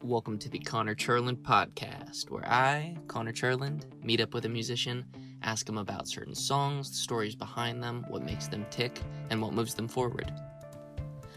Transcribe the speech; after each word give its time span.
Welcome 0.00 0.38
to 0.38 0.48
the 0.48 0.58
Connor 0.58 0.94
Churland 0.94 1.42
podcast, 1.42 2.30
where 2.30 2.46
I, 2.48 2.96
Connor 3.08 3.32
Churland, 3.32 3.84
meet 4.02 4.20
up 4.20 4.32
with 4.32 4.44
a 4.46 4.48
musician, 4.48 5.04
ask 5.42 5.66
them 5.66 5.78
about 5.78 6.08
certain 6.08 6.34
songs, 6.34 6.90
the 6.90 6.96
stories 6.96 7.34
behind 7.34 7.82
them, 7.82 8.04
what 8.08 8.22
makes 8.22 8.48
them 8.48 8.64
tick, 8.70 9.00
and 9.30 9.42
what 9.42 9.52
moves 9.52 9.74
them 9.74 9.88
forward. 9.88 10.32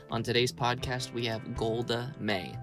On 0.10 0.24
today's 0.24 0.52
podcast, 0.52 1.14
we 1.14 1.26
have 1.26 1.56
Golda 1.56 2.16
May. 2.20 2.56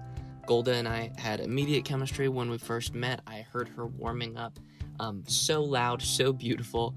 Golda 0.47 0.73
and 0.73 0.87
I 0.87 1.11
had 1.17 1.39
immediate 1.39 1.85
chemistry 1.85 2.27
when 2.27 2.49
we 2.49 2.57
first 2.57 2.93
met. 2.93 3.21
I 3.27 3.45
heard 3.51 3.69
her 3.69 3.85
warming 3.85 4.37
up 4.37 4.59
um, 4.99 5.23
so 5.27 5.63
loud, 5.63 6.01
so 6.01 6.33
beautiful. 6.33 6.95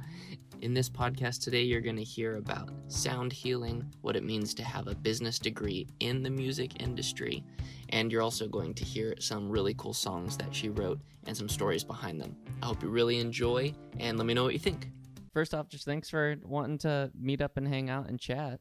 In 0.67 0.75
this 0.75 0.91
podcast 0.91 1.45
today, 1.45 1.63
you're 1.63 1.81
going 1.81 1.95
to 1.95 2.03
hear 2.03 2.39
about 2.39 2.73
sound 2.89 3.33
healing, 3.33 3.89
what 4.01 4.17
it 4.17 4.25
means 4.25 4.53
to 4.55 4.65
have 4.65 4.89
a 4.89 4.97
business 4.97 5.39
degree 5.39 5.87
in 6.01 6.25
the 6.25 6.29
music 6.29 6.83
industry, 6.83 7.45
and 7.91 8.11
you're 8.11 8.21
also 8.21 8.49
going 8.49 8.75
to 8.75 8.83
hear 8.83 9.15
some 9.21 9.49
really 9.49 9.75
cool 9.75 9.95
songs 9.95 10.37
that 10.39 10.53
she 10.53 10.69
wrote 10.69 10.99
and 11.29 11.37
some 11.37 11.49
stories 11.49 11.85
behind 11.85 12.21
them. 12.21 12.35
I 12.65 12.67
hope 12.67 12.83
you 12.83 12.89
really 12.89 13.21
enjoy, 13.21 13.75
and 14.01 14.19
let 14.19 14.27
me 14.27 14.35
know 14.35 14.43
what 14.43 14.55
you 14.55 14.59
think. 14.59 14.91
First 15.33 15.55
off, 15.55 15.69
just 15.69 15.85
thanks 15.85 16.11
for 16.11 16.35
wanting 16.43 16.79
to 16.79 17.13
meet 17.17 17.41
up 17.41 17.57
and 17.57 17.69
hang 17.69 17.89
out 17.89 18.09
and 18.09 18.19
chat. 18.19 18.59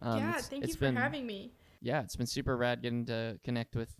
Um, 0.00 0.20
yeah, 0.20 0.32
thank 0.38 0.66
you 0.66 0.72
for 0.72 0.90
having 0.90 1.26
me. 1.26 1.52
Yeah, 1.82 2.00
it's 2.00 2.16
been 2.16 2.24
super 2.24 2.56
rad 2.56 2.80
getting 2.80 3.04
to 3.04 3.38
connect 3.44 3.76
with 3.76 3.94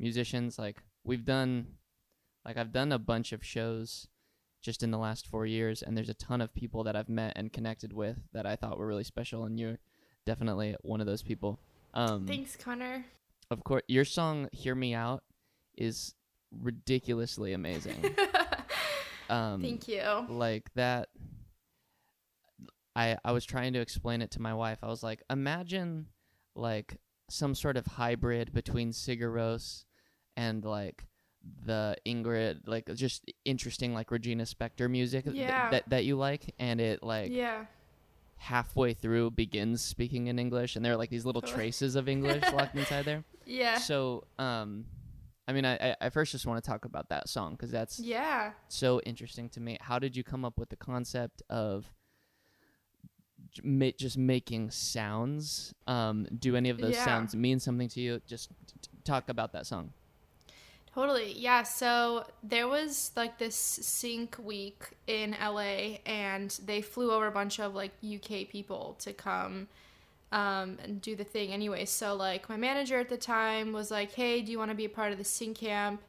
musicians. 0.00 0.58
Like 0.58 0.82
we've 1.04 1.24
done, 1.24 1.68
like 2.44 2.56
I've 2.56 2.72
done 2.72 2.90
a 2.90 2.98
bunch 2.98 3.30
of 3.30 3.44
shows 3.44 4.08
just 4.66 4.82
in 4.82 4.90
the 4.90 4.98
last 4.98 5.28
four 5.28 5.46
years, 5.46 5.80
and 5.80 5.96
there's 5.96 6.08
a 6.08 6.14
ton 6.14 6.40
of 6.40 6.52
people 6.52 6.82
that 6.82 6.96
I've 6.96 7.08
met 7.08 7.34
and 7.36 7.52
connected 7.52 7.92
with 7.92 8.16
that 8.32 8.46
I 8.46 8.56
thought 8.56 8.78
were 8.78 8.86
really 8.86 9.04
special, 9.04 9.44
and 9.44 9.58
you're 9.58 9.78
definitely 10.26 10.74
one 10.82 11.00
of 11.00 11.06
those 11.06 11.22
people. 11.22 11.60
Um, 11.94 12.26
Thanks, 12.26 12.56
Connor. 12.56 13.04
Of 13.48 13.62
course, 13.62 13.84
your 13.86 14.04
song 14.04 14.48
"Hear 14.50 14.74
Me 14.74 14.92
Out" 14.92 15.22
is 15.78 16.16
ridiculously 16.50 17.52
amazing. 17.52 18.16
um, 19.30 19.62
Thank 19.62 19.86
you. 19.86 20.02
Like 20.28 20.68
that. 20.74 21.10
I 22.96 23.18
I 23.24 23.30
was 23.30 23.44
trying 23.44 23.72
to 23.74 23.80
explain 23.80 24.20
it 24.20 24.32
to 24.32 24.42
my 24.42 24.52
wife. 24.52 24.78
I 24.82 24.88
was 24.88 25.04
like, 25.04 25.22
imagine 25.30 26.06
like 26.56 26.98
some 27.30 27.54
sort 27.54 27.76
of 27.76 27.86
hybrid 27.86 28.52
between 28.52 28.90
Sigur 28.90 29.32
Rós 29.32 29.84
and 30.36 30.64
like 30.64 31.06
the 31.64 31.96
Ingrid, 32.06 32.60
like 32.66 32.92
just 32.94 33.30
interesting 33.44 33.94
like 33.94 34.10
Regina 34.10 34.44
Spektor 34.44 34.90
music 34.90 35.26
yeah. 35.30 35.68
th- 35.68 35.70
that 35.70 35.90
that 35.90 36.04
you 36.04 36.16
like, 36.16 36.54
and 36.58 36.80
it 36.80 37.02
like 37.02 37.30
yeah 37.30 37.64
halfway 38.38 38.92
through 38.92 39.30
begins 39.30 39.82
speaking 39.82 40.26
in 40.26 40.38
English, 40.38 40.76
and 40.76 40.84
there 40.84 40.92
are 40.92 40.96
like 40.96 41.10
these 41.10 41.24
little 41.24 41.42
traces 41.42 41.96
of 41.96 42.08
English 42.08 42.42
locked 42.52 42.76
inside 42.76 43.04
there. 43.04 43.24
Yeah. 43.44 43.78
So 43.78 44.24
um, 44.38 44.86
I 45.48 45.52
mean, 45.52 45.64
I 45.64 45.96
I 46.00 46.10
first 46.10 46.32
just 46.32 46.46
want 46.46 46.62
to 46.62 46.70
talk 46.70 46.84
about 46.84 47.08
that 47.10 47.28
song 47.28 47.52
because 47.52 47.70
that's 47.70 47.98
yeah 48.00 48.52
so 48.68 49.00
interesting 49.02 49.48
to 49.50 49.60
me. 49.60 49.78
How 49.80 49.98
did 49.98 50.16
you 50.16 50.24
come 50.24 50.44
up 50.44 50.58
with 50.58 50.68
the 50.68 50.76
concept 50.76 51.42
of 51.48 51.92
just 53.96 54.18
making 54.18 54.70
sounds? 54.70 55.74
Um, 55.86 56.26
do 56.36 56.56
any 56.56 56.70
of 56.70 56.78
those 56.78 56.94
yeah. 56.94 57.04
sounds 57.04 57.34
mean 57.34 57.60
something 57.60 57.88
to 57.90 58.00
you? 58.00 58.20
Just 58.26 58.50
t- 58.66 58.90
talk 59.04 59.28
about 59.28 59.52
that 59.52 59.66
song. 59.66 59.92
Totally. 60.96 61.34
Yeah. 61.38 61.62
So 61.62 62.24
there 62.42 62.66
was 62.68 63.12
like 63.16 63.36
this 63.36 63.54
sync 63.54 64.34
week 64.42 64.96
in 65.06 65.36
LA, 65.38 65.98
and 66.06 66.50
they 66.64 66.80
flew 66.80 67.12
over 67.12 67.26
a 67.26 67.30
bunch 67.30 67.60
of 67.60 67.74
like 67.74 67.92
UK 68.02 68.48
people 68.48 68.96
to 69.00 69.12
come 69.12 69.68
um, 70.32 70.78
and 70.82 71.02
do 71.02 71.14
the 71.14 71.22
thing 71.22 71.52
anyway. 71.52 71.84
So, 71.84 72.14
like, 72.14 72.48
my 72.48 72.56
manager 72.56 72.98
at 72.98 73.10
the 73.10 73.18
time 73.18 73.74
was 73.74 73.90
like, 73.90 74.14
hey, 74.14 74.40
do 74.40 74.50
you 74.50 74.58
want 74.58 74.70
to 74.70 74.74
be 74.74 74.86
a 74.86 74.88
part 74.88 75.12
of 75.12 75.18
the 75.18 75.24
sync 75.24 75.58
camp? 75.58 76.00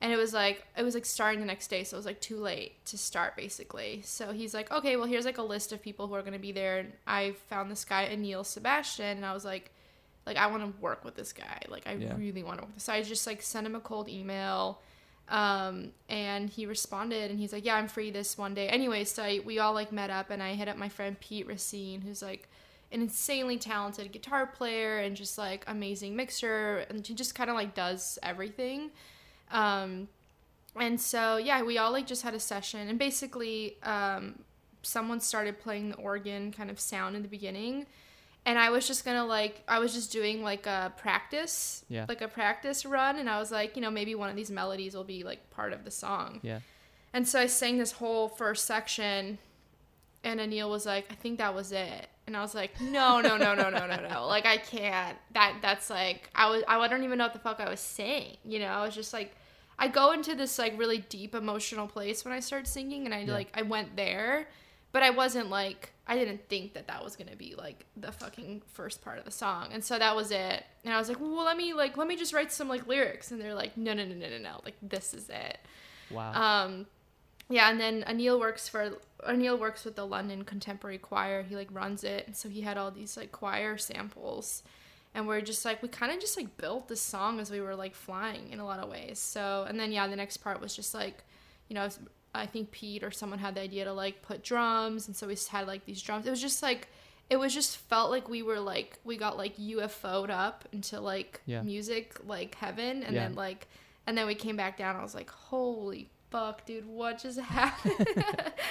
And 0.00 0.12
it 0.12 0.16
was 0.16 0.34
like, 0.34 0.66
it 0.76 0.82
was 0.82 0.94
like 0.94 1.06
starting 1.06 1.38
the 1.38 1.46
next 1.46 1.68
day. 1.68 1.84
So 1.84 1.96
it 1.96 1.98
was 1.98 2.06
like 2.06 2.20
too 2.20 2.38
late 2.38 2.84
to 2.86 2.98
start 2.98 3.36
basically. 3.36 4.02
So 4.04 4.32
he's 4.32 4.52
like, 4.52 4.72
okay, 4.72 4.96
well, 4.96 5.06
here's 5.06 5.26
like 5.26 5.38
a 5.38 5.42
list 5.42 5.72
of 5.72 5.80
people 5.80 6.08
who 6.08 6.14
are 6.14 6.22
going 6.22 6.32
to 6.32 6.40
be 6.40 6.50
there. 6.50 6.80
And 6.80 6.92
I 7.06 7.36
found 7.48 7.70
this 7.70 7.84
guy, 7.84 8.08
Anil 8.12 8.44
Sebastian, 8.44 9.16
and 9.16 9.24
I 9.24 9.32
was 9.32 9.44
like, 9.44 9.70
like 10.26 10.36
I 10.36 10.46
want 10.46 10.62
to 10.62 10.80
work 10.80 11.04
with 11.04 11.14
this 11.14 11.32
guy. 11.32 11.62
Like 11.68 11.86
I 11.86 11.94
yeah. 11.94 12.16
really 12.16 12.42
want 12.42 12.58
to 12.58 12.62
work 12.62 12.68
with 12.68 12.76
this. 12.76 12.84
So 12.84 12.92
I 12.92 13.02
just 13.02 13.26
like 13.26 13.42
sent 13.42 13.66
him 13.66 13.74
a 13.74 13.80
cold 13.80 14.08
email. 14.08 14.80
Um, 15.28 15.92
and 16.08 16.50
he 16.50 16.66
responded 16.66 17.30
and 17.30 17.40
he's 17.40 17.52
like, 17.52 17.64
Yeah, 17.64 17.76
I'm 17.76 17.88
free 17.88 18.10
this 18.10 18.36
one 18.36 18.54
day. 18.54 18.68
Anyway, 18.68 19.04
so 19.04 19.22
I, 19.22 19.40
we 19.44 19.58
all 19.58 19.72
like 19.72 19.92
met 19.92 20.10
up 20.10 20.30
and 20.30 20.42
I 20.42 20.54
hit 20.54 20.68
up 20.68 20.76
my 20.76 20.88
friend 20.88 21.18
Pete 21.18 21.46
Racine, 21.46 22.02
who's 22.02 22.22
like 22.22 22.48
an 22.92 23.00
insanely 23.00 23.58
talented 23.58 24.12
guitar 24.12 24.46
player 24.46 24.98
and 24.98 25.16
just 25.16 25.38
like 25.38 25.64
amazing 25.66 26.14
mixer 26.14 26.84
and 26.88 27.06
he 27.06 27.14
just 27.14 27.34
kind 27.34 27.50
of 27.50 27.56
like 27.56 27.74
does 27.74 28.18
everything. 28.22 28.90
Um, 29.50 30.08
and 30.76 31.00
so 31.00 31.36
yeah, 31.36 31.62
we 31.62 31.78
all 31.78 31.92
like 31.92 32.06
just 32.06 32.22
had 32.22 32.34
a 32.34 32.40
session 32.40 32.88
and 32.88 32.98
basically 32.98 33.76
um, 33.82 34.40
someone 34.82 35.20
started 35.20 35.58
playing 35.58 35.90
the 35.90 35.96
organ 35.96 36.52
kind 36.52 36.70
of 36.70 36.78
sound 36.78 37.16
in 37.16 37.22
the 37.22 37.28
beginning 37.28 37.86
and 38.46 38.58
I 38.58 38.70
was 38.70 38.86
just 38.86 39.04
gonna 39.04 39.24
like 39.24 39.62
I 39.66 39.78
was 39.78 39.94
just 39.94 40.12
doing 40.12 40.42
like 40.42 40.66
a 40.66 40.92
practice, 40.96 41.84
yeah. 41.88 42.06
like 42.08 42.20
a 42.20 42.28
practice 42.28 42.84
run, 42.84 43.18
and 43.18 43.28
I 43.28 43.38
was 43.38 43.50
like, 43.50 43.76
you 43.76 43.82
know, 43.82 43.90
maybe 43.90 44.14
one 44.14 44.28
of 44.28 44.36
these 44.36 44.50
melodies 44.50 44.94
will 44.94 45.04
be 45.04 45.24
like 45.24 45.50
part 45.50 45.72
of 45.72 45.84
the 45.84 45.90
song. 45.90 46.40
Yeah. 46.42 46.60
And 47.12 47.26
so 47.26 47.40
I 47.40 47.46
sang 47.46 47.78
this 47.78 47.92
whole 47.92 48.28
first 48.28 48.66
section, 48.66 49.38
and 50.22 50.40
Anil 50.40 50.68
was 50.68 50.84
like, 50.84 51.06
I 51.10 51.14
think 51.14 51.38
that 51.38 51.54
was 51.54 51.72
it, 51.72 52.08
and 52.26 52.36
I 52.36 52.42
was 52.42 52.54
like, 52.54 52.78
no, 52.80 53.20
no, 53.20 53.36
no, 53.36 53.54
no, 53.54 53.70
no, 53.70 53.86
no, 53.86 54.08
no, 54.08 54.26
like 54.28 54.46
I 54.46 54.58
can't. 54.58 55.16
That 55.32 55.56
that's 55.62 55.88
like 55.88 56.28
I 56.34 56.50
was 56.50 56.62
I 56.68 56.86
don't 56.88 57.04
even 57.04 57.18
know 57.18 57.24
what 57.24 57.32
the 57.32 57.38
fuck 57.38 57.60
I 57.60 57.70
was 57.70 57.80
saying. 57.80 58.36
You 58.44 58.58
know, 58.58 58.68
I 58.68 58.84
was 58.84 58.94
just 58.94 59.12
like. 59.12 59.34
I 59.76 59.88
go 59.88 60.12
into 60.12 60.36
this 60.36 60.56
like 60.56 60.78
really 60.78 60.98
deep 60.98 61.34
emotional 61.34 61.88
place 61.88 62.24
when 62.24 62.32
I 62.32 62.38
start 62.38 62.68
singing, 62.68 63.06
and 63.06 63.14
I 63.14 63.22
yeah. 63.22 63.32
like 63.32 63.48
I 63.54 63.62
went 63.62 63.96
there, 63.96 64.46
but 64.94 65.02
I 65.02 65.10
wasn't 65.10 65.50
like 65.50 65.90
I 66.06 66.16
didn't 66.16 66.48
think 66.48 66.74
that 66.74 66.86
that 66.86 67.02
was 67.02 67.16
gonna 67.16 67.34
be 67.34 67.56
like 67.58 67.84
the 67.96 68.12
fucking 68.12 68.62
first 68.72 69.02
part 69.02 69.18
of 69.18 69.24
the 69.24 69.32
song, 69.32 69.70
and 69.72 69.82
so 69.84 69.98
that 69.98 70.14
was 70.14 70.30
it. 70.30 70.62
And 70.84 70.94
I 70.94 70.98
was 70.98 71.08
like, 71.08 71.18
well, 71.20 71.44
let 71.44 71.56
me 71.56 71.74
like 71.74 71.96
let 71.96 72.06
me 72.06 72.14
just 72.14 72.32
write 72.32 72.52
some 72.52 72.68
like 72.68 72.86
lyrics, 72.86 73.32
and 73.32 73.40
they're 73.40 73.54
like, 73.54 73.76
no, 73.76 73.92
no, 73.92 74.04
no, 74.04 74.14
no, 74.14 74.28
no, 74.28 74.38
no, 74.38 74.60
like 74.64 74.76
this 74.80 75.12
is 75.12 75.28
it. 75.28 75.58
Wow. 76.12 76.32
Um, 76.32 76.86
yeah, 77.48 77.70
and 77.70 77.80
then 77.80 78.04
Anil 78.06 78.38
works 78.38 78.68
for 78.68 78.92
Anil 79.28 79.58
works 79.58 79.84
with 79.84 79.96
the 79.96 80.06
London 80.06 80.44
Contemporary 80.44 80.98
Choir. 80.98 81.42
He 81.42 81.56
like 81.56 81.68
runs 81.72 82.04
it, 82.04 82.28
and 82.28 82.36
so 82.36 82.48
he 82.48 82.60
had 82.60 82.78
all 82.78 82.92
these 82.92 83.16
like 83.16 83.32
choir 83.32 83.76
samples, 83.76 84.62
and 85.12 85.26
we're 85.26 85.40
just 85.40 85.64
like 85.64 85.82
we 85.82 85.88
kind 85.88 86.12
of 86.12 86.20
just 86.20 86.36
like 86.36 86.56
built 86.56 86.86
the 86.86 86.94
song 86.94 87.40
as 87.40 87.50
we 87.50 87.60
were 87.60 87.74
like 87.74 87.96
flying 87.96 88.50
in 88.52 88.60
a 88.60 88.64
lot 88.64 88.78
of 88.78 88.88
ways. 88.88 89.18
So 89.18 89.66
and 89.68 89.80
then 89.80 89.90
yeah, 89.90 90.06
the 90.06 90.14
next 90.14 90.36
part 90.36 90.60
was 90.60 90.76
just 90.76 90.94
like, 90.94 91.24
you 91.68 91.74
know, 91.74 91.88
I 92.34 92.46
think 92.46 92.70
Pete 92.70 93.04
or 93.04 93.10
someone 93.10 93.38
had 93.38 93.54
the 93.54 93.60
idea 93.60 93.84
to 93.84 93.92
like 93.92 94.22
put 94.22 94.42
drums, 94.42 95.06
and 95.06 95.16
so 95.16 95.26
we 95.26 95.36
had 95.48 95.66
like 95.66 95.84
these 95.84 96.02
drums. 96.02 96.26
It 96.26 96.30
was 96.30 96.40
just 96.40 96.62
like 96.62 96.88
it 97.30 97.36
was 97.36 97.54
just 97.54 97.78
felt 97.78 98.10
like 98.10 98.28
we 98.28 98.42
were 98.42 98.60
like 98.60 98.98
we 99.04 99.16
got 99.16 99.36
like 99.36 99.56
UFO'd 99.56 100.30
up 100.30 100.68
into 100.72 101.00
like 101.00 101.40
yeah. 101.46 101.62
music 101.62 102.16
like 102.26 102.54
heaven, 102.56 103.02
and 103.02 103.14
yeah. 103.14 103.24
then 103.24 103.34
like 103.34 103.68
and 104.06 104.18
then 104.18 104.26
we 104.26 104.34
came 104.34 104.56
back 104.56 104.76
down. 104.76 104.96
I 104.96 105.02
was 105.02 105.14
like, 105.14 105.30
holy 105.30 106.10
fuck, 106.30 106.66
dude, 106.66 106.86
what 106.86 107.18
just 107.18 107.38
happened? 107.40 108.24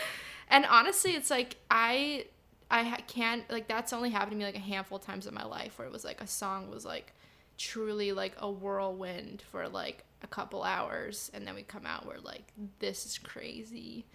and 0.49 0.65
honestly, 0.65 1.11
it's 1.11 1.29
like 1.29 1.57
I 1.71 2.25
I 2.69 3.01
can't 3.07 3.49
like 3.49 3.67
that's 3.67 3.93
only 3.93 4.09
happened 4.09 4.31
to 4.31 4.37
me 4.37 4.45
like 4.45 4.55
a 4.55 4.59
handful 4.59 4.97
of 4.97 5.03
times 5.03 5.27
in 5.27 5.33
my 5.33 5.45
life 5.45 5.77
where 5.77 5.87
it 5.87 5.93
was 5.93 6.03
like 6.03 6.21
a 6.21 6.27
song 6.27 6.69
was 6.69 6.85
like 6.85 7.13
truly 7.57 8.11
like 8.11 8.33
a 8.39 8.49
whirlwind 8.49 9.43
for 9.51 9.69
like 9.69 10.03
a 10.23 10.27
couple 10.27 10.63
hours 10.63 11.29
and 11.33 11.45
then 11.45 11.55
we 11.55 11.63
come 11.63 11.85
out 11.85 12.05
we're 12.05 12.19
like 12.19 12.51
this 12.79 13.05
is 13.05 13.17
crazy. 13.17 14.05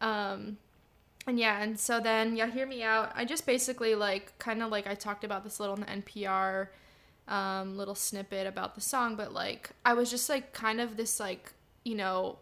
Um 0.00 0.58
and 1.26 1.38
yeah 1.38 1.60
and 1.62 1.78
so 1.78 1.98
then 2.00 2.36
yeah 2.36 2.46
hear 2.46 2.66
me 2.66 2.82
out. 2.82 3.12
I 3.14 3.24
just 3.24 3.46
basically 3.46 3.94
like 3.94 4.38
kind 4.38 4.62
of 4.62 4.70
like 4.70 4.86
i 4.86 4.94
talked 4.94 5.24
about 5.24 5.44
this 5.44 5.58
little 5.58 5.74
in 5.74 5.80
the 5.80 5.86
npr 5.86 6.68
um, 7.28 7.76
little 7.76 7.96
snippet 7.96 8.46
about 8.46 8.76
the 8.76 8.80
song 8.80 9.16
but 9.16 9.32
like 9.32 9.70
i 9.84 9.94
was 9.94 10.08
just 10.12 10.28
like 10.28 10.52
kind 10.52 10.80
of 10.80 10.96
this 10.96 11.18
like 11.18 11.52
you 11.82 11.96
know 11.96 12.38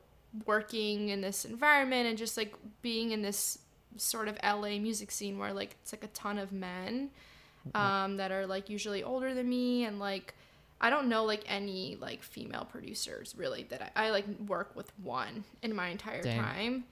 working 0.47 1.09
in 1.09 1.21
this 1.21 1.47
environment 1.47 2.07
and 2.07 2.19
just 2.19 2.37
like 2.37 2.55
being 2.83 3.13
in 3.13 3.23
this 3.23 3.59
sort 3.97 4.29
of 4.29 4.37
la 4.43 4.69
music 4.79 5.11
scene 5.11 5.39
where 5.39 5.53
like 5.53 5.77
it's 5.81 5.93
like 5.93 6.05
a 6.05 6.09
ton 6.09 6.39
of 6.39 6.53
men 6.53 7.11
um, 7.75 8.19
that 8.19 8.31
are 8.31 8.47
like 8.47 8.69
usually 8.69 9.03
older 9.03 9.33
than 9.33 9.49
me 9.49 9.85
and 9.85 9.99
like 9.99 10.35
I 10.85 10.91
don't 10.91 11.09
know 11.09 11.25
like 11.25 11.45
any 11.49 11.97
like 11.99 12.23
female 12.23 12.69
producers 12.71 13.35
really 13.39 13.63
that 13.71 13.91
I, 13.97 14.09
I 14.09 14.11
like 14.11 14.27
work 14.47 14.77
with 14.77 14.93
one 15.03 15.45
in 15.63 15.75
my 15.75 15.89
entire 15.89 16.21
Dang. 16.21 16.39
time, 16.39 16.85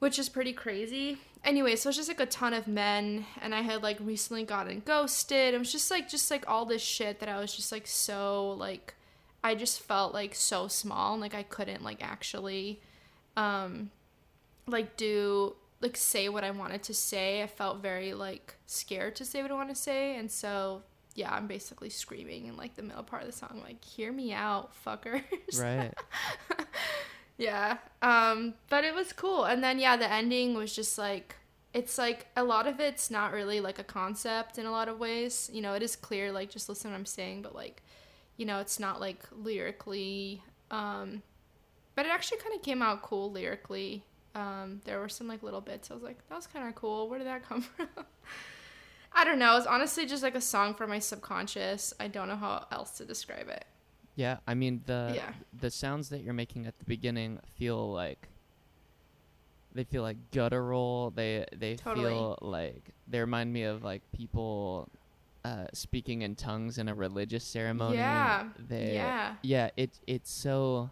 which 0.00 0.18
is 0.18 0.28
pretty 0.28 0.52
crazy. 0.52 1.18
Anyway, 1.44 1.76
so 1.76 1.90
it's 1.90 1.96
just 1.96 2.08
like 2.08 2.18
a 2.18 2.26
ton 2.26 2.52
of 2.52 2.66
men, 2.66 3.24
and 3.40 3.54
I 3.54 3.60
had 3.60 3.84
like 3.84 3.98
recently 4.00 4.42
gotten 4.42 4.82
ghosted. 4.84 5.54
It 5.54 5.58
was 5.58 5.70
just 5.70 5.92
like 5.92 6.08
just 6.08 6.28
like 6.28 6.48
all 6.48 6.64
this 6.64 6.82
shit 6.82 7.20
that 7.20 7.28
I 7.28 7.38
was 7.38 7.54
just 7.54 7.70
like 7.70 7.86
so 7.86 8.56
like 8.58 8.94
I 9.44 9.54
just 9.54 9.78
felt 9.78 10.12
like 10.12 10.34
so 10.34 10.66
small 10.66 11.12
and 11.12 11.22
like 11.22 11.36
I 11.36 11.44
couldn't 11.44 11.84
like 11.84 12.02
actually 12.02 12.80
um 13.36 13.92
like 14.66 14.96
do 14.96 15.54
like 15.80 15.96
say 15.96 16.28
what 16.28 16.42
I 16.42 16.50
wanted 16.50 16.82
to 16.82 16.94
say. 16.94 17.44
I 17.44 17.46
felt 17.46 17.80
very 17.80 18.12
like 18.12 18.56
scared 18.66 19.14
to 19.14 19.24
say 19.24 19.40
what 19.40 19.52
I 19.52 19.54
want 19.54 19.68
to 19.68 19.76
say, 19.76 20.16
and 20.16 20.28
so 20.28 20.82
yeah, 21.14 21.32
I'm 21.32 21.46
basically 21.46 21.90
screaming 21.90 22.46
in 22.46 22.56
like 22.56 22.76
the 22.76 22.82
middle 22.82 23.02
part 23.02 23.22
of 23.22 23.30
the 23.30 23.36
song, 23.36 23.60
like, 23.64 23.84
hear 23.84 24.12
me 24.12 24.32
out, 24.32 24.72
fuckers. 24.84 25.22
Right. 25.60 25.92
yeah. 27.38 27.78
Um, 28.02 28.54
but 28.68 28.84
it 28.84 28.94
was 28.94 29.12
cool. 29.12 29.44
And 29.44 29.62
then 29.62 29.78
yeah, 29.78 29.96
the 29.96 30.10
ending 30.10 30.54
was 30.54 30.74
just 30.74 30.98
like 30.98 31.36
it's 31.74 31.98
like 31.98 32.26
a 32.36 32.42
lot 32.42 32.66
of 32.66 32.80
it's 32.80 33.10
not 33.10 33.32
really 33.32 33.60
like 33.60 33.78
a 33.78 33.84
concept 33.84 34.58
in 34.58 34.66
a 34.66 34.70
lot 34.70 34.88
of 34.88 34.98
ways. 34.98 35.50
You 35.52 35.60
know, 35.62 35.74
it 35.74 35.82
is 35.82 35.96
clear, 35.96 36.32
like 36.32 36.50
just 36.50 36.68
listen 36.68 36.90
to 36.90 36.94
what 36.94 36.98
I'm 36.98 37.06
saying, 37.06 37.42
but 37.42 37.54
like, 37.54 37.82
you 38.36 38.46
know, 38.46 38.60
it's 38.60 38.78
not 38.78 39.00
like 39.00 39.24
lyrically 39.32 40.42
um 40.70 41.22
but 41.98 42.06
it 42.06 42.12
actually 42.12 42.38
kind 42.38 42.54
of 42.54 42.62
came 42.62 42.80
out 42.80 43.02
cool 43.02 43.32
lyrically. 43.32 44.04
Um, 44.36 44.80
there 44.84 45.00
were 45.00 45.08
some 45.08 45.26
like 45.26 45.42
little 45.42 45.60
bits. 45.60 45.90
I 45.90 45.94
was 45.94 46.02
like, 46.04 46.16
that 46.28 46.34
was 46.36 46.46
kind 46.46 46.68
of 46.68 46.76
cool. 46.76 47.08
Where 47.08 47.18
did 47.18 47.26
that 47.26 47.42
come 47.42 47.60
from? 47.76 47.88
I 49.12 49.24
don't 49.24 49.38
know. 49.38 49.56
It's 49.56 49.66
honestly 49.66 50.06
just 50.06 50.22
like 50.22 50.34
a 50.34 50.40
song 50.40 50.74
for 50.74 50.86
my 50.86 50.98
subconscious. 50.98 51.92
I 51.98 52.08
don't 52.08 52.28
know 52.28 52.36
how 52.36 52.66
else 52.70 52.92
to 52.98 53.04
describe 53.04 53.48
it. 53.48 53.64
Yeah, 54.14 54.38
I 54.46 54.54
mean 54.54 54.82
the 54.86 55.12
Yeah. 55.14 55.32
the 55.58 55.70
sounds 55.70 56.08
that 56.10 56.20
you're 56.22 56.34
making 56.34 56.66
at 56.66 56.78
the 56.78 56.84
beginning 56.84 57.38
feel 57.56 57.92
like 57.92 58.28
they 59.74 59.84
feel 59.84 60.02
like 60.02 60.16
guttural. 60.32 61.10
They 61.14 61.46
they 61.54 61.76
Totally. 61.76 62.10
feel 62.10 62.38
like 62.40 62.90
they 63.06 63.20
remind 63.20 63.52
me 63.52 63.62
of 63.64 63.84
like 63.84 64.02
people 64.12 64.88
uh, 65.44 65.66
speaking 65.72 66.22
in 66.22 66.34
tongues 66.34 66.78
in 66.78 66.88
a 66.88 66.94
religious 66.94 67.44
ceremony. 67.44 67.96
Yeah, 67.96 68.48
They, 68.58 68.94
yeah. 68.94 69.36
Yeah. 69.42 69.70
It 69.76 69.98
it's 70.06 70.30
so. 70.30 70.90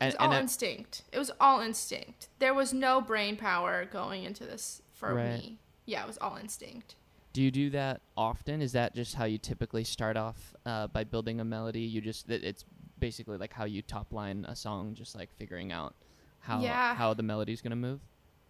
It 0.00 0.06
was 0.06 0.14
all 0.16 0.26
and 0.26 0.34
I- 0.34 0.40
instinct. 0.40 1.02
It 1.12 1.18
was 1.18 1.32
all 1.40 1.60
instinct. 1.60 2.28
There 2.38 2.54
was 2.54 2.72
no 2.72 3.00
brain 3.00 3.36
power 3.36 3.84
going 3.84 4.22
into 4.24 4.44
this 4.44 4.80
for 4.94 5.12
Right. 5.14 5.38
me. 5.40 5.58
Yeah, 5.86 6.04
it 6.04 6.06
was 6.06 6.18
all 6.18 6.36
instinct. 6.36 6.94
Do 7.38 7.44
you 7.44 7.52
do 7.52 7.70
that 7.70 8.00
often? 8.16 8.60
Is 8.60 8.72
that 8.72 8.96
just 8.96 9.14
how 9.14 9.24
you 9.24 9.38
typically 9.38 9.84
start 9.84 10.16
off 10.16 10.56
uh, 10.66 10.88
by 10.88 11.04
building 11.04 11.38
a 11.38 11.44
melody? 11.44 11.82
You 11.82 12.00
just 12.00 12.28
it's 12.28 12.64
basically 12.98 13.36
like 13.38 13.52
how 13.52 13.64
you 13.64 13.80
top 13.80 14.12
line 14.12 14.44
a 14.48 14.56
song, 14.56 14.92
just 14.94 15.14
like 15.14 15.30
figuring 15.38 15.70
out 15.70 15.94
how 16.40 16.60
Yeah. 16.60 16.96
how 16.96 17.14
the 17.14 17.22
melody's 17.22 17.62
gonna 17.62 17.76
move. 17.76 18.00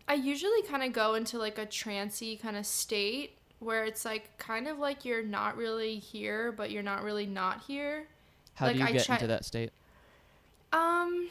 I 0.09 0.15
usually 0.15 0.63
kind 0.63 0.83
of 0.83 0.95
go 0.95 1.17
into 1.17 1.37
like 1.37 1.59
a 1.59 1.67
trancy 1.67 2.39
kind 2.39 2.57
of 2.57 2.65
state 2.65 3.37
where 3.59 3.85
it's 3.85 4.07
like 4.07 4.39
kind 4.39 4.67
of 4.67 4.79
like 4.79 5.05
you're 5.05 5.23
not 5.23 5.59
really 5.59 5.99
here, 5.99 6.51
but 6.51 6.71
you're 6.71 6.83
not 6.83 7.03
really 7.03 7.27
not 7.27 7.65
here. 7.67 8.07
How 8.55 8.69
Like, 8.69 8.77
do 8.77 8.81
you 8.81 8.87
I 8.89 8.93
get 8.93 9.05
try- 9.05 9.17
into 9.17 9.27
that 9.27 9.45
state? 9.45 9.71
Um, 10.73 11.29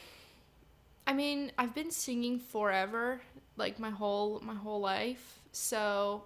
I 1.08 1.14
mean, 1.14 1.52
I've 1.58 1.74
been 1.74 1.90
singing 1.90 2.38
forever, 2.38 3.20
like 3.56 3.80
my 3.80 3.90
whole 3.90 4.42
my 4.42 4.54
whole 4.54 4.80
life. 4.80 5.40
So 5.54 6.24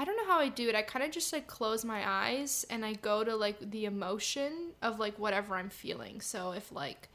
I 0.00 0.04
don't 0.04 0.16
know 0.16 0.24
how 0.24 0.38
I 0.38 0.48
do 0.48 0.66
it. 0.70 0.74
I 0.74 0.80
kind 0.80 1.04
of 1.04 1.10
just 1.10 1.30
like 1.30 1.46
close 1.46 1.84
my 1.84 2.02
eyes 2.08 2.64
and 2.70 2.86
I 2.86 2.94
go 2.94 3.22
to 3.22 3.36
like 3.36 3.70
the 3.70 3.84
emotion 3.84 4.70
of 4.80 4.98
like 4.98 5.18
whatever 5.18 5.56
I'm 5.56 5.68
feeling. 5.68 6.22
So 6.22 6.52
if 6.52 6.72
like, 6.72 7.10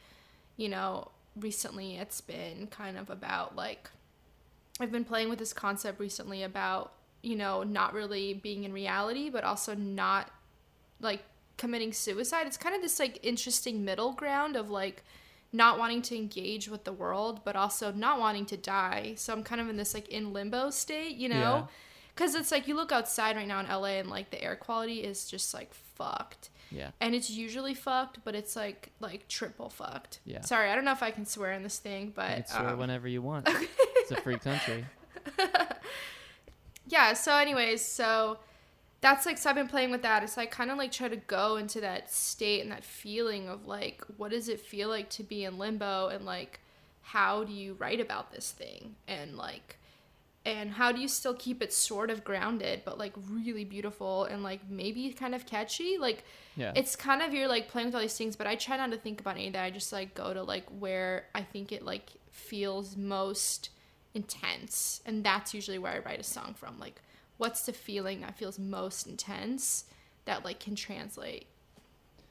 you 0.55 0.69
know, 0.69 1.09
recently 1.35 1.95
it's 1.95 2.21
been 2.21 2.67
kind 2.67 2.99
of 2.99 3.09
about 3.09 3.55
like 3.55 3.89
I've 4.79 4.91
been 4.91 5.03
playing 5.03 5.29
with 5.29 5.39
this 5.39 5.51
concept 5.51 5.99
recently 5.99 6.43
about, 6.43 6.93
you 7.23 7.35
know, 7.35 7.63
not 7.63 7.95
really 7.95 8.35
being 8.35 8.65
in 8.65 8.71
reality, 8.71 9.31
but 9.31 9.43
also 9.43 9.73
not 9.73 10.29
like 10.99 11.23
committing 11.57 11.91
suicide. 11.91 12.45
It's 12.45 12.55
kind 12.55 12.75
of 12.75 12.83
this 12.83 12.99
like 12.99 13.17
interesting 13.23 13.83
middle 13.83 14.11
ground 14.11 14.55
of 14.55 14.69
like 14.69 15.03
not 15.51 15.79
wanting 15.79 16.03
to 16.03 16.15
engage 16.15 16.69
with 16.69 16.83
the 16.83 16.93
world, 16.93 17.41
but 17.43 17.55
also 17.55 17.91
not 17.91 18.19
wanting 18.19 18.45
to 18.45 18.57
die. 18.57 19.13
So 19.15 19.33
I'm 19.33 19.41
kind 19.41 19.59
of 19.59 19.69
in 19.69 19.75
this 19.75 19.95
like 19.95 20.09
in 20.09 20.33
limbo 20.33 20.69
state, 20.69 21.15
you 21.15 21.29
Yeah. 21.61 21.67
Because 22.15 22.33
it's 22.33 22.51
like 22.51 22.67
you 22.67 22.75
look 22.75 22.91
outside 22.93 23.35
right 23.35 23.47
now 23.47 23.59
in 23.59 23.67
LA 23.67 23.99
and 23.99 24.09
like 24.09 24.31
the 24.31 24.41
air 24.41 24.55
quality 24.55 25.03
is 25.03 25.27
just 25.29 25.53
like 25.53 25.73
fucked. 25.73 26.49
Yeah. 26.71 26.91
And 27.01 27.13
it's 27.13 27.29
usually 27.29 27.73
fucked, 27.73 28.19
but 28.23 28.35
it's 28.35 28.55
like 28.55 28.91
like 28.99 29.27
triple 29.27 29.69
fucked. 29.69 30.19
Yeah. 30.25 30.41
Sorry, 30.41 30.69
I 30.69 30.75
don't 30.75 30.85
know 30.85 30.93
if 30.93 31.03
I 31.03 31.11
can 31.11 31.25
swear 31.25 31.51
in 31.51 31.61
this 31.63 31.77
thing, 31.77 32.05
You 32.07 32.13
but 32.15 32.35
can 32.35 32.47
swear 32.47 32.69
um, 32.69 32.79
whenever 32.79 33.07
you 33.07 33.21
want. 33.21 33.47
it's 33.97 34.11
a 34.11 34.15
free 34.21 34.37
country. 34.37 34.85
yeah 36.87 37.13
so 37.13 37.35
anyways 37.35 37.83
so 37.83 38.37
that's 39.01 39.25
like 39.25 39.37
so 39.37 39.49
i've 39.49 39.55
been 39.55 39.67
playing 39.67 39.89
with 39.91 40.03
that 40.03 40.21
it's 40.23 40.37
like 40.37 40.51
kind 40.51 40.69
of 40.69 40.77
like 40.77 40.91
try 40.91 41.07
to 41.07 41.15
go 41.15 41.57
into 41.57 41.81
that 41.81 42.11
state 42.11 42.61
and 42.61 42.71
that 42.71 42.83
feeling 42.83 43.47
of 43.49 43.65
like 43.65 44.03
what 44.17 44.31
does 44.31 44.47
it 44.49 44.59
feel 44.59 44.87
like 44.89 45.09
to 45.09 45.23
be 45.23 45.43
in 45.45 45.57
limbo 45.57 46.07
and 46.09 46.25
like 46.25 46.59
how 47.01 47.43
do 47.43 47.53
you 47.53 47.73
write 47.79 47.99
about 47.99 48.31
this 48.31 48.51
thing 48.51 48.95
and 49.07 49.35
like 49.35 49.77
and 50.45 50.71
how 50.71 50.91
do 50.91 51.01
you 51.01 51.07
still 51.07 51.33
keep 51.33 51.61
it 51.61 51.73
sort 51.73 52.09
of 52.09 52.23
grounded 52.23 52.81
but 52.85 52.97
like 52.97 53.13
really 53.29 53.65
beautiful 53.65 54.25
and 54.25 54.43
like 54.43 54.61
maybe 54.69 55.11
kind 55.11 55.33
of 55.33 55.45
catchy 55.45 55.97
like 55.97 56.23
Yeah. 56.55 56.71
it's 56.75 56.95
kind 56.95 57.21
of 57.21 57.33
you're 57.33 57.47
like 57.47 57.67
playing 57.67 57.87
with 57.87 57.95
all 57.95 58.01
these 58.01 58.17
things 58.17 58.35
but 58.35 58.47
i 58.47 58.55
try 58.55 58.77
not 58.77 58.91
to 58.91 58.97
think 58.97 59.19
about 59.19 59.35
any 59.35 59.47
of 59.47 59.53
that 59.53 59.63
i 59.63 59.71
just 59.71 59.91
like 59.91 60.13
go 60.13 60.33
to 60.33 60.43
like 60.43 60.65
where 60.79 61.25
i 61.33 61.41
think 61.41 61.71
it 61.71 61.83
like 61.83 62.11
feels 62.31 62.95
most 62.95 63.69
intense 64.13 65.01
and 65.05 65.23
that's 65.23 65.53
usually 65.53 65.77
where 65.79 65.93
i 65.93 65.99
write 65.99 66.19
a 66.19 66.23
song 66.23 66.53
from 66.53 66.79
like 66.79 67.01
what's 67.37 67.65
the 67.65 67.73
feeling 67.73 68.21
that 68.21 68.37
feels 68.37 68.57
most 68.59 69.07
intense 69.07 69.85
that 70.25 70.45
like 70.45 70.59
can 70.59 70.75
translate 70.75 71.47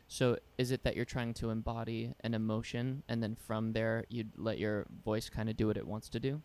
so 0.08 0.38
is 0.58 0.70
it 0.70 0.84
that 0.84 0.94
you're 0.96 1.04
trying 1.04 1.34
to 1.34 1.50
embody 1.50 2.14
an 2.20 2.34
emotion 2.34 3.02
and 3.08 3.22
then 3.22 3.34
from 3.34 3.72
there 3.72 4.04
you'd 4.08 4.30
let 4.36 4.58
your 4.58 4.86
voice 5.04 5.28
kind 5.28 5.48
of 5.48 5.56
do 5.56 5.66
what 5.66 5.76
it 5.76 5.86
wants 5.86 6.08
to 6.10 6.20
do? 6.20 6.40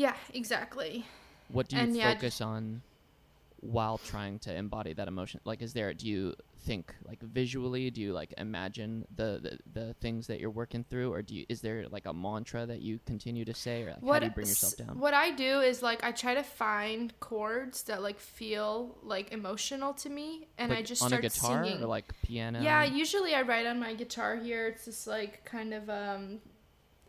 Yeah 0.00 0.16
exactly 0.32 1.04
What 1.48 1.68
do 1.68 1.76
you 1.76 1.82
And 1.82 1.96
yeah, 1.96 2.14
focus 2.14 2.40
on 2.40 2.82
while 3.60 3.98
trying 3.98 4.38
to 4.46 4.54
embody 4.54 4.94
that 4.94 5.08
emotion? 5.08 5.40
Like 5.44 5.60
is 5.60 5.72
there 5.74 5.92
do 5.92 6.06
you 6.08 6.34
think 6.62 6.94
like 7.08 7.20
visually, 7.22 7.90
do 7.90 8.00
you 8.00 8.12
like 8.12 8.32
imagine 8.38 8.92
the 9.14 9.30
the, 9.42 9.58
the 9.78 9.94
things 9.94 10.26
that 10.28 10.40
you're 10.40 10.56
working 10.62 10.84
through 10.90 11.12
or 11.12 11.20
do 11.22 11.34
you 11.34 11.44
is 11.48 11.60
there 11.60 11.86
like 11.90 12.06
a 12.06 12.14
mantra 12.14 12.66
that 12.66 12.80
you 12.80 13.00
continue 13.06 13.44
to 13.44 13.54
say 13.54 13.82
or 13.82 13.96
like, 14.00 14.12
how 14.12 14.18
do 14.20 14.26
you 14.26 14.32
bring 14.32 14.46
yourself 14.46 14.76
down? 14.76 14.98
What 14.98 15.12
I 15.12 15.32
do 15.32 15.60
is 15.60 15.82
like 15.82 16.02
I 16.02 16.12
try 16.12 16.34
to 16.34 16.42
find 16.42 17.12
chords 17.20 17.82
that 17.84 18.00
like 18.02 18.18
feel 18.20 18.96
like 19.02 19.32
emotional 19.32 19.92
to 19.94 20.08
me, 20.08 20.48
and 20.56 20.72
I 20.72 20.82
just 20.82 21.02
on 21.02 21.08
start 21.08 21.24
a 21.24 21.28
guitar 21.28 21.64
singing. 21.64 21.82
or 21.82 21.86
like 21.86 22.06
piano? 22.22 22.62
Yeah, 22.62 22.84
usually 22.84 23.34
I 23.34 23.42
write 23.42 23.66
on 23.66 23.78
my 23.78 23.94
guitar 23.94 24.36
here. 24.36 24.68
It's 24.68 24.84
just 24.86 25.06
like 25.06 25.44
kind 25.44 25.74
of 25.74 25.88
um, 25.90 26.40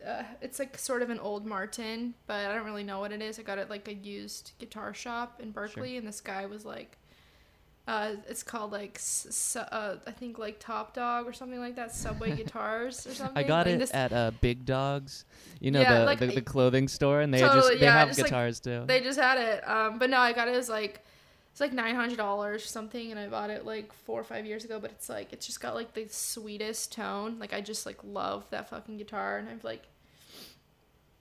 uh, 0.08 0.24
it's 0.42 0.60
like 0.60 0.78
sort 0.78 1.02
of 1.02 1.10
an 1.10 1.20
old 1.20 1.46
Martin, 1.46 2.14
but 2.28 2.46
I 2.46 2.54
don't 2.54 2.66
really 2.66 2.84
know 2.84 3.00
what 3.00 3.12
it 3.12 3.22
is. 3.22 3.38
I 3.40 3.44
got 3.44 3.58
it 3.58 3.70
like 3.70 3.88
a 3.88 3.94
used 3.94 4.52
guitar 4.60 4.94
shop 4.94 5.40
in 5.42 5.52
Berkeley, 5.52 5.98
and 5.98 6.08
this 6.08 6.22
guy 6.22 6.46
was 6.46 6.66
like. 6.66 6.98
Uh, 7.88 8.12
it's 8.30 8.44
called 8.44 8.72
like 8.72 9.02
uh, 9.72 9.96
I 10.06 10.12
think 10.12 10.38
like 10.38 10.60
Top 10.60 10.94
Dog 10.94 11.28
or 11.28 11.34
something 11.34 11.60
like 11.60 11.76
that. 11.78 11.94
Subway 11.94 12.36
guitars 12.36 13.08
or 13.08 13.14
something. 13.14 13.36
I 13.36 13.42
got 13.44 13.66
Like, 13.66 13.76
it 13.76 13.80
this- 13.80 13.94
at 13.94 14.14
uh, 14.14 14.32
Big 14.40 14.66
Dogs, 14.66 15.26
you 15.60 15.72
know 15.72 15.82
Yeah, 15.82 16.00
the, 16.00 16.06
like, 16.06 16.20
the 16.20 16.28
the 16.28 16.42
clothing 16.44 16.88
store, 16.88 17.22
and 17.22 17.34
they 17.34 17.40
Totally, 17.40 17.60
just 17.60 17.80
they 17.80 17.86
yeah, 17.88 17.94
have 17.98 18.10
just, 18.10 18.20
like, 18.20 18.28
guitars 18.28 18.60
too. 18.60 18.84
They 18.86 19.02
just 19.02 19.20
had 19.20 19.40
it. 19.40 19.68
Um, 19.68 19.98
but 19.98 20.12
no, 20.12 20.20
I 20.20 20.32
got 20.32 20.48
it 20.48 20.56
as 20.56 20.70
like 20.70 21.04
it's 21.52 21.60
like 21.60 21.74
nine 21.74 21.96
hundred 21.96 22.18
dollars 22.18 22.64
or 22.64 22.68
something, 22.68 23.12
and 23.12 23.20
I 23.20 23.28
bought 23.28 23.50
it 23.50 23.66
like 23.66 23.92
four 23.92 24.20
or 24.20 24.24
five 24.24 24.46
years 24.46 24.64
ago. 24.64 24.80
But 24.80 24.92
it's 24.92 25.10
like 25.10 25.34
it's 25.34 25.46
just 25.46 25.60
got 25.60 25.76
like 25.76 25.94
the 25.94 26.08
sweetest 26.10 26.94
tone. 26.94 27.38
Like 27.40 27.54
I 27.54 27.60
just 27.62 27.86
like 27.86 27.98
love 28.04 28.50
that 28.52 28.70
fucking 28.70 28.98
guitar, 28.98 29.38
and 29.38 29.50
I've 29.50 29.64
like 29.64 29.84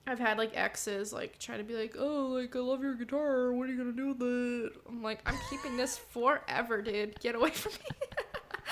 I've 0.07 0.19
had 0.19 0.37
like 0.37 0.55
exes 0.55 1.11
like 1.11 1.37
try 1.37 1.57
to 1.57 1.63
be 1.63 1.75
like, 1.75 1.95
oh, 1.99 2.27
like 2.27 2.55
I 2.55 2.59
love 2.59 2.81
your 2.81 2.95
guitar. 2.95 3.51
What 3.51 3.69
are 3.69 3.73
you 3.73 3.77
gonna 3.77 3.91
do 3.91 4.07
with 4.07 4.21
it? 4.21 4.81
I'm 4.87 5.03
like, 5.03 5.19
I'm 5.25 5.37
keeping 5.49 5.75
this 5.75 5.97
forever, 5.97 6.81
dude. 6.81 7.19
Get 7.19 7.35
away 7.35 7.51
from 7.51 7.73
me. 7.73 8.07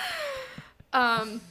um, 0.93 1.41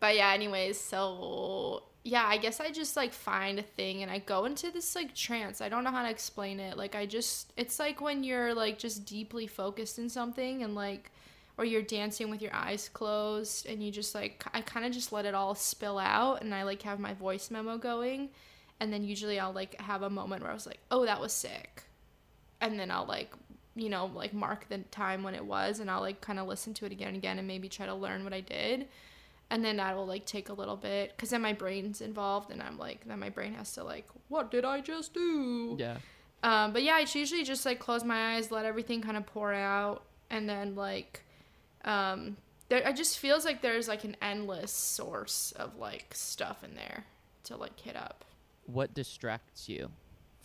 but 0.00 0.16
yeah. 0.16 0.30
Anyways, 0.32 0.80
so 0.80 1.82
yeah, 2.08 2.24
I 2.26 2.38
guess 2.38 2.58
I 2.58 2.70
just 2.70 2.96
like 2.96 3.12
find 3.12 3.58
a 3.58 3.62
thing 3.62 4.02
and 4.02 4.10
I 4.10 4.18
go 4.18 4.46
into 4.46 4.70
this 4.70 4.96
like 4.96 5.14
trance. 5.14 5.60
I 5.60 5.68
don't 5.68 5.84
know 5.84 5.90
how 5.90 6.02
to 6.02 6.08
explain 6.08 6.58
it. 6.58 6.78
Like 6.78 6.94
I 6.94 7.04
just 7.04 7.52
it's 7.58 7.78
like 7.78 8.00
when 8.00 8.24
you're 8.24 8.54
like 8.54 8.78
just 8.78 9.04
deeply 9.04 9.46
focused 9.46 9.98
in 9.98 10.08
something 10.08 10.62
and 10.62 10.74
like 10.74 11.10
or 11.58 11.66
you're 11.66 11.82
dancing 11.82 12.30
with 12.30 12.40
your 12.40 12.54
eyes 12.54 12.88
closed 12.88 13.66
and 13.66 13.82
you 13.82 13.92
just 13.92 14.14
like 14.14 14.42
I 14.54 14.62
kind 14.62 14.86
of 14.86 14.92
just 14.92 15.12
let 15.12 15.26
it 15.26 15.34
all 15.34 15.54
spill 15.54 15.98
out 15.98 16.40
and 16.40 16.54
I 16.54 16.62
like 16.62 16.80
have 16.82 16.98
my 16.98 17.12
voice 17.12 17.50
memo 17.50 17.76
going 17.76 18.30
and 18.80 18.90
then 18.90 19.04
usually 19.04 19.38
I'll 19.38 19.52
like 19.52 19.78
have 19.78 20.00
a 20.00 20.08
moment 20.08 20.40
where 20.40 20.50
I 20.50 20.54
was 20.54 20.66
like, 20.66 20.80
"Oh, 20.90 21.04
that 21.04 21.20
was 21.20 21.34
sick." 21.34 21.82
And 22.62 22.80
then 22.80 22.90
I'll 22.90 23.06
like 23.06 23.34
you 23.74 23.90
know, 23.90 24.06
like 24.06 24.32
mark 24.32 24.66
the 24.70 24.78
time 24.78 25.22
when 25.22 25.34
it 25.34 25.44
was 25.44 25.78
and 25.78 25.90
I'll 25.90 26.00
like 26.00 26.22
kind 26.22 26.38
of 26.38 26.48
listen 26.48 26.72
to 26.74 26.86
it 26.86 26.92
again 26.92 27.08
and 27.08 27.16
again 27.18 27.38
and 27.38 27.46
maybe 27.46 27.68
try 27.68 27.84
to 27.84 27.94
learn 27.94 28.24
what 28.24 28.32
I 28.32 28.40
did 28.40 28.88
and 29.50 29.64
then 29.64 29.76
that 29.76 29.96
will 29.96 30.06
like 30.06 30.24
take 30.26 30.48
a 30.48 30.52
little 30.52 30.76
bit 30.76 31.12
because 31.16 31.30
then 31.30 31.40
my 31.40 31.52
brain's 31.52 32.00
involved 32.00 32.50
and 32.50 32.62
i'm 32.62 32.78
like 32.78 33.06
then 33.06 33.18
my 33.18 33.30
brain 33.30 33.54
has 33.54 33.72
to 33.72 33.82
like 33.82 34.06
what 34.28 34.50
did 34.50 34.64
i 34.64 34.80
just 34.80 35.14
do? 35.14 35.76
Yeah, 35.78 35.96
um 36.42 36.72
but 36.72 36.82
yeah 36.82 37.00
it's 37.00 37.14
usually 37.14 37.44
just 37.44 37.64
like 37.64 37.78
close 37.78 38.04
my 38.04 38.34
eyes 38.34 38.50
let 38.50 38.64
everything 38.64 39.00
kind 39.00 39.16
of 39.16 39.26
pour 39.26 39.52
out 39.52 40.02
and 40.30 40.48
then 40.48 40.74
like 40.74 41.22
um 41.84 42.36
there 42.68 42.86
it 42.86 42.96
just 42.96 43.18
feels 43.18 43.44
like 43.44 43.62
there's 43.62 43.88
like 43.88 44.04
an 44.04 44.16
endless 44.20 44.72
source 44.72 45.52
of 45.56 45.76
like 45.76 46.14
stuff 46.14 46.62
in 46.62 46.74
there 46.74 47.04
to 47.44 47.56
like 47.56 47.78
hit 47.80 47.96
up. 47.96 48.24
What 48.66 48.94
distracts 48.94 49.68
you 49.68 49.90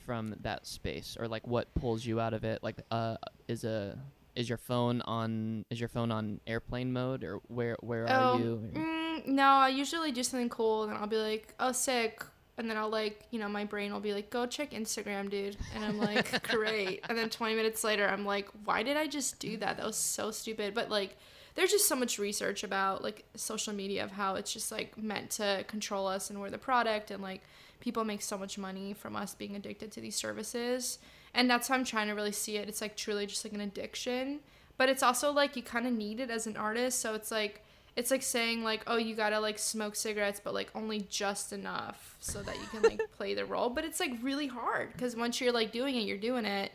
from 0.06 0.36
that 0.42 0.66
space, 0.66 1.18
or 1.20 1.28
like 1.28 1.46
what 1.48 1.74
pulls 1.76 2.06
you 2.06 2.20
out 2.20 2.34
of 2.34 2.44
it? 2.44 2.64
Like, 2.64 2.78
uh, 2.90 3.18
is 3.48 3.64
a 3.64 3.98
is 4.36 4.50
your 4.50 4.58
phone 4.58 5.02
on 5.02 5.66
is 5.70 5.80
your 5.80 5.90
phone 5.90 6.12
on 6.12 6.40
airplane 6.48 6.94
mode? 6.94 7.24
Or 7.24 7.40
where 7.48 7.78
where 7.82 8.06
oh, 8.10 8.14
are 8.14 8.40
you? 8.40 8.72
Mm, 9.14 9.28
no, 9.28 9.44
I 9.44 9.70
usually 9.70 10.12
do 10.12 10.24
something 10.24 10.50
cool 10.50 10.84
and 10.84 10.94
I'll 10.94 11.08
be 11.08 11.18
like, 11.18 11.54
oh 11.60 11.72
sick, 11.72 12.24
and 12.58 12.70
then 12.70 12.78
I'll 12.78 12.90
like, 12.90 13.26
you 13.32 13.40
know, 13.40 13.50
my 13.50 13.66
brain 13.66 13.92
will 13.92 14.00
be 14.00 14.14
like, 14.14 14.30
go 14.30 14.46
check 14.46 14.72
Instagram, 14.72 15.30
dude, 15.30 15.58
and 15.76 15.84
I'm 15.84 15.98
like, 15.98 16.48
great, 16.50 17.02
and 17.10 17.18
then 17.18 17.30
20 17.30 17.56
minutes 17.56 17.84
later, 17.84 18.08
I'm 18.08 18.26
like, 18.26 18.48
why 18.66 18.84
did 18.84 18.98
I 18.98 19.08
just 19.08 19.40
do 19.40 19.58
that? 19.58 19.78
That 19.78 19.86
was 19.86 19.98
so 19.98 20.32
stupid, 20.32 20.74
but 20.74 20.90
like. 20.90 21.18
There's 21.56 21.70
just 21.70 21.88
so 21.88 21.96
much 21.96 22.18
research 22.18 22.64
about 22.64 23.04
like 23.04 23.26
social 23.36 23.74
media 23.74 24.04
of 24.04 24.10
how 24.10 24.34
it's 24.34 24.52
just 24.52 24.72
like 24.72 24.98
meant 24.98 25.30
to 25.30 25.64
control 25.68 26.08
us 26.08 26.32
and 26.32 26.42
we're 26.42 26.50
the 26.50 26.58
product 26.58 27.12
and 27.12 27.22
like 27.22 27.44
people 27.80 28.04
make 28.04 28.24
so 28.24 28.40
much 28.40 28.58
money 28.58 28.94
from 28.94 29.16
us 29.16 29.36
being 29.36 29.56
addicted 29.56 29.92
to 29.92 30.02
these 30.02 30.16
services 30.16 30.98
and 31.36 31.48
that's 31.48 31.68
how 31.68 31.76
i'm 31.76 31.84
trying 31.84 32.08
to 32.08 32.14
really 32.14 32.32
see 32.32 32.58
it 32.58 32.68
it's 32.68 32.82
like 32.82 32.96
truly 32.96 33.28
just 33.28 33.46
like 33.46 33.54
an 33.54 33.62
addiction 33.62 34.40
but 34.78 34.90
it's 34.90 35.04
also 35.04 35.32
like 35.32 35.56
you 35.56 35.62
kind 35.62 35.86
of 35.86 35.94
need 35.94 36.20
it 36.20 36.32
as 36.32 36.48
an 36.48 36.58
artist 36.58 37.02
so 37.02 37.14
it's 37.14 37.30
like 37.30 37.64
it's 37.96 38.12
like 38.12 38.24
saying 38.24 38.64
like 38.64 38.82
oh 38.88 38.98
you 38.98 39.16
gotta 39.16 39.40
like 39.40 39.60
smoke 39.60 39.96
cigarettes 39.96 40.42
but 40.44 40.54
like 40.54 40.70
only 40.76 41.02
just 41.10 41.54
enough 41.54 42.16
so 42.20 42.42
that 42.42 42.56
you 42.60 42.66
can 42.68 42.82
like 42.82 43.02
play 43.18 43.34
the 43.34 43.46
role 43.46 43.70
but 43.70 43.84
it's 43.84 44.00
like 44.00 44.12
really 44.22 44.48
hard 44.48 44.92
because 44.94 45.16
once 45.16 45.40
you're 45.40 45.52
like 45.52 45.72
doing 45.72 45.96
it 45.96 46.02
you're 46.02 46.18
doing 46.18 46.46
it 46.46 46.72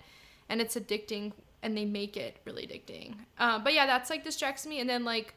and 0.49 0.61
it's 0.61 0.77
addicting 0.77 1.33
and 1.63 1.77
they 1.77 1.85
make 1.85 2.17
it 2.17 2.37
really 2.45 2.67
addicting 2.67 3.15
uh, 3.39 3.59
but 3.59 3.75
yeah 3.75 3.87
that's 3.87 4.11
like 4.11 4.25
distracts 4.25 4.67
me 4.67 4.81
and 4.81 4.89
then 4.89 5.05
like 5.05 5.35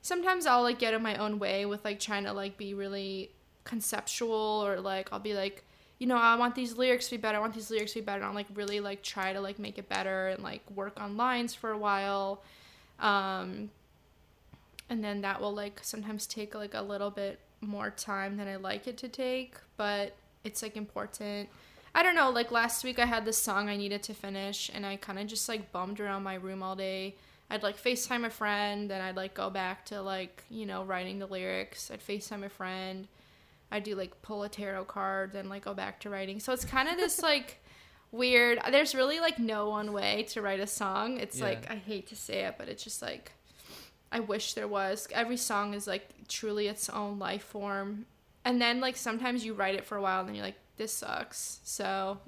sometimes 0.00 0.46
i'll 0.46 0.62
like 0.62 0.78
get 0.78 0.94
in 0.94 1.02
my 1.02 1.16
own 1.16 1.38
way 1.38 1.64
with 1.66 1.84
like 1.84 2.00
trying 2.00 2.24
to 2.24 2.32
like 2.32 2.56
be 2.56 2.74
really 2.74 3.30
conceptual 3.64 4.62
or 4.66 4.80
like 4.80 5.08
i'll 5.12 5.20
be 5.20 5.34
like 5.34 5.64
you 5.98 6.08
know, 6.08 6.16
I 6.16 6.34
want 6.34 6.56
these 6.56 6.76
lyrics 6.76 7.04
to 7.04 7.10
be 7.12 7.16
better. 7.18 7.38
I 7.38 7.40
want 7.40 7.54
these 7.54 7.70
lyrics 7.70 7.92
to 7.92 8.00
be 8.00 8.04
better. 8.04 8.18
And 8.18 8.26
I'll 8.26 8.34
like 8.34 8.48
really 8.54 8.80
like 8.80 9.04
try 9.04 9.32
to 9.32 9.40
like 9.40 9.60
make 9.60 9.78
it 9.78 9.88
better 9.88 10.30
and 10.30 10.42
like 10.42 10.68
work 10.74 10.94
on 11.00 11.16
lines 11.16 11.54
for 11.54 11.70
a 11.70 11.78
while. 11.78 12.42
Um, 12.98 13.70
and 14.88 15.02
then 15.02 15.20
that 15.22 15.40
will 15.40 15.54
like 15.54 15.80
sometimes 15.82 16.26
take 16.26 16.54
like 16.54 16.74
a 16.74 16.82
little 16.82 17.10
bit 17.10 17.38
more 17.60 17.90
time 17.90 18.36
than 18.36 18.48
I 18.48 18.56
like 18.56 18.86
it 18.86 18.96
to 18.98 19.08
take, 19.08 19.54
but 19.76 20.14
it's 20.44 20.62
like 20.62 20.76
important. 20.76 21.48
I 21.94 22.02
don't 22.02 22.14
know, 22.14 22.30
like 22.30 22.50
last 22.50 22.84
week 22.84 22.98
I 22.98 23.06
had 23.06 23.24
this 23.24 23.38
song 23.38 23.68
I 23.68 23.76
needed 23.76 24.02
to 24.04 24.14
finish 24.14 24.70
and 24.72 24.84
I 24.86 24.96
kind 24.96 25.18
of 25.18 25.26
just 25.26 25.48
like 25.48 25.72
bummed 25.72 26.00
around 26.00 26.22
my 26.22 26.34
room 26.34 26.62
all 26.62 26.76
day. 26.76 27.16
I'd 27.50 27.62
like 27.62 27.82
FaceTime 27.82 28.24
a 28.24 28.30
friend, 28.30 28.90
then 28.90 29.02
I'd 29.02 29.16
like 29.16 29.34
go 29.34 29.50
back 29.50 29.84
to 29.86 30.00
like, 30.00 30.42
you 30.48 30.64
know, 30.64 30.84
writing 30.84 31.18
the 31.18 31.26
lyrics. 31.26 31.90
I'd 31.90 32.00
FaceTime 32.00 32.44
a 32.44 32.48
friend 32.48 33.06
I'd 33.72 33.84
do 33.84 33.94
like 33.96 34.20
pull 34.20 34.42
a 34.42 34.50
tarot 34.50 34.84
card 34.84 35.34
and 35.34 35.48
like 35.48 35.64
go 35.64 35.72
back 35.72 36.00
to 36.00 36.10
writing. 36.10 36.38
So 36.38 36.52
it's 36.52 36.64
kind 36.64 36.88
of 36.88 36.96
this 36.96 37.22
like 37.22 37.58
weird. 38.12 38.60
There's 38.70 38.94
really 38.94 39.18
like 39.18 39.38
no 39.38 39.70
one 39.70 39.94
way 39.94 40.24
to 40.30 40.42
write 40.42 40.60
a 40.60 40.66
song. 40.66 41.16
It's 41.16 41.38
yeah. 41.38 41.46
like 41.46 41.70
I 41.70 41.76
hate 41.76 42.08
to 42.08 42.16
say 42.16 42.44
it, 42.44 42.56
but 42.58 42.68
it's 42.68 42.84
just 42.84 43.00
like 43.00 43.32
I 44.12 44.20
wish 44.20 44.54
there 44.54 44.68
was. 44.68 45.08
Every 45.12 45.36
song 45.36 45.74
is 45.74 45.86
like 45.86 46.08
truly 46.28 46.68
its 46.68 46.88
own 46.88 47.18
life 47.18 47.42
form. 47.42 48.06
And 48.44 48.60
then 48.60 48.80
like 48.80 48.96
sometimes 48.96 49.44
you 49.44 49.54
write 49.54 49.74
it 49.74 49.84
for 49.84 49.96
a 49.96 50.02
while 50.02 50.20
and 50.20 50.28
then 50.28 50.36
you're 50.36 50.44
like 50.44 50.58
this 50.76 50.92
sucks. 50.92 51.60
So 51.64 52.18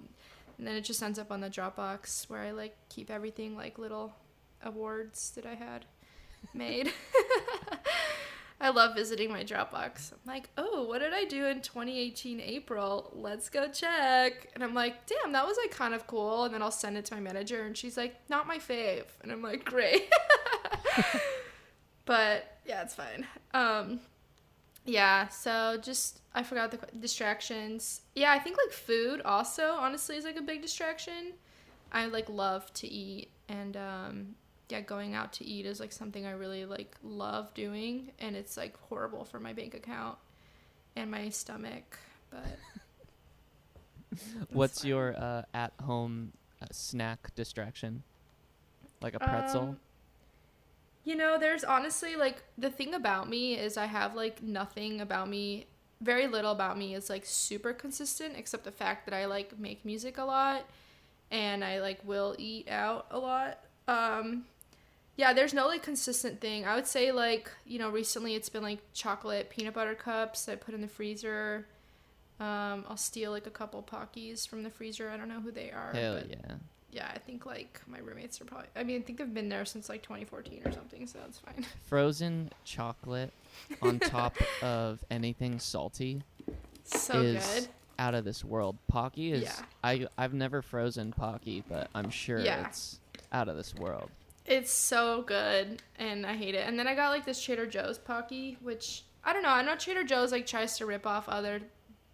and 0.58 0.66
then 0.66 0.74
it 0.76 0.82
just 0.82 1.02
ends 1.02 1.18
up 1.18 1.30
on 1.30 1.40
the 1.40 1.50
Dropbox 1.50 2.28
where 2.30 2.40
I 2.40 2.52
like 2.52 2.76
keep 2.88 3.10
everything 3.10 3.56
like 3.56 3.78
little 3.78 4.14
awards 4.62 5.30
that 5.32 5.46
I 5.46 5.54
had 5.54 5.84
made. 6.54 6.92
I 8.60 8.70
love 8.70 8.94
visiting 8.94 9.30
my 9.30 9.44
Dropbox. 9.44 10.12
I'm 10.12 10.18
like, 10.26 10.48
oh, 10.56 10.84
what 10.84 11.00
did 11.00 11.12
I 11.12 11.24
do 11.24 11.44
in 11.46 11.60
2018 11.60 12.40
April? 12.40 13.10
Let's 13.14 13.50
go 13.50 13.68
check. 13.68 14.48
And 14.54 14.62
I'm 14.64 14.72
like, 14.72 15.06
damn, 15.06 15.32
that 15.32 15.46
was 15.46 15.58
like 15.58 15.70
kind 15.70 15.92
of 15.92 16.06
cool. 16.06 16.44
And 16.44 16.54
then 16.54 16.62
I'll 16.62 16.70
send 16.70 16.96
it 16.96 17.04
to 17.06 17.14
my 17.14 17.20
manager, 17.20 17.64
and 17.64 17.76
she's 17.76 17.96
like, 17.96 18.14
not 18.30 18.46
my 18.46 18.58
fave. 18.58 19.04
And 19.22 19.32
I'm 19.32 19.42
like, 19.42 19.64
great. 19.64 20.10
but 22.04 22.58
yeah, 22.66 22.82
it's 22.82 22.94
fine. 22.94 23.26
Um, 23.52 24.00
yeah, 24.84 25.28
so 25.28 25.78
just 25.80 26.20
I 26.34 26.42
forgot 26.42 26.70
the 26.70 26.78
distractions. 26.98 28.02
Yeah, 28.14 28.32
I 28.32 28.38
think 28.38 28.56
like 28.56 28.72
food 28.72 29.22
also 29.24 29.72
honestly 29.72 30.16
is 30.16 30.24
like 30.24 30.36
a 30.36 30.42
big 30.42 30.62
distraction. 30.62 31.32
I 31.92 32.06
like 32.06 32.28
love 32.28 32.72
to 32.74 32.88
eat 32.88 33.30
and 33.48 33.76
um 33.76 34.34
yeah, 34.68 34.80
going 34.80 35.14
out 35.14 35.32
to 35.34 35.44
eat 35.44 35.66
is 35.66 35.78
like 35.78 35.92
something 35.92 36.26
I 36.26 36.32
really 36.32 36.64
like 36.64 36.96
love 37.02 37.52
doing, 37.54 38.12
and 38.18 38.34
it's 38.34 38.56
like 38.56 38.76
horrible 38.88 39.24
for 39.24 39.38
my 39.38 39.52
bank 39.52 39.74
account 39.74 40.18
and 40.96 41.10
my 41.10 41.28
stomach. 41.28 41.98
But 42.30 42.58
what's 44.52 44.80
fine. 44.80 44.88
your 44.88 45.14
uh, 45.16 45.42
at-home 45.52 46.32
uh, 46.62 46.66
snack 46.72 47.34
distraction? 47.34 48.02
Like 49.02 49.14
a 49.14 49.18
pretzel? 49.18 49.60
Um, 49.60 49.76
you 51.04 51.14
know, 51.14 51.38
there's 51.38 51.64
honestly 51.64 52.16
like 52.16 52.42
the 52.56 52.70
thing 52.70 52.94
about 52.94 53.28
me 53.28 53.54
is 53.54 53.76
I 53.76 53.86
have 53.86 54.14
like 54.14 54.42
nothing 54.42 55.00
about 55.00 55.28
me, 55.28 55.66
very 56.00 56.26
little 56.26 56.52
about 56.52 56.78
me 56.78 56.94
is 56.94 57.10
like 57.10 57.24
super 57.26 57.72
consistent, 57.72 58.34
except 58.36 58.64
the 58.64 58.72
fact 58.72 59.06
that 59.06 59.14
I 59.14 59.26
like 59.26 59.58
make 59.58 59.84
music 59.84 60.18
a 60.18 60.24
lot 60.24 60.64
and 61.30 61.64
I 61.64 61.80
like 61.80 62.00
will 62.04 62.34
eat 62.38 62.68
out 62.68 63.06
a 63.10 63.18
lot. 63.18 63.60
Um, 63.86 64.44
yeah, 65.16 65.32
there's 65.32 65.54
no 65.54 65.66
like 65.66 65.82
consistent 65.82 66.40
thing. 66.40 66.64
I 66.64 66.74
would 66.74 66.86
say 66.86 67.12
like, 67.12 67.50
you 67.66 67.78
know, 67.78 67.90
recently 67.90 68.34
it's 68.34 68.48
been 68.48 68.62
like 68.62 68.80
chocolate 68.94 69.50
peanut 69.50 69.74
butter 69.74 69.94
cups 69.94 70.48
I 70.48 70.56
put 70.56 70.74
in 70.74 70.80
the 70.80 70.88
freezer. 70.88 71.66
Um, 72.40 72.84
I'll 72.88 72.96
steal 72.96 73.30
like 73.30 73.46
a 73.46 73.50
couple 73.50 73.82
Pockies 73.82 74.48
from 74.48 74.62
the 74.64 74.70
freezer. 74.70 75.10
I 75.10 75.16
don't 75.16 75.28
know 75.28 75.40
who 75.40 75.52
they 75.52 75.70
are. 75.70 75.92
Hell 75.92 76.20
yeah. 76.28 76.56
Yeah, 76.94 77.10
I 77.12 77.18
think 77.18 77.44
like 77.44 77.80
my 77.88 77.98
roommates 77.98 78.40
are 78.40 78.44
probably. 78.44 78.68
I 78.76 78.84
mean, 78.84 79.00
I 79.00 79.04
think 79.04 79.18
they've 79.18 79.34
been 79.34 79.48
there 79.48 79.64
since 79.64 79.88
like 79.88 80.02
2014 80.02 80.62
or 80.64 80.70
something, 80.70 81.08
so 81.08 81.18
that's 81.18 81.38
fine. 81.38 81.66
Frozen 81.86 82.52
chocolate 82.64 83.32
on 83.82 83.98
top 83.98 84.36
of 84.62 85.04
anything 85.10 85.58
salty. 85.58 86.22
So 86.84 87.20
is 87.20 87.44
good. 87.44 87.68
Out 87.98 88.14
of 88.14 88.24
this 88.24 88.44
world. 88.44 88.76
Pocky 88.86 89.32
is. 89.32 89.42
Yeah. 89.42 89.56
I 89.82 90.06
I've 90.16 90.34
never 90.34 90.62
frozen 90.62 91.12
Pocky, 91.12 91.64
but 91.68 91.88
I'm 91.96 92.10
sure 92.10 92.38
yeah. 92.38 92.68
it's 92.68 93.00
out 93.32 93.48
of 93.48 93.56
this 93.56 93.74
world. 93.74 94.08
It's 94.46 94.70
so 94.70 95.22
good, 95.22 95.82
and 95.98 96.24
I 96.24 96.34
hate 96.34 96.54
it. 96.54 96.66
And 96.68 96.78
then 96.78 96.86
I 96.86 96.94
got 96.94 97.10
like 97.10 97.24
this 97.24 97.42
Trader 97.42 97.66
Joe's 97.66 97.98
Pocky, 97.98 98.56
which 98.62 99.02
I 99.24 99.32
don't 99.32 99.42
know. 99.42 99.48
I 99.48 99.62
know 99.62 99.74
Trader 99.74 100.04
Joe's 100.04 100.30
like 100.30 100.46
tries 100.46 100.78
to 100.78 100.86
rip 100.86 101.08
off 101.08 101.28
other 101.28 101.60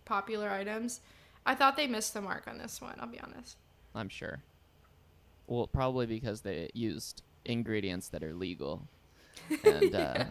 popular 0.07 0.49
items. 0.49 1.01
I 1.45 1.55
thought 1.55 1.77
they 1.77 1.87
missed 1.87 2.15
the 2.15 2.23
mark 2.23 2.47
on 2.47 2.57
this 2.57 2.81
one. 2.81 2.95
I'll 2.99 3.09
be 3.09 3.21
honest. 3.21 3.57
I'm 3.95 4.09
sure. 4.09 4.41
Well, 5.51 5.67
probably 5.67 6.07
because 6.07 6.43
they 6.43 6.71
used 6.75 7.23
ingredients 7.45 8.09
that 8.11 8.23
are 8.23 8.33
legal, 8.33 8.87
and 9.65 9.93
uh, 9.93 10.25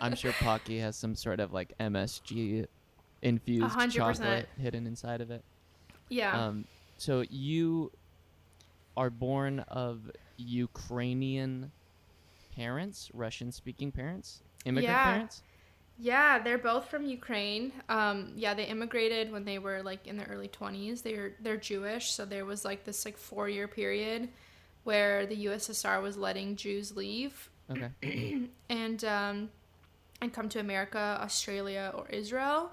I'm 0.00 0.14
sure 0.14 0.32
Pocky 0.38 0.78
has 0.78 0.94
some 0.94 1.16
sort 1.16 1.40
of 1.40 1.52
like 1.52 1.76
MSG 1.80 2.66
infused 3.22 3.76
100%. 3.76 3.90
chocolate 3.90 4.48
hidden 4.56 4.86
inside 4.86 5.20
of 5.20 5.32
it. 5.32 5.42
Yeah. 6.10 6.46
Um. 6.46 6.64
So 6.96 7.24
you 7.28 7.90
are 8.96 9.10
born 9.10 9.60
of 9.66 10.12
Ukrainian 10.36 11.72
parents, 12.54 13.10
Russian 13.12 13.50
speaking 13.50 13.90
parents, 13.90 14.42
immigrant 14.64 14.96
yeah. 14.96 15.12
parents? 15.12 15.42
Yeah, 15.98 16.38
they're 16.38 16.58
both 16.58 16.88
from 16.90 17.06
Ukraine. 17.06 17.72
Um, 17.88 18.32
yeah, 18.36 18.54
they 18.54 18.64
immigrated 18.64 19.32
when 19.32 19.44
they 19.44 19.58
were 19.58 19.82
like 19.82 20.06
in 20.06 20.16
their 20.16 20.26
early 20.30 20.48
20s. 20.48 21.02
They're 21.02 21.32
they're 21.40 21.56
Jewish, 21.56 22.10
so 22.10 22.24
there 22.24 22.44
was 22.44 22.64
like 22.64 22.84
this 22.84 23.04
like 23.04 23.18
4-year 23.18 23.68
period 23.68 24.28
where 24.84 25.26
the 25.26 25.46
USSR 25.46 26.02
was 26.02 26.16
letting 26.16 26.56
Jews 26.56 26.94
leave. 26.96 27.50
Okay. 27.70 28.42
and 28.68 29.04
um 29.04 29.50
and 30.20 30.32
come 30.32 30.48
to 30.50 30.60
America, 30.60 31.18
Australia, 31.20 31.92
or 31.94 32.06
Israel. 32.08 32.70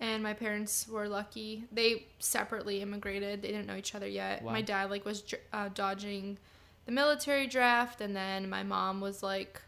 And 0.00 0.22
my 0.22 0.32
parents 0.32 0.86
were 0.88 1.08
lucky. 1.08 1.64
They 1.72 2.06
separately 2.18 2.82
immigrated. 2.82 3.42
They 3.42 3.48
didn't 3.48 3.66
know 3.66 3.76
each 3.76 3.94
other 3.94 4.06
yet. 4.06 4.42
Wow. 4.42 4.52
My 4.52 4.62
dad 4.62 4.90
like 4.90 5.04
was 5.04 5.24
uh, 5.52 5.70
dodging 5.74 6.38
the 6.86 6.92
military 6.92 7.46
draft 7.46 8.00
and 8.00 8.16
then 8.16 8.48
my 8.48 8.62
mom 8.62 9.00
was 9.00 9.22
like 9.22 9.60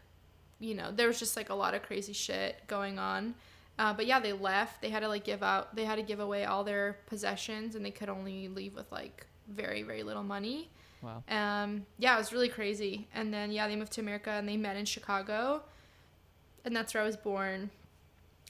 you 0.61 0.75
know 0.75 0.91
there 0.91 1.07
was 1.07 1.19
just 1.19 1.35
like 1.35 1.49
a 1.49 1.53
lot 1.53 1.73
of 1.73 1.81
crazy 1.81 2.13
shit 2.13 2.55
going 2.67 2.99
on. 2.99 3.33
Uh, 3.79 3.91
but 3.91 4.05
yeah 4.05 4.19
they 4.19 4.31
left. 4.31 4.81
They 4.81 4.89
had 4.89 4.99
to 5.01 5.07
like 5.07 5.23
give 5.23 5.41
out 5.43 5.75
they 5.75 5.83
had 5.85 5.95
to 5.95 6.03
give 6.03 6.19
away 6.19 6.45
all 6.45 6.63
their 6.63 6.97
possessions 7.07 7.75
and 7.75 7.83
they 7.83 7.91
could 7.91 8.09
only 8.09 8.47
leave 8.47 8.75
with 8.75 8.89
like 8.91 9.25
very 9.49 9.81
very 9.81 10.03
little 10.03 10.23
money. 10.23 10.69
Wow. 11.01 11.23
Um 11.27 11.85
yeah 11.97 12.13
it 12.13 12.19
was 12.19 12.31
really 12.31 12.47
crazy. 12.47 13.07
And 13.13 13.33
then 13.33 13.51
yeah 13.51 13.67
they 13.67 13.75
moved 13.75 13.91
to 13.93 14.01
america 14.01 14.29
and 14.29 14.47
they 14.47 14.55
met 14.55 14.77
in 14.77 14.85
chicago. 14.85 15.63
And 16.63 16.75
that's 16.75 16.93
where 16.93 17.01
i 17.01 17.05
was 17.05 17.17
born. 17.17 17.71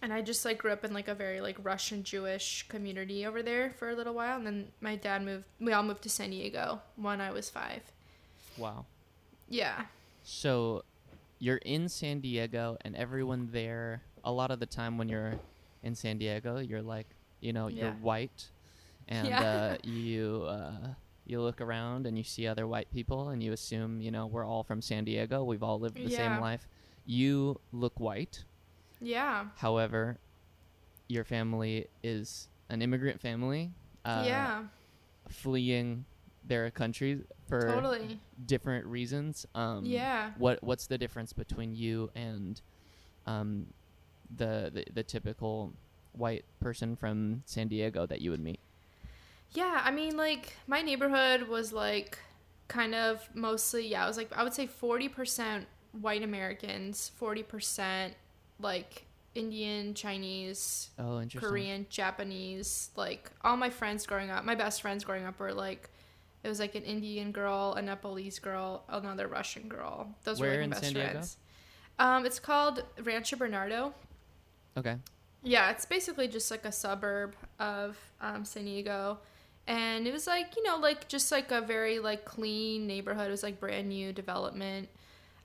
And 0.01 0.11
i 0.11 0.21
just 0.21 0.43
like 0.43 0.57
grew 0.57 0.73
up 0.73 0.83
in 0.83 0.93
like 0.93 1.07
a 1.07 1.15
very 1.15 1.39
like 1.39 1.55
russian 1.63 2.03
jewish 2.03 2.65
community 2.67 3.25
over 3.25 3.41
there 3.41 3.71
for 3.77 3.89
a 3.89 3.95
little 3.95 4.13
while. 4.13 4.37
And 4.37 4.45
then 4.45 4.67
my 4.81 4.97
dad 4.97 5.23
moved 5.23 5.45
we 5.61 5.71
all 5.71 5.83
moved 5.83 6.01
to 6.03 6.09
san 6.09 6.31
diego 6.31 6.81
when 6.97 7.21
i 7.21 7.31
was 7.31 7.49
five. 7.49 7.83
Wow. 8.57 8.85
Yeah. 9.47 9.85
So 10.23 10.83
you're 11.41 11.57
in 11.57 11.89
San 11.89 12.19
Diego 12.19 12.77
and 12.81 12.95
everyone 12.95 13.49
there 13.51 14.03
a 14.23 14.31
lot 14.31 14.51
of 14.51 14.59
the 14.59 14.65
time 14.67 14.99
when 14.99 15.09
you're 15.09 15.33
in 15.81 15.95
San 15.95 16.19
Diego, 16.19 16.59
you're 16.59 16.83
like, 16.83 17.07
you 17.39 17.51
know, 17.51 17.67
yeah. 17.67 17.85
you're 17.85 17.93
white 17.93 18.49
and 19.07 19.27
yeah. 19.27 19.41
uh, 19.41 19.77
you 19.83 20.45
uh, 20.47 20.93
you 21.25 21.41
look 21.41 21.59
around 21.59 22.05
and 22.05 22.15
you 22.15 22.23
see 22.23 22.45
other 22.45 22.67
white 22.67 22.91
people 22.93 23.29
and 23.29 23.41
you 23.41 23.53
assume, 23.53 23.99
you 24.01 24.11
know, 24.11 24.27
we're 24.27 24.45
all 24.45 24.63
from 24.63 24.83
San 24.83 25.03
Diego. 25.03 25.43
We've 25.43 25.63
all 25.63 25.79
lived 25.79 25.95
the 25.95 26.01
Yeah. 26.01 26.17
same 26.17 26.39
life. 26.39 26.67
You 27.07 27.59
look 27.71 27.99
white. 27.99 28.43
Yeah. 28.99 29.45
However, 29.57 30.19
your 31.07 31.23
family 31.23 31.87
is 32.03 32.49
an 32.69 32.83
immigrant 32.83 33.19
family. 33.19 33.71
Uh, 34.05 34.23
yeah. 34.27 34.63
Fleeing 35.27 36.05
their 36.43 36.69
country 36.69 37.21
for 37.51 37.67
Totally. 37.67 38.19
different 38.45 38.85
reasons. 38.85 39.45
Um, 39.53 39.85
Yeah. 39.85 40.31
What 40.37 40.63
What's 40.63 40.87
the 40.87 40.97
difference 40.97 41.33
between 41.33 41.75
you 41.75 42.09
and 42.15 42.59
um, 43.27 43.67
the, 44.35 44.71
the 44.73 44.85
the 44.93 45.03
typical 45.03 45.73
white 46.13 46.45
person 46.59 46.95
from 46.95 47.43
San 47.45 47.67
Diego 47.67 48.05
that 48.05 48.21
you 48.21 48.31
would 48.31 48.39
meet? 48.39 48.59
Yeah, 49.53 49.81
I 49.83 49.91
mean, 49.91 50.15
like 50.17 50.55
my 50.67 50.81
neighborhood 50.81 51.43
was 51.49 51.73
like 51.73 52.17
kind 52.69 52.95
of 52.95 53.27
mostly, 53.33 53.87
yeah, 53.87 54.03
it 54.05 54.07
was 54.07 54.17
like 54.17 54.31
I 54.35 54.43
would 54.43 54.53
say 54.53 54.65
forty 54.65 55.09
percent 55.09 55.67
white 55.91 56.23
Americans, 56.23 57.11
forty 57.17 57.43
percent 57.43 58.13
like 58.59 59.05
Indian, 59.35 59.93
Chinese, 59.93 60.89
Oh. 60.97 61.21
Korean, 61.35 61.85
Japanese. 61.89 62.89
Like 62.95 63.29
all 63.43 63.57
my 63.57 63.69
friends 63.69 64.05
growing 64.05 64.29
up, 64.31 64.43
my 64.45 64.55
best 64.55 64.81
friends 64.81 65.03
growing 65.03 65.25
up 65.25 65.39
were 65.39 65.53
like, 65.53 65.89
it 66.43 66.49
was 66.49 66.59
like 66.59 66.75
an 66.75 66.83
Indian 66.83 67.31
girl, 67.31 67.73
a 67.77 67.81
Nepalese 67.81 68.39
girl, 68.39 68.83
another 68.89 69.27
Russian 69.27 69.67
girl. 69.67 70.15
Those 70.23 70.39
Where 70.39 70.49
were 70.49 70.55
like 70.55 70.63
in 70.63 70.69
best 70.71 70.83
San 70.83 70.93
Diego? 70.93 71.09
friends. 71.11 71.37
Um, 71.99 72.25
it's 72.25 72.39
called 72.39 72.83
Rancho 73.03 73.35
Bernardo. 73.37 73.93
Okay. 74.77 74.95
Yeah, 75.43 75.71
it's 75.71 75.85
basically 75.85 76.27
just 76.27 76.49
like 76.51 76.65
a 76.65 76.71
suburb 76.71 77.35
of 77.59 77.97
um, 78.21 78.45
San 78.45 78.65
Diego. 78.65 79.19
And 79.67 80.07
it 80.07 80.13
was 80.13 80.27
like, 80.27 80.55
you 80.55 80.63
know, 80.63 80.77
like 80.77 81.07
just 81.07 81.31
like 81.31 81.51
a 81.51 81.61
very 81.61 81.99
like 81.99 82.25
clean 82.25 82.87
neighborhood. 82.87 83.27
It 83.27 83.31
was 83.31 83.43
like 83.43 83.59
brand 83.59 83.89
new 83.89 84.13
development. 84.13 84.89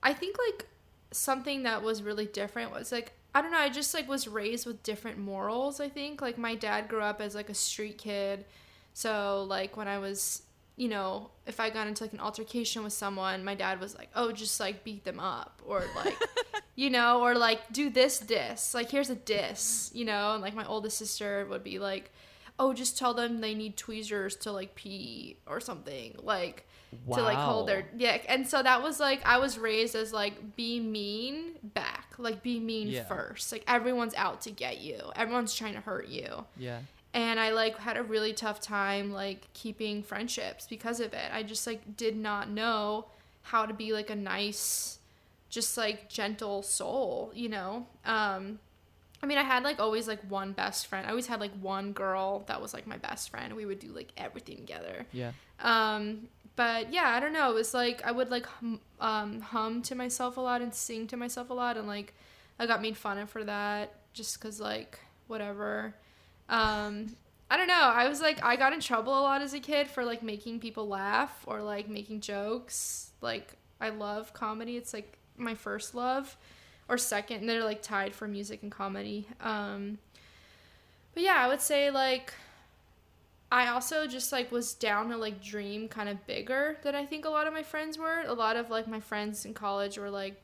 I 0.02 0.12
think 0.12 0.36
like 0.38 0.66
something 1.10 1.62
that 1.64 1.82
was 1.82 2.02
really 2.02 2.26
different 2.26 2.72
was 2.72 2.92
like 2.92 3.12
I 3.36 3.42
don't 3.42 3.50
know, 3.50 3.58
I 3.58 3.68
just 3.68 3.92
like 3.92 4.08
was 4.08 4.26
raised 4.26 4.64
with 4.64 4.82
different 4.82 5.18
morals, 5.18 5.78
I 5.78 5.90
think. 5.90 6.22
Like 6.22 6.38
my 6.38 6.54
dad 6.54 6.88
grew 6.88 7.02
up 7.02 7.20
as 7.20 7.34
like 7.34 7.50
a 7.50 7.54
street 7.54 7.98
kid. 7.98 8.46
So 8.94 9.44
like 9.46 9.76
when 9.76 9.88
I 9.88 9.98
was, 9.98 10.40
you 10.76 10.88
know, 10.88 11.30
if 11.46 11.58
I 11.58 11.70
got 11.70 11.86
into 11.86 12.04
like 12.04 12.12
an 12.12 12.20
altercation 12.20 12.84
with 12.84 12.92
someone, 12.92 13.44
my 13.44 13.54
dad 13.54 13.80
was 13.80 13.96
like, 13.96 14.10
"Oh, 14.14 14.30
just 14.32 14.60
like 14.60 14.84
beat 14.84 15.04
them 15.04 15.18
up." 15.20 15.62
Or 15.66 15.84
like 15.96 16.16
you 16.76 16.90
know, 16.90 17.22
or 17.22 17.34
like 17.34 17.72
do 17.72 17.88
this 17.90 18.18
diss. 18.18 18.74
Like 18.74 18.90
here's 18.90 19.08
a 19.10 19.14
diss, 19.14 19.90
you 19.94 20.04
know, 20.04 20.34
and 20.34 20.42
like 20.42 20.54
my 20.54 20.66
oldest 20.66 20.98
sister 20.98 21.46
would 21.48 21.64
be 21.64 21.78
like, 21.78 22.10
"Oh, 22.58 22.72
just 22.74 22.98
tell 22.98 23.14
them 23.14 23.40
they 23.40 23.54
need 23.54 23.76
tweezers 23.76 24.36
to 24.36 24.52
like 24.52 24.74
pee 24.74 25.38
or 25.46 25.60
something." 25.60 26.14
Like 26.22 26.66
to 27.12 27.22
like 27.22 27.36
hold 27.36 27.68
their 27.68 27.80
Wow. 27.80 27.86
yeah. 27.96 28.18
And 28.28 28.46
so 28.46 28.62
that 28.62 28.82
was 28.82 29.00
like 29.00 29.20
I 29.26 29.38
was 29.38 29.58
raised 29.58 29.94
as 29.94 30.12
like 30.12 30.56
be 30.56 30.78
mean 30.80 31.52
back, 31.62 32.14
like 32.18 32.42
be 32.42 32.60
mean 32.60 32.88
Yeah. 32.88 33.04
first. 33.04 33.50
Like 33.52 33.64
everyone's 33.66 34.14
out 34.14 34.42
to 34.42 34.50
get 34.50 34.78
you. 34.80 35.00
Everyone's 35.16 35.54
trying 35.54 35.74
to 35.74 35.80
hurt 35.80 36.08
you 36.08 36.44
Yeah. 36.58 36.78
And 37.16 37.40
I 37.40 37.50
like 37.50 37.78
had 37.78 37.96
a 37.96 38.02
really 38.02 38.34
tough 38.34 38.60
time 38.60 39.10
like 39.10 39.50
keeping 39.54 40.02
friendships 40.02 40.66
because 40.66 41.00
of 41.00 41.14
it. 41.14 41.30
I 41.32 41.42
just 41.42 41.66
like 41.66 41.96
did 41.96 42.14
not 42.14 42.50
know 42.50 43.06
how 43.40 43.64
to 43.64 43.72
be 43.72 43.94
like 43.94 44.10
a 44.10 44.14
nice 44.14 44.98
just 45.48 45.78
like 45.78 46.10
gentle 46.10 46.62
soul, 46.62 47.32
you 47.34 47.48
know. 47.48 47.86
Um 48.04 48.60
I 49.22 49.26
mean, 49.26 49.38
I 49.38 49.44
had 49.44 49.64
like 49.64 49.80
always 49.80 50.06
like 50.06 50.20
one 50.28 50.52
best 50.52 50.88
friend. 50.88 51.06
I 51.06 51.10
always 51.10 51.26
had 51.26 51.40
like 51.40 51.52
one 51.62 51.92
girl 51.92 52.44
that 52.48 52.60
was 52.60 52.74
like 52.74 52.86
my 52.86 52.98
best 52.98 53.30
friend. 53.30 53.56
We 53.56 53.64
would 53.64 53.78
do 53.78 53.88
like 53.88 54.12
everything 54.18 54.58
together. 54.58 55.06
Yeah. 55.10 55.32
Um, 55.60 56.28
but 56.54 56.92
yeah, 56.92 57.08
I 57.08 57.20
don't 57.20 57.32
know. 57.32 57.50
It 57.50 57.54
was 57.54 57.72
like 57.72 58.04
I 58.04 58.12
would 58.12 58.30
like 58.30 58.44
hum, 58.44 58.78
um, 59.00 59.40
hum 59.40 59.80
to 59.82 59.94
myself 59.94 60.36
a 60.36 60.40
lot 60.40 60.60
and 60.60 60.74
sing 60.74 61.06
to 61.06 61.16
myself 61.16 61.48
a 61.48 61.54
lot, 61.54 61.78
and 61.78 61.88
like 61.88 62.12
I 62.58 62.66
got 62.66 62.82
made 62.82 62.96
fun 62.96 63.16
of 63.16 63.30
for 63.30 63.42
that 63.44 63.94
just 64.12 64.38
because 64.38 64.60
like 64.60 64.98
whatever. 65.28 65.94
Um, 66.48 67.16
I 67.50 67.56
don't 67.56 67.68
know. 67.68 67.74
I 67.74 68.08
was 68.08 68.20
like 68.20 68.44
I 68.44 68.56
got 68.56 68.72
in 68.72 68.80
trouble 68.80 69.18
a 69.18 69.22
lot 69.22 69.42
as 69.42 69.54
a 69.54 69.60
kid 69.60 69.88
for 69.88 70.04
like 70.04 70.22
making 70.22 70.60
people 70.60 70.88
laugh 70.88 71.44
or 71.46 71.62
like 71.62 71.88
making 71.88 72.20
jokes. 72.20 73.10
Like 73.20 73.54
I 73.80 73.90
love 73.90 74.32
comedy. 74.32 74.76
It's 74.76 74.92
like 74.92 75.18
my 75.36 75.54
first 75.54 75.94
love 75.94 76.36
or 76.88 76.98
second, 76.98 77.40
and 77.40 77.48
they're 77.48 77.64
like 77.64 77.82
tied 77.82 78.14
for 78.14 78.26
music 78.26 78.62
and 78.62 78.72
comedy. 78.72 79.28
Um, 79.40 79.98
but 81.14 81.22
yeah, 81.22 81.36
I 81.36 81.48
would 81.48 81.60
say 81.60 81.90
like 81.90 82.34
I 83.50 83.68
also 83.68 84.06
just 84.06 84.32
like 84.32 84.50
was 84.50 84.74
down 84.74 85.10
to 85.10 85.16
like 85.16 85.42
dream 85.42 85.88
kind 85.88 86.08
of 86.08 86.26
bigger 86.26 86.78
than 86.82 86.94
I 86.94 87.06
think 87.06 87.24
a 87.24 87.30
lot 87.30 87.46
of 87.46 87.52
my 87.52 87.62
friends 87.62 87.96
were. 87.96 88.22
A 88.26 88.34
lot 88.34 88.56
of 88.56 88.70
like 88.70 88.88
my 88.88 89.00
friends 89.00 89.44
in 89.44 89.54
college 89.54 89.98
were 89.98 90.10
like 90.10 90.40